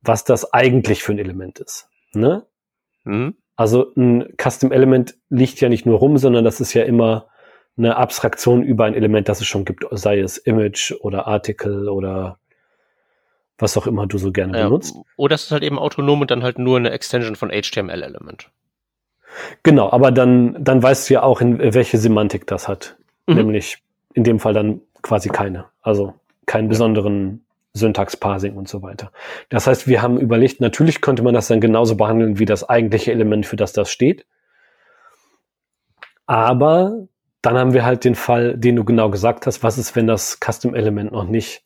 [0.01, 1.87] was das eigentlich für ein Element ist.
[2.11, 2.45] Ne?
[3.05, 3.37] Mhm.
[3.55, 7.27] Also ein Custom Element liegt ja nicht nur rum, sondern das ist ja immer
[7.77, 12.37] eine Abstraktion über ein Element, das es schon gibt, sei es Image oder Article oder
[13.57, 14.95] was auch immer du so gerne ja, benutzt.
[15.15, 18.49] Oder es ist halt eben autonom und dann halt nur eine Extension von HTML-Element.
[19.63, 22.97] Genau, aber dann, dann weißt du ja auch, in welche Semantik das hat.
[23.27, 23.35] Mhm.
[23.35, 23.77] Nämlich
[24.13, 25.65] in dem Fall dann quasi keine.
[25.81, 26.13] Also
[26.45, 27.44] keinen besonderen
[27.75, 29.11] Syntax-Parsing und so weiter.
[29.49, 33.11] Das heißt, wir haben überlegt, natürlich könnte man das dann genauso behandeln wie das eigentliche
[33.11, 34.25] Element, für das das steht.
[36.25, 37.07] Aber
[37.41, 40.39] dann haben wir halt den Fall, den du genau gesagt hast, was ist, wenn das
[40.39, 41.63] Custom-Element noch nicht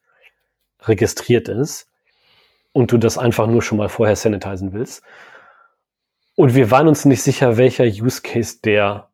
[0.81, 1.89] registriert ist
[2.73, 5.03] und du das einfach nur schon mal vorher sanitizen willst.
[6.35, 9.09] Und wir waren uns nicht sicher, welcher Use Case der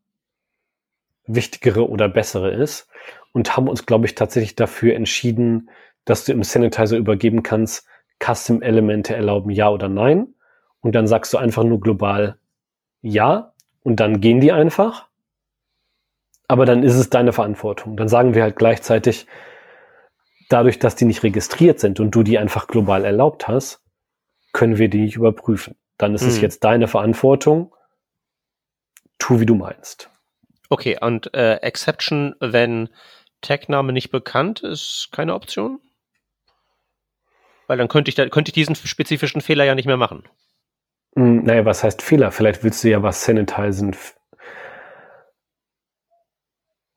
[1.28, 2.88] wichtigere oder bessere ist
[3.34, 5.70] und haben uns, glaube ich, tatsächlich dafür entschieden,
[6.06, 7.88] dass du im Sanitizer übergeben kannst,
[8.24, 10.28] Custom-Elemente erlauben ja oder nein.
[10.80, 12.38] Und dann sagst du einfach nur global
[13.01, 13.53] ja
[13.84, 15.08] und dann gehen die einfach.
[16.47, 17.97] Aber dann ist es deine Verantwortung.
[17.97, 19.26] Dann sagen wir halt gleichzeitig,
[20.49, 23.82] dadurch, dass die nicht registriert sind und du die einfach global erlaubt hast,
[24.53, 25.76] können wir die nicht überprüfen.
[25.97, 26.30] Dann ist mhm.
[26.30, 27.74] es jetzt deine Verantwortung.
[29.18, 30.10] Tu, wie du meinst.
[30.70, 32.89] Okay, und äh, Exception, wenn
[33.41, 35.80] Tag-Name nicht bekannt ist, keine Option?
[37.68, 40.24] Weil dann könnte ich, da, könnte ich diesen spezifischen Fehler ja nicht mehr machen.
[41.16, 42.32] Hm, naja, was heißt Fehler?
[42.32, 43.95] Vielleicht willst du ja was sanitizen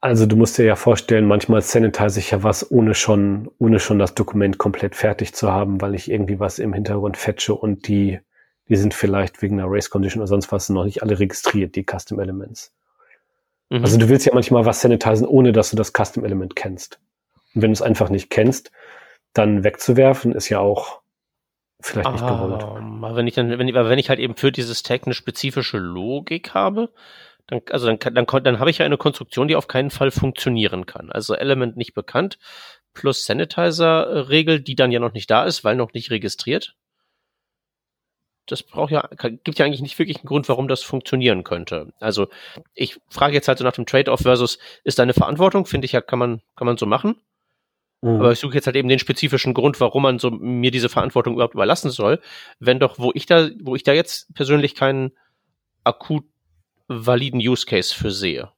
[0.00, 3.98] also du musst dir ja vorstellen, manchmal sanitize ich ja was, ohne schon, ohne schon
[3.98, 8.20] das Dokument komplett fertig zu haben, weil ich irgendwie was im Hintergrund fetche und die,
[8.68, 11.84] die sind vielleicht wegen einer Race Condition oder sonst was noch nicht alle registriert, die
[11.84, 12.72] Custom Elements.
[13.70, 13.82] Mhm.
[13.82, 17.00] Also du willst ja manchmal was sanitizen, ohne dass du das Custom Element kennst.
[17.54, 18.70] Und wenn du es einfach nicht kennst,
[19.34, 21.00] dann wegzuwerfen, ist ja auch
[21.80, 22.62] vielleicht nicht gewollt.
[22.76, 25.04] Ähm, aber wenn ich dann, wenn, ich- aber wenn ich halt eben für dieses Tag
[25.06, 26.90] eine spezifische Logik habe,
[27.46, 29.90] dann, also dann, kann- dann, kon- dann habe ich ja eine Konstruktion, die auf keinen
[29.90, 31.10] Fall funktionieren kann.
[31.12, 32.38] Also Element nicht bekannt
[32.94, 36.74] plus Sanitizer-Regel, die dann ja noch nicht da ist, weil noch nicht registriert.
[38.46, 39.08] Das braucht ja,
[39.44, 41.92] gibt ja eigentlich nicht wirklich einen Grund, warum das funktionieren könnte.
[42.00, 42.28] Also
[42.74, 45.92] ich frage jetzt halt so nach dem Trade-off versus ist da eine Verantwortung, finde ich
[45.92, 47.20] ja, kann man, kann man so machen.
[48.00, 48.16] Mhm.
[48.16, 51.34] Aber ich suche jetzt halt eben den spezifischen Grund, warum man so mir diese Verantwortung
[51.34, 52.20] überhaupt überlassen soll,
[52.60, 55.12] wenn doch, wo ich da, wo ich da jetzt persönlich keinen
[55.84, 56.24] akut
[56.88, 58.50] validen Use Case für sehe.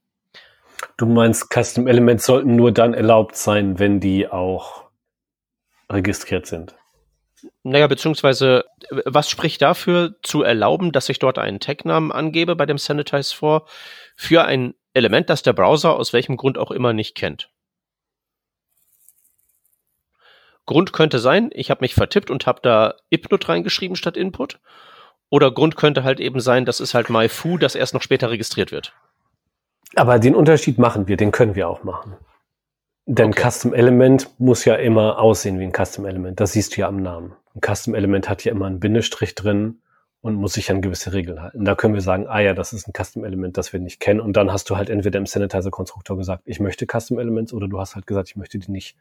[0.97, 4.84] Du meinst, Custom Elements sollten nur dann erlaubt sein, wenn die auch
[5.91, 6.74] registriert sind.
[7.62, 12.78] Naja, beziehungsweise, was spricht dafür, zu erlauben, dass ich dort einen Tag-Namen angebe bei dem
[12.78, 13.66] Sanitize for
[14.16, 17.49] für ein Element, das der Browser aus welchem Grund auch immer nicht kennt?
[20.66, 24.61] Grund könnte sein, ich habe mich vertippt und habe da Input reingeschrieben statt Input.
[25.30, 28.72] Oder Grund könnte halt eben sein, das ist halt MyFoo, das erst noch später registriert
[28.72, 28.92] wird.
[29.94, 32.16] Aber den Unterschied machen wir, den können wir auch machen.
[33.06, 33.48] Denn Okay.
[33.48, 36.38] Custom Element muss ja immer aussehen wie ein Custom Element.
[36.38, 37.32] Das siehst du ja am Namen.
[37.54, 39.80] Ein Custom Element hat ja immer einen Bindestrich drin
[40.20, 41.64] und muss sich an gewisse Regeln halten.
[41.64, 44.20] Da können wir sagen, ah ja, das ist ein Custom Element, das wir nicht kennen.
[44.20, 47.80] Und dann hast du halt entweder im Sanitizer-Konstruktor gesagt, ich möchte Custom Elements oder du
[47.80, 48.96] hast halt gesagt, ich möchte die nicht.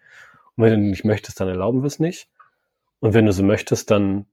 [0.56, 2.28] Und wenn du nicht möchtest, dann erlauben wir es nicht.
[3.00, 4.26] Und wenn du sie möchtest, dann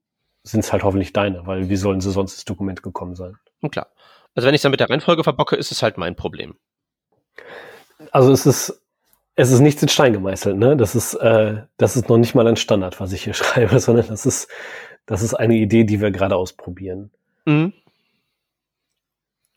[0.43, 3.37] sind es halt hoffentlich deine, weil wie sollen sie sonst ins Dokument gekommen sein?
[3.61, 3.89] Und klar.
[4.35, 6.57] Also wenn ich es dann mit der Reihenfolge verbocke, ist es halt mein Problem.
[8.13, 8.83] Also es ist,
[9.35, 10.77] es ist nichts in Stein gemeißelt, ne?
[10.77, 14.07] Das ist, äh, das ist noch nicht mal ein Standard, was ich hier schreibe, sondern
[14.09, 14.49] das ist,
[15.07, 17.11] das ist eine Idee, die wir gerade ausprobieren.
[17.45, 17.73] Mhm.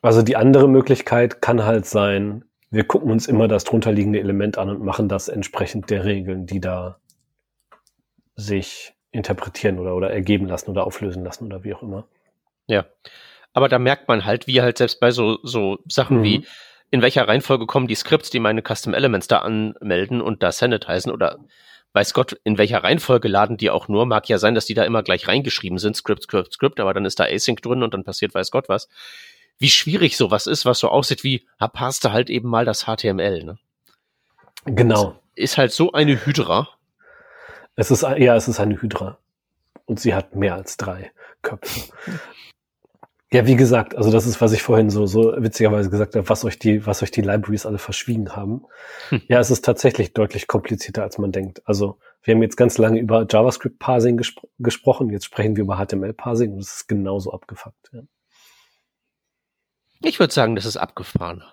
[0.02, 4.70] Also die andere Möglichkeit kann halt sein, wir gucken uns immer das drunterliegende Element an
[4.70, 7.00] und machen das entsprechend der Regeln, die da
[8.36, 12.08] sich interpretieren oder, oder ergeben lassen oder auflösen lassen oder wie auch immer.
[12.68, 12.86] Ja.
[13.54, 16.24] Aber da merkt man halt, wie halt selbst bei so, so Sachen Mhm.
[16.24, 16.46] wie,
[16.92, 21.12] in welcher Reihenfolge kommen die Skripts, die meine Custom Elements da anmelden und da sanitizen
[21.12, 21.40] oder
[21.94, 24.06] weiß Gott, in welcher Reihenfolge laden die auch nur.
[24.06, 27.06] Mag ja sein, dass die da immer gleich reingeschrieben sind, Script, Script, Script, aber dann
[27.06, 28.88] ist da Async drin und dann passiert weiß Gott was.
[29.60, 32.86] Wie schwierig sowas ist, was so aussieht wie, ha, passt da halt eben mal das
[32.86, 33.58] HTML, ne?
[34.66, 35.20] Genau.
[35.36, 36.70] Ist halt so eine Hydra.
[37.76, 39.18] Es ist, ja, es ist eine Hydra.
[39.86, 41.92] Und sie hat mehr als drei Köpfe.
[43.32, 46.44] Ja, wie gesagt, also das ist, was ich vorhin so, so witzigerweise gesagt habe, was
[46.46, 48.66] euch die, was euch die Libraries alle verschwiegen haben.
[49.10, 49.22] Hm.
[49.28, 51.62] Ja, es ist tatsächlich deutlich komplizierter, als man denkt.
[51.66, 56.54] Also wir haben jetzt ganz lange über JavaScript-Parsing gespro gesprochen, jetzt sprechen wir über HTML-Parsing
[56.54, 57.92] und es ist genauso abgefuckt.
[57.94, 58.02] Ja.
[60.04, 61.44] Ich würde sagen, das ist abgefahren.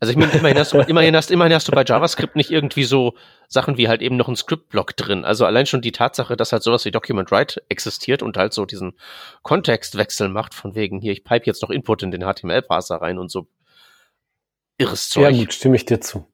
[0.00, 2.84] Also ich meine, immerhin hast, du, immerhin, hast, immerhin hast du bei JavaScript nicht irgendwie
[2.84, 3.14] so
[3.48, 5.24] Sachen wie halt eben noch ein Script-Block drin.
[5.24, 8.66] Also allein schon die Tatsache, dass halt sowas wie Document Write existiert und halt so
[8.66, 8.94] diesen
[9.42, 13.30] Kontextwechsel macht, von wegen hier, ich pipe jetzt noch Input in den HTML-Parser rein und
[13.30, 13.46] so
[14.78, 15.22] irres Zeug.
[15.22, 16.26] ja, gut, stimme ich dir zu.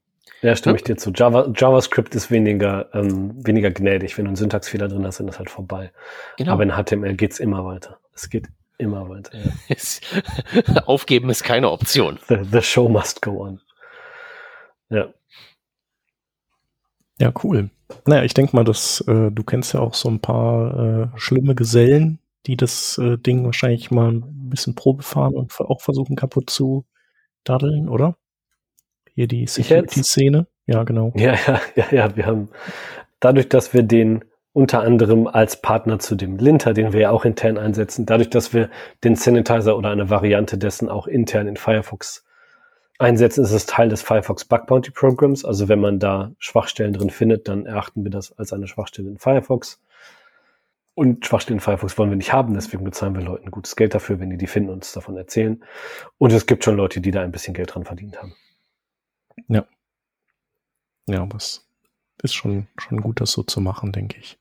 [0.43, 0.77] Ja, stimme Ja.
[0.77, 1.11] ich dir zu.
[1.15, 4.17] Java, JavaScript ist weniger, ähm, weniger gnädig.
[4.17, 5.93] Wenn du einen Syntaxfehler drin hast, dann ist halt vorbei.
[6.39, 6.53] Genau.
[6.53, 7.99] Aber in HTML geht's immer weiter.
[8.15, 8.49] Es geht
[8.81, 9.39] immer weiter.
[10.87, 12.19] Aufgeben ist keine Option.
[12.29, 13.61] The, the show must go on.
[14.89, 15.13] Ja.
[17.19, 17.71] Ja, cool.
[18.07, 21.55] Naja, ich denke mal, dass äh, du kennst ja auch so ein paar äh, schlimme
[21.55, 26.51] Gesellen, die das äh, Ding wahrscheinlich mal ein bisschen Probe fahren und auch versuchen kaputt
[26.51, 26.87] zu
[27.45, 28.17] daddeln, oder?
[29.15, 29.47] Hier die?
[29.47, 30.47] Security-Szene.
[30.67, 31.13] Ja, genau.
[31.17, 32.17] Ja, ja, ja, ja.
[32.17, 32.49] Wir haben
[33.19, 37.25] dadurch, dass wir den unter anderem als Partner zu dem Linter, den wir ja auch
[37.25, 38.69] intern einsetzen, dadurch, dass wir
[39.05, 42.25] den Sanitizer oder eine Variante dessen auch intern in Firefox
[42.99, 45.45] einsetzen, ist es Teil des Firefox Bug Bounty Programs.
[45.45, 49.19] Also wenn man da Schwachstellen drin findet, dann erachten wir das als eine Schwachstelle in
[49.19, 49.81] Firefox.
[50.95, 54.19] Und Schwachstellen in Firefox wollen wir nicht haben, deswegen bezahlen wir Leuten gutes Geld dafür,
[54.21, 55.65] wenn die die finden und uns davon erzählen.
[56.19, 58.35] Und es gibt schon Leute, die da ein bisschen Geld dran verdient haben.
[61.09, 61.67] Ja, was
[62.23, 64.40] ist schon, schon gut, das so zu machen, denke ich.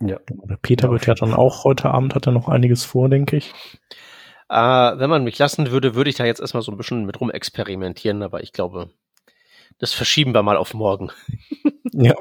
[0.00, 0.18] Ja.
[0.62, 3.52] Peter Ja, wird ja dann auch heute Abend hat er noch einiges vor, denke ich.
[4.48, 7.20] Äh, wenn man mich lassen würde, würde ich da jetzt erstmal so ein bisschen mit
[7.20, 8.90] rum experimentieren, aber ich glaube,
[9.78, 11.10] das verschieben wir mal auf morgen.
[11.96, 12.16] Ja.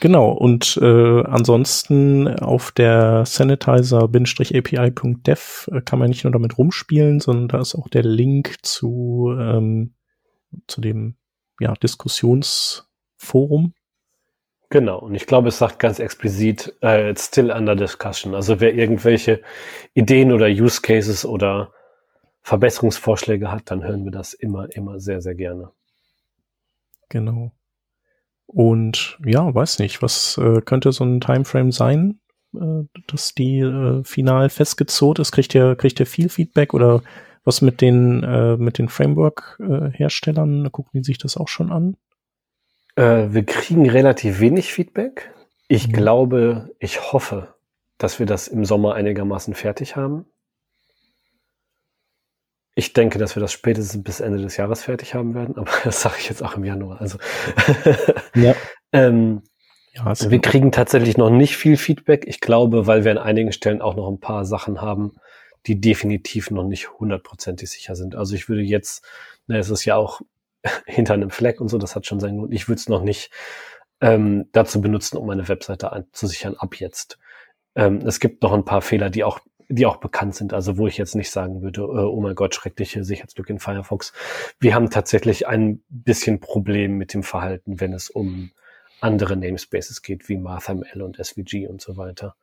[0.00, 7.48] Genau, und äh, ansonsten auf der sanitizer-api.dev äh, kann man nicht nur damit rumspielen, sondern
[7.48, 9.92] da ist auch der Link zu, ähm,
[10.66, 11.16] zu dem
[11.60, 13.74] ja, Diskussionsforum.
[14.72, 18.36] Genau, und ich glaube, es sagt ganz explizit, äh, it's still under discussion.
[18.36, 19.42] Also wer irgendwelche
[19.94, 21.72] Ideen oder Use Cases oder
[22.42, 25.72] Verbesserungsvorschläge hat, dann hören wir das immer, immer sehr, sehr gerne.
[27.08, 27.50] Genau.
[28.46, 32.20] Und ja, weiß nicht, was äh, könnte so ein Timeframe sein,
[32.54, 35.32] äh, dass die äh, final festgezurrt ist?
[35.32, 37.02] Kriegt ihr, kriegt ihr viel Feedback oder
[37.42, 40.70] was mit den, äh, mit den Framework-Herstellern?
[40.70, 41.96] Gucken die sich das auch schon an?
[42.96, 45.32] Äh, wir kriegen relativ wenig Feedback.
[45.68, 45.92] Ich mhm.
[45.92, 47.54] glaube, ich hoffe,
[47.98, 50.26] dass wir das im Sommer einigermaßen fertig haben.
[52.74, 56.02] Ich denke, dass wir das spätestens bis Ende des Jahres fertig haben werden, aber das
[56.02, 57.00] sage ich jetzt auch im Januar.
[57.00, 57.18] Also
[58.34, 58.54] ja.
[58.92, 59.42] ähm,
[59.92, 62.24] ja, also wir kriegen tatsächlich noch nicht viel Feedback.
[62.26, 65.12] Ich glaube, weil wir an einigen Stellen auch noch ein paar Sachen haben,
[65.66, 68.14] die definitiv noch nicht hundertprozentig sicher sind.
[68.14, 69.04] Also ich würde jetzt,
[69.46, 70.20] na, es ist ja auch
[70.86, 72.54] hinter einem Fleck und so, das hat schon seinen Grund.
[72.54, 73.30] Ich würde es noch nicht
[74.00, 77.18] ähm, dazu benutzen, um meine Webseite anzusichern ab jetzt.
[77.74, 79.40] Ähm, es gibt noch ein paar Fehler, die auch
[79.72, 82.56] die auch bekannt sind, also wo ich jetzt nicht sagen würde, äh, oh mein Gott,
[82.56, 84.12] schreckliche Sicherheitslücke in Firefox.
[84.58, 88.50] Wir haben tatsächlich ein bisschen Problem mit dem Verhalten, wenn es um
[89.00, 92.34] andere Namespaces geht, wie MarthML und SVG und so weiter,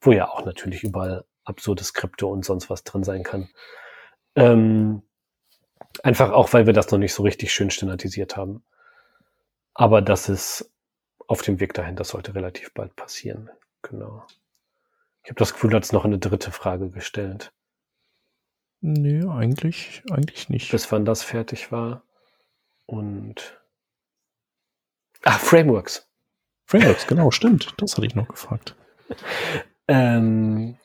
[0.00, 3.48] wo ja auch natürlich überall absurde Skripte und sonst was drin sein kann.
[4.34, 5.02] Ähm,
[6.02, 8.62] einfach auch, weil wir das noch nicht so richtig schön standardisiert haben.
[9.74, 10.70] Aber das ist
[11.26, 13.50] auf dem Weg dahin, das sollte relativ bald passieren.
[13.82, 14.26] Genau.
[15.24, 17.52] Ich habe das Gefühl, du hast noch eine dritte Frage gestellt.
[18.80, 20.70] Nee, eigentlich, eigentlich nicht.
[20.72, 22.02] Bis wann das fertig war.
[22.86, 23.62] Und.
[25.22, 26.08] Ah, Frameworks.
[26.66, 27.74] Frameworks, genau, stimmt.
[27.78, 28.74] Das hatte ich noch gefragt.
[29.88, 30.76] ähm,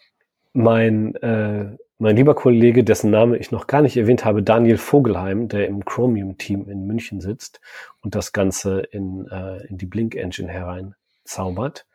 [0.53, 5.47] mein, äh, mein lieber Kollege, dessen Name ich noch gar nicht erwähnt habe, Daniel Vogelheim,
[5.47, 7.59] der im Chromium-Team in München sitzt
[8.01, 11.85] und das Ganze in, äh, in die Blink-Engine herein zaubert,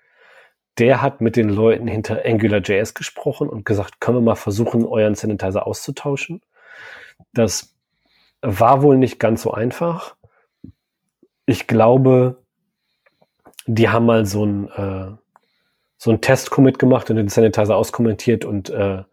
[0.78, 5.14] der hat mit den Leuten hinter AngularJS gesprochen und gesagt, können wir mal versuchen, euren
[5.14, 6.42] Sanitizer auszutauschen.
[7.32, 7.74] Das
[8.40, 10.16] war wohl nicht ganz so einfach.
[11.46, 12.42] Ich glaube,
[13.66, 15.16] die haben mal so ein, äh,
[15.96, 19.04] so ein Test-Commit gemacht und den Sanitizer auskommentiert und äh,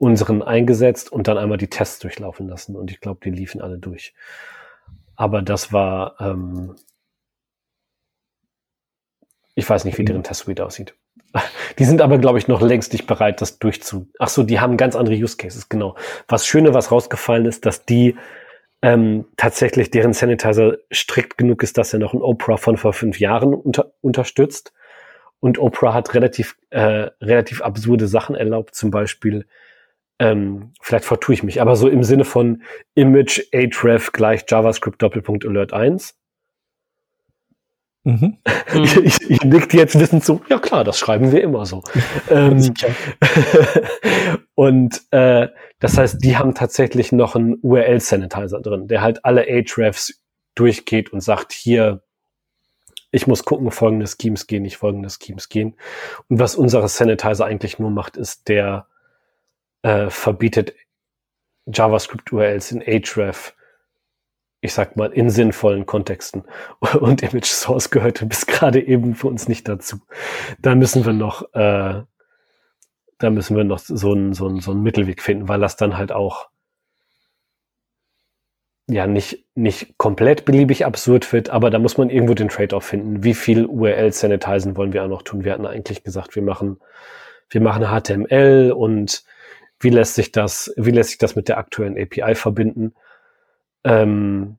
[0.00, 2.74] unseren eingesetzt und dann einmal die Tests durchlaufen lassen.
[2.74, 4.14] Und ich glaube, die liefen alle durch.
[5.14, 6.74] Aber das war, ähm,
[9.54, 10.94] ich weiß nicht, wie deren Test-Suite aussieht.
[11.78, 14.08] Die sind aber, glaube ich, noch längst nicht bereit, das durchzu.
[14.18, 15.96] Ach so, die haben ganz andere Use Cases, genau.
[16.28, 18.16] Was Schöne, was rausgefallen ist, dass die
[18.82, 23.20] ähm, tatsächlich deren Sanitizer strikt genug ist, dass er noch ein Opera von vor fünf
[23.20, 24.72] Jahren unter, unterstützt.
[25.40, 29.46] Und Opera hat relativ, äh, relativ absurde Sachen erlaubt, zum Beispiel,
[30.20, 32.62] ähm, vielleicht vertue ich mich, aber so im Sinne von
[32.94, 36.14] Image href gleich JavaScript Doppelpunkt Alert 1
[38.02, 38.38] Mhm.
[39.04, 41.82] ich, ich nickt jetzt wissend so, ja klar, das schreiben wir immer so.
[42.30, 42.72] ähm,
[44.54, 45.48] und äh,
[45.80, 50.20] das heißt, die haben tatsächlich noch einen URL-Sanitizer drin, der halt alle Ahrefs
[50.54, 52.02] durchgeht und sagt, hier,
[53.10, 55.74] ich muss gucken, folgende Schemes gehen, nicht folgende Schemes gehen.
[56.28, 58.86] Und was unsere Sanitizer eigentlich nur macht, ist, der
[59.82, 60.74] äh, verbietet
[61.66, 63.54] JavaScript-URLs in Href
[64.60, 66.44] ich sag mal, in sinnvollen Kontexten.
[67.00, 70.00] Und Image Source gehörte bis gerade eben für uns nicht dazu.
[70.58, 72.02] Da müssen wir noch, äh,
[73.18, 75.96] da müssen wir noch so einen so einen so einen Mittelweg finden, weil das dann
[75.96, 76.48] halt auch
[78.88, 83.22] ja nicht, nicht komplett beliebig absurd wird, aber da muss man irgendwo den Trade-off finden.
[83.22, 85.44] Wie viel URL-Sanitizen wollen wir auch noch tun?
[85.44, 86.80] Wir hatten eigentlich gesagt, wir machen,
[87.50, 89.22] wir machen HTML und
[89.80, 92.94] wie lässt sich das, wie lässt sich das mit der aktuellen API verbinden?
[93.82, 94.58] Ähm,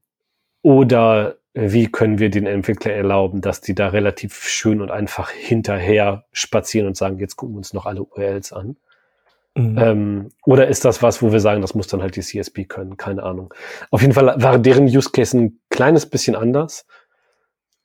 [0.64, 6.26] oder wie können wir den Entwickler erlauben, dass die da relativ schön und einfach hinterher
[6.32, 8.78] spazieren und sagen, jetzt gucken wir uns noch alle URLs an.
[9.56, 9.78] Mhm.
[9.78, 12.96] Ähm, oder ist das was, wo wir sagen, das muss dann halt die CSP können?
[12.96, 13.54] Keine Ahnung.
[13.90, 16.86] Auf jeden Fall war deren Use Case ein kleines bisschen anders,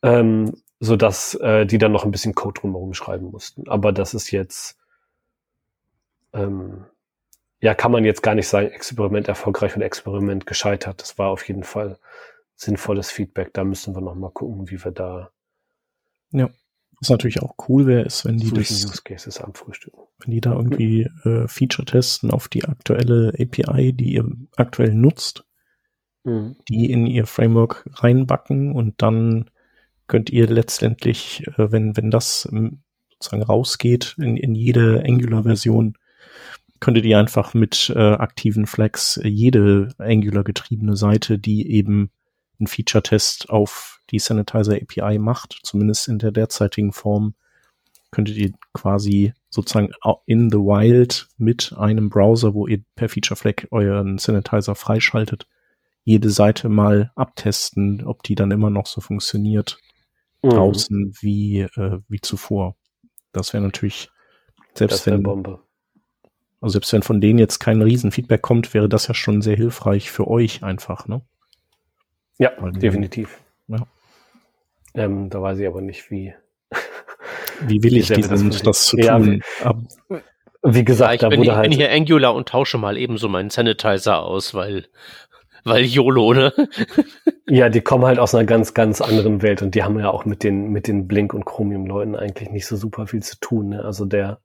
[0.03, 3.69] ähm, so dass äh, die dann noch ein bisschen Code drumherum schreiben mussten.
[3.69, 4.79] Aber das ist jetzt
[6.33, 6.85] ähm,
[7.67, 11.03] ja, kann man jetzt gar nicht sagen, Experiment erfolgreich und Experiment gescheitert.
[11.03, 11.99] Das war auf jeden Fall
[12.55, 13.53] sinnvolles Feedback.
[13.55, 15.33] Da müssen wir noch mal gucken, wie wir da.
[16.31, 16.49] Ja.
[17.01, 19.95] Was natürlich auch cool wäre, ist, wenn die das, Use Cases am Frühstück.
[20.21, 25.45] wenn die da irgendwie äh, Feature testen auf die aktuelle API, die ihr aktuell nutzt,
[26.23, 26.55] mhm.
[26.69, 29.51] die in ihr Framework reinbacken und dann
[30.07, 35.99] könnt ihr letztendlich, äh, wenn, wenn das ähm, sozusagen rausgeht in, in jede Angular-Version,
[36.81, 42.11] könntet ihr einfach mit äh, aktiven Flags jede Angular getriebene Seite, die eben
[42.59, 47.35] einen Feature-Test auf die Sanitizer API macht, zumindest in der derzeitigen Form,
[48.11, 49.93] könntet ihr quasi sozusagen
[50.27, 55.47] in the wild mit einem Browser, wo ihr per Feature Flag euren Sanitizer freischaltet,
[56.05, 59.79] jede Seite mal abtesten, ob die dann immer noch so funktioniert
[60.43, 60.51] mhm.
[60.51, 62.77] draußen wie, äh, wie zuvor.
[63.33, 64.09] Das wäre natürlich,
[64.75, 65.66] selbst wär wenn, Bombe.
[66.61, 70.11] Also selbst wenn von denen jetzt kein Riesenfeedback kommt, wäre das ja schon sehr hilfreich
[70.11, 71.23] für euch einfach, ne?
[72.39, 73.41] Ja, Weil, definitiv.
[73.69, 73.87] Ja.
[74.95, 76.35] Ähm, da weiß ich aber nicht, wie.
[77.61, 79.43] Wie will ich diesen, das, das zu tun?
[79.61, 79.75] Ja,
[80.63, 81.71] wie gesagt, ja, ich da bin, wurde ich halt.
[81.71, 84.87] bin hier Angular und tausche mal eben so meinen Sanitizer aus, weil,
[85.65, 86.53] weil YOLO, ne?
[87.49, 90.25] ja, die kommen halt aus einer ganz, ganz anderen Welt und die haben ja auch
[90.25, 93.71] mit den, mit den Blink- und Chromium-Leuten eigentlich nicht so super viel zu tun.
[93.71, 93.85] Ne?
[93.85, 94.41] Also der,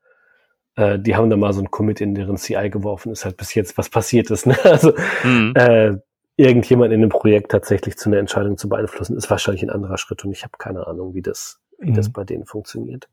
[0.76, 3.53] äh, die haben da mal so ein Commit in deren CI geworfen, ist halt bis
[3.53, 4.45] jetzt was passiert ist.
[4.45, 4.57] Ne?
[4.64, 4.93] Also
[5.23, 5.53] mhm.
[5.56, 5.98] äh,
[6.38, 10.23] irgendjemand in dem Projekt tatsächlich zu einer Entscheidung zu beeinflussen, ist wahrscheinlich ein anderer Schritt
[10.26, 11.95] und ich habe keine Ahnung, wie das, wie mhm.
[11.95, 13.10] das bei denen funktioniert.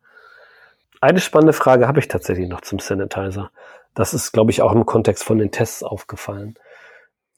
[1.00, 3.50] Eine spannende Frage habe ich tatsächlich noch zum Sanitizer.
[3.94, 6.54] Das ist, glaube ich, auch im Kontext von den Tests aufgefallen.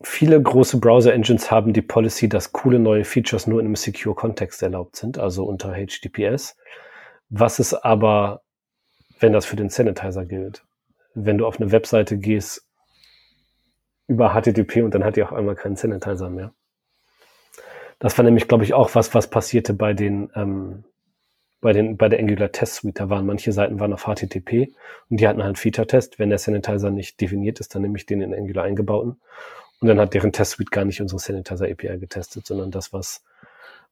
[0.02, 4.96] Viele große Browser-Engines haben die Policy, dass coole neue Features nur in einem Secure-Kontext erlaubt
[4.96, 6.56] sind, also unter HTTPS.
[7.28, 8.40] Was ist aber,
[9.20, 10.64] wenn das für den Sanitizer gilt?
[11.14, 12.66] Wenn du auf eine Webseite gehst
[14.06, 16.52] über HTTP und dann hat die auf einmal keinen Sanitizer mehr.
[18.00, 20.84] Das war nämlich, glaube ich, auch was, was passierte bei den, ähm,
[21.60, 22.98] bei den, bei der Angular Test Suite.
[22.98, 24.72] Da waren manche Seiten waren auf HTTP
[25.10, 26.18] und die hatten halt Feature-Test.
[26.18, 29.20] Wenn der Sanitizer nicht definiert ist, dann nehme ich den in Angular eingebauten.
[29.80, 33.22] Und dann hat deren Test Suite gar nicht unsere Sanitizer API getestet, sondern das, was,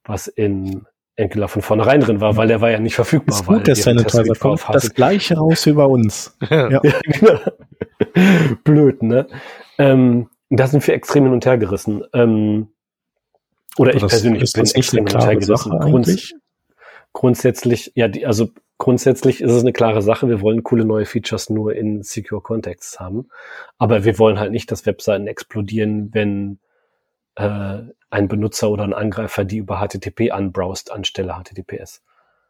[0.05, 0.87] was in
[1.19, 3.39] Angular von vornherein drin war, weil der war ja nicht verfügbar.
[3.39, 6.37] Ist gut, der Sanitizer kommt das gleiche raus wie bei uns.
[6.51, 6.81] ja.
[7.03, 7.41] genau.
[8.65, 9.27] Blöd, ne?
[9.79, 12.05] Ähm, da sind wir extrem hin und her gerissen.
[12.13, 12.69] Ähm,
[13.77, 15.79] oder ich das, persönlich ist bin extrem hin und her gerissen.
[15.79, 16.35] Grunds
[17.13, 20.29] grundsätzlich, ja, die, also grundsätzlich ist es eine klare Sache.
[20.29, 23.29] Wir wollen coole neue Features nur in Secure Contexts haben.
[23.77, 26.61] Aber wir wollen halt nicht, dass Webseiten explodieren, wenn
[27.39, 32.03] äh, ein Benutzer oder ein Angreifer die über HTTP anbrowst anstelle HTTPS.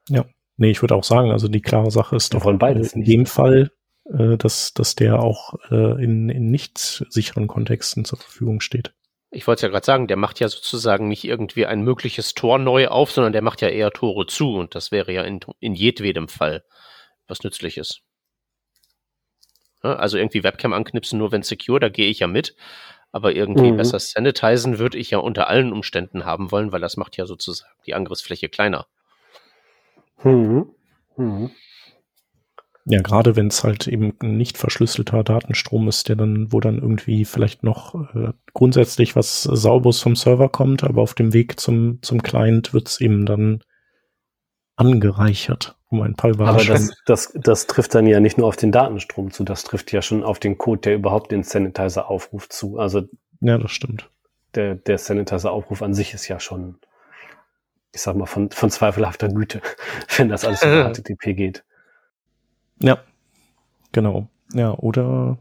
[0.08, 0.24] Ja.
[0.56, 3.12] Nee, ich würde auch sagen, also die klare Sache ist doch beides in nicht.
[3.12, 3.70] dem Fall,
[4.06, 8.92] äh, dass, dass der auch äh, in, in nicht sicheren Kontexten zur Verfügung steht.
[9.30, 12.58] Ich wollte es ja gerade sagen, der macht ja sozusagen nicht irgendwie ein mögliches Tor
[12.58, 15.74] neu auf, sondern der macht ja eher Tore zu und das wäre ja in, in
[15.74, 16.64] jedwedem Fall
[17.28, 18.00] was Nützliches.
[19.84, 22.56] Ja, also irgendwie Webcam anknipsen, nur wenn secure, da gehe ich ja mit.
[23.10, 23.76] Aber irgendwie Mhm.
[23.76, 27.70] besser sanitizen würde ich ja unter allen Umständen haben wollen, weil das macht ja sozusagen
[27.86, 28.86] die Angriffsfläche kleiner.
[30.22, 30.66] Mhm.
[31.16, 31.50] Mhm.
[32.90, 36.78] Ja, gerade wenn es halt eben ein nicht verschlüsselter Datenstrom ist, der dann, wo dann
[36.78, 41.98] irgendwie vielleicht noch äh, grundsätzlich was Sauberes vom Server kommt, aber auf dem Weg zum,
[42.00, 43.62] zum Client wird es eben dann
[44.78, 46.88] angereichert um ein paar Aber Überraschungen.
[47.06, 50.02] das, das, das trifft dann ja nicht nur auf den Datenstrom zu, das trifft ja
[50.02, 52.78] schon auf den Code, der überhaupt den Sanitizer aufruft zu.
[52.78, 53.08] Also
[53.40, 54.10] ja, das stimmt.
[54.54, 56.76] der, der Sanitizer-Aufruf an sich ist ja schon,
[57.94, 59.62] ich sag mal, von, von zweifelhafter Güte,
[60.16, 61.64] wenn das alles über HTTP geht.
[62.80, 62.98] Ja,
[63.92, 64.28] genau.
[64.52, 65.38] Ja, oder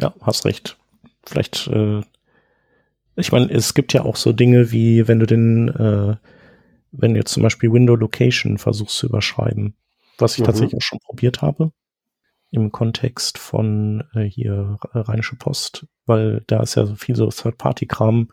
[0.00, 0.76] ja, hast recht.
[1.24, 2.02] Vielleicht, äh,
[3.16, 6.16] ich meine, es gibt ja auch so Dinge wie, wenn du den, äh,
[6.98, 9.74] wenn du jetzt zum Beispiel Window Location versuchst zu überschreiben,
[10.18, 10.46] was ich Mhm.
[10.46, 11.72] tatsächlich auch schon probiert habe,
[12.50, 17.28] im Kontext von äh, hier äh, Rheinische Post, weil da ist ja so viel so
[17.28, 18.30] Third-Party-Kram.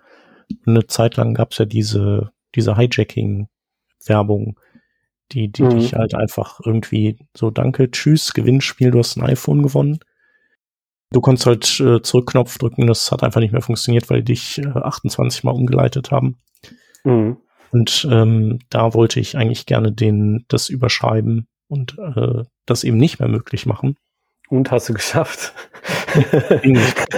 [0.65, 4.59] Eine Zeit lang gab es ja diese, diese Hijacking-Werbung,
[5.31, 5.69] die, die Mhm.
[5.71, 9.99] dich halt einfach irgendwie so, danke, tschüss, Gewinnspiel, du hast ein iPhone gewonnen.
[11.11, 14.59] Du konntest halt äh, Zurückknopf drücken, das hat einfach nicht mehr funktioniert, weil die dich
[14.59, 16.37] äh, 28 Mal umgeleitet haben.
[17.03, 17.37] Mhm.
[17.73, 23.19] Und ähm, da wollte ich eigentlich gerne den, das überschreiben und äh, das eben nicht
[23.19, 23.97] mehr möglich machen.
[24.49, 25.53] Und hast du geschafft?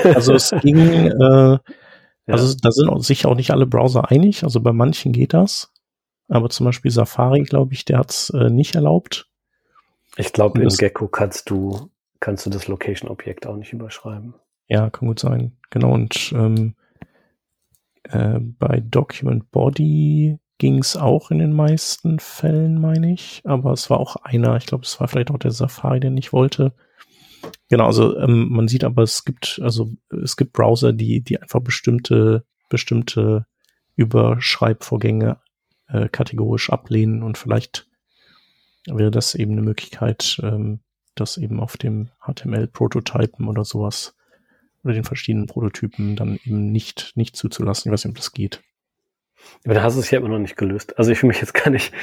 [0.04, 1.58] Also es ging, äh,
[2.28, 2.34] Ja.
[2.34, 4.44] also da sind sich auch nicht alle Browser einig.
[4.44, 5.72] Also bei manchen geht das.
[6.30, 9.30] Aber zum Beispiel Safari, glaube ich, der hat es äh, nicht erlaubt.
[10.18, 11.90] Ich glaube, das- Gecko kannst du,
[12.22, 14.34] kannst du das Location-Objekt auch nicht überschreiben.
[14.68, 15.58] Ja, kann gut sein.
[15.70, 15.92] Genau.
[15.94, 16.76] Und ähm,
[18.04, 23.42] äh, bei Document Body ging es auch in den meisten Fällen, meine ich.
[23.44, 26.34] Aber es war auch einer, ich glaube, es war vielleicht auch der Safari, der nicht
[26.34, 26.74] wollte.
[27.70, 29.92] Genau, also ähm, man sieht aber, es gibt, also
[30.24, 33.46] es gibt Browser, die, die einfach bestimmte, bestimmte
[33.96, 35.40] Überschreibvorgänge
[35.88, 37.88] äh, kategorisch ablehnen und vielleicht
[38.88, 40.80] wäre das eben eine Möglichkeit, ähm,
[41.16, 44.16] das eben auf dem HTML-Prototypen oder sowas
[44.84, 47.90] oder den verschiedenen Prototypen dann eben nicht, nicht zuzulassen.
[47.90, 48.62] Ich weiß nicht, ob das geht.
[49.66, 50.98] Aber da hast du es ja immer noch nicht gelöst.
[50.98, 51.94] Also ich will mich jetzt gar nicht,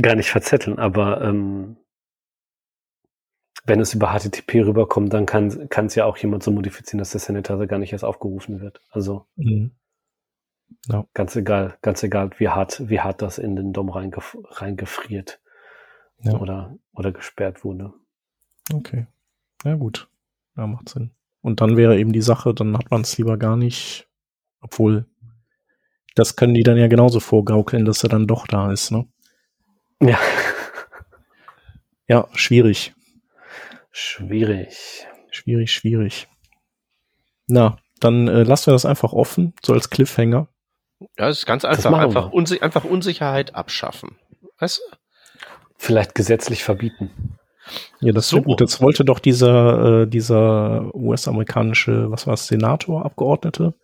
[0.00, 1.76] gar nicht verzetteln, aber ähm,
[3.64, 7.20] wenn es über HTTP rüberkommt, dann kann es ja auch jemand so modifizieren, dass der
[7.20, 8.80] Sanitizer gar nicht erst aufgerufen wird.
[8.90, 9.72] Also Mhm.
[10.88, 11.06] Ja.
[11.14, 15.40] Ganz egal, ganz egal, wie hart, wie hart das in den DOM reingef reingefriert
[16.20, 16.34] ja.
[16.38, 17.92] oder, oder gesperrt wurde.
[18.72, 19.06] Okay.
[19.64, 20.08] Ja, gut.
[20.56, 21.10] Ja, macht Sinn.
[21.40, 24.08] Und dann wäre eben die Sache, dann hat man es lieber gar nicht,
[24.60, 25.06] obwohl
[26.18, 29.06] das können die dann ja genauso vorgaukeln, dass er dann doch da ist, ne?
[30.00, 30.18] Ja.
[32.10, 32.94] Ja, schwierig.
[33.90, 35.06] Schwierig.
[35.30, 36.26] Schwierig, schwierig.
[37.48, 40.48] Na, dann äh, lassen wir das einfach offen, so als Cliffhanger.
[41.18, 41.92] Ja, es ist ganz einfach.
[41.92, 44.16] Einfach, unsi einfach Unsicherheit abschaffen.
[44.58, 44.96] Weißt du?
[45.76, 47.36] Vielleicht gesetzlich verbieten.
[48.00, 48.40] Ja, das so.
[48.40, 48.60] gut.
[48.60, 53.74] Jetzt wollte doch dieser, äh, dieser US-amerikanische, was war es, Senator-Abgeordnete,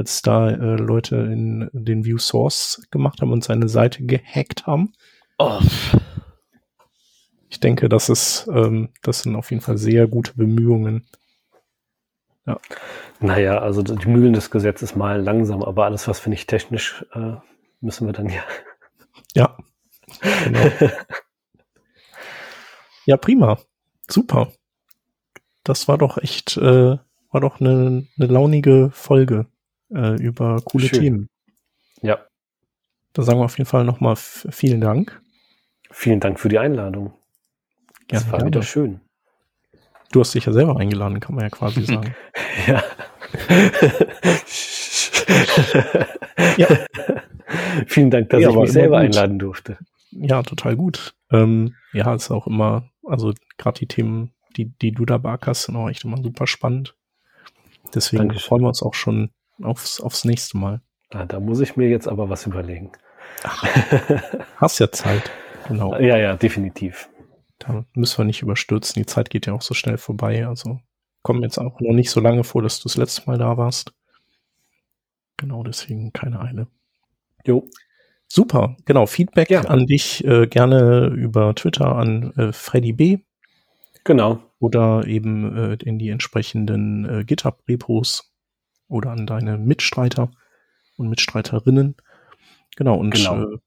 [0.00, 4.94] als da äh, Leute in den View Source gemacht haben und seine Seite gehackt haben.
[5.38, 5.60] Oh.
[7.50, 11.06] Ich denke, das ist, ähm, das sind auf jeden Fall sehr gute Bemühungen.
[12.46, 12.58] Ja.
[13.20, 17.34] Naja, also die Mühlen des Gesetzes mal langsam, aber alles, was finde ich technisch, äh,
[17.82, 18.42] müssen wir dann ja.
[19.34, 19.58] Ja.
[20.44, 20.60] Genau.
[23.04, 23.58] ja, prima.
[24.08, 24.50] Super.
[25.62, 26.96] Das war doch echt, äh,
[27.30, 29.46] war doch eine, eine launige Folge
[29.94, 31.00] äh, über coole Schön.
[31.00, 31.28] Themen.
[32.02, 32.18] Ja.
[33.12, 35.20] Da sagen wir auf jeden Fall nochmal vielen Dank.
[35.90, 37.12] Vielen Dank für die Einladung.
[38.08, 39.00] Das ja, war wieder schön.
[40.12, 42.14] Du hast dich ja selber eingeladen, kann man ja quasi sagen.
[42.66, 42.82] ja.
[46.56, 46.68] ja.
[47.86, 49.78] Vielen Dank, dass ja, ich mich selber einladen durfte.
[50.10, 51.14] Ja, total gut.
[51.30, 55.76] Ähm, ja, ist auch immer, also gerade die Themen, die, die du da barkast, sind
[55.76, 56.96] auch echt immer super spannend.
[57.94, 58.48] Deswegen Dankeschön.
[58.48, 59.30] freuen wir uns auch schon
[59.62, 60.80] aufs, aufs nächste Mal.
[61.10, 62.92] Ah, da muss ich mir jetzt aber was überlegen.
[63.42, 63.64] Ach,
[64.56, 65.30] hast ja Zeit.
[65.68, 65.96] Genau.
[65.98, 67.08] Ja, ja, definitiv.
[67.58, 69.00] Da müssen wir nicht überstürzen.
[69.00, 70.46] Die Zeit geht ja auch so schnell vorbei.
[70.46, 70.80] Also
[71.22, 73.92] kommen jetzt auch noch nicht so lange vor, dass du das letzte Mal da warst.
[75.36, 76.66] Genau, deswegen keine Eile.
[77.44, 77.66] Jo.
[78.28, 79.06] Super, genau.
[79.06, 79.62] Feedback ja.
[79.62, 83.18] an dich äh, gerne über Twitter an äh, Freddy B.
[84.04, 84.40] Genau.
[84.60, 88.29] Oder eben äh, in die entsprechenden äh, GitHub-Repos
[88.90, 90.30] oder an deine Mitstreiter
[90.96, 91.96] und Mitstreiterinnen.
[92.76, 93.42] Genau, und genau.
[93.42, 93.58] Äh,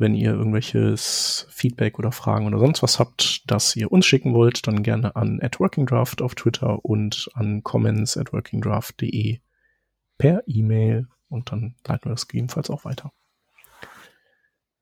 [0.00, 4.66] wenn ihr irgendwelches Feedback oder Fragen oder sonst was habt, das ihr uns schicken wollt,
[4.66, 9.40] dann gerne an @workingdraft auf Twitter und an comments at workingdraft.de
[10.16, 13.12] per E-Mail und dann leiten wir das gegebenenfalls auch weiter.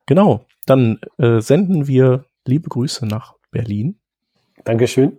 [0.06, 3.98] Genau, dann äh, senden wir liebe Grüße nach Berlin.
[4.64, 5.18] Dankeschön.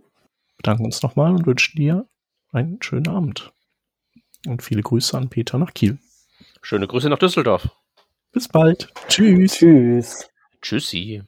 [0.57, 2.07] Bedanken uns nochmal und wünschen dir
[2.51, 3.53] einen schönen Abend.
[4.45, 5.97] Und viele Grüße an Peter nach Kiel.
[6.61, 7.69] Schöne Grüße nach Düsseldorf.
[8.31, 8.91] Bis bald.
[9.07, 9.53] Tschüss.
[9.53, 10.29] Tschüss.
[10.61, 11.23] Tschüssi.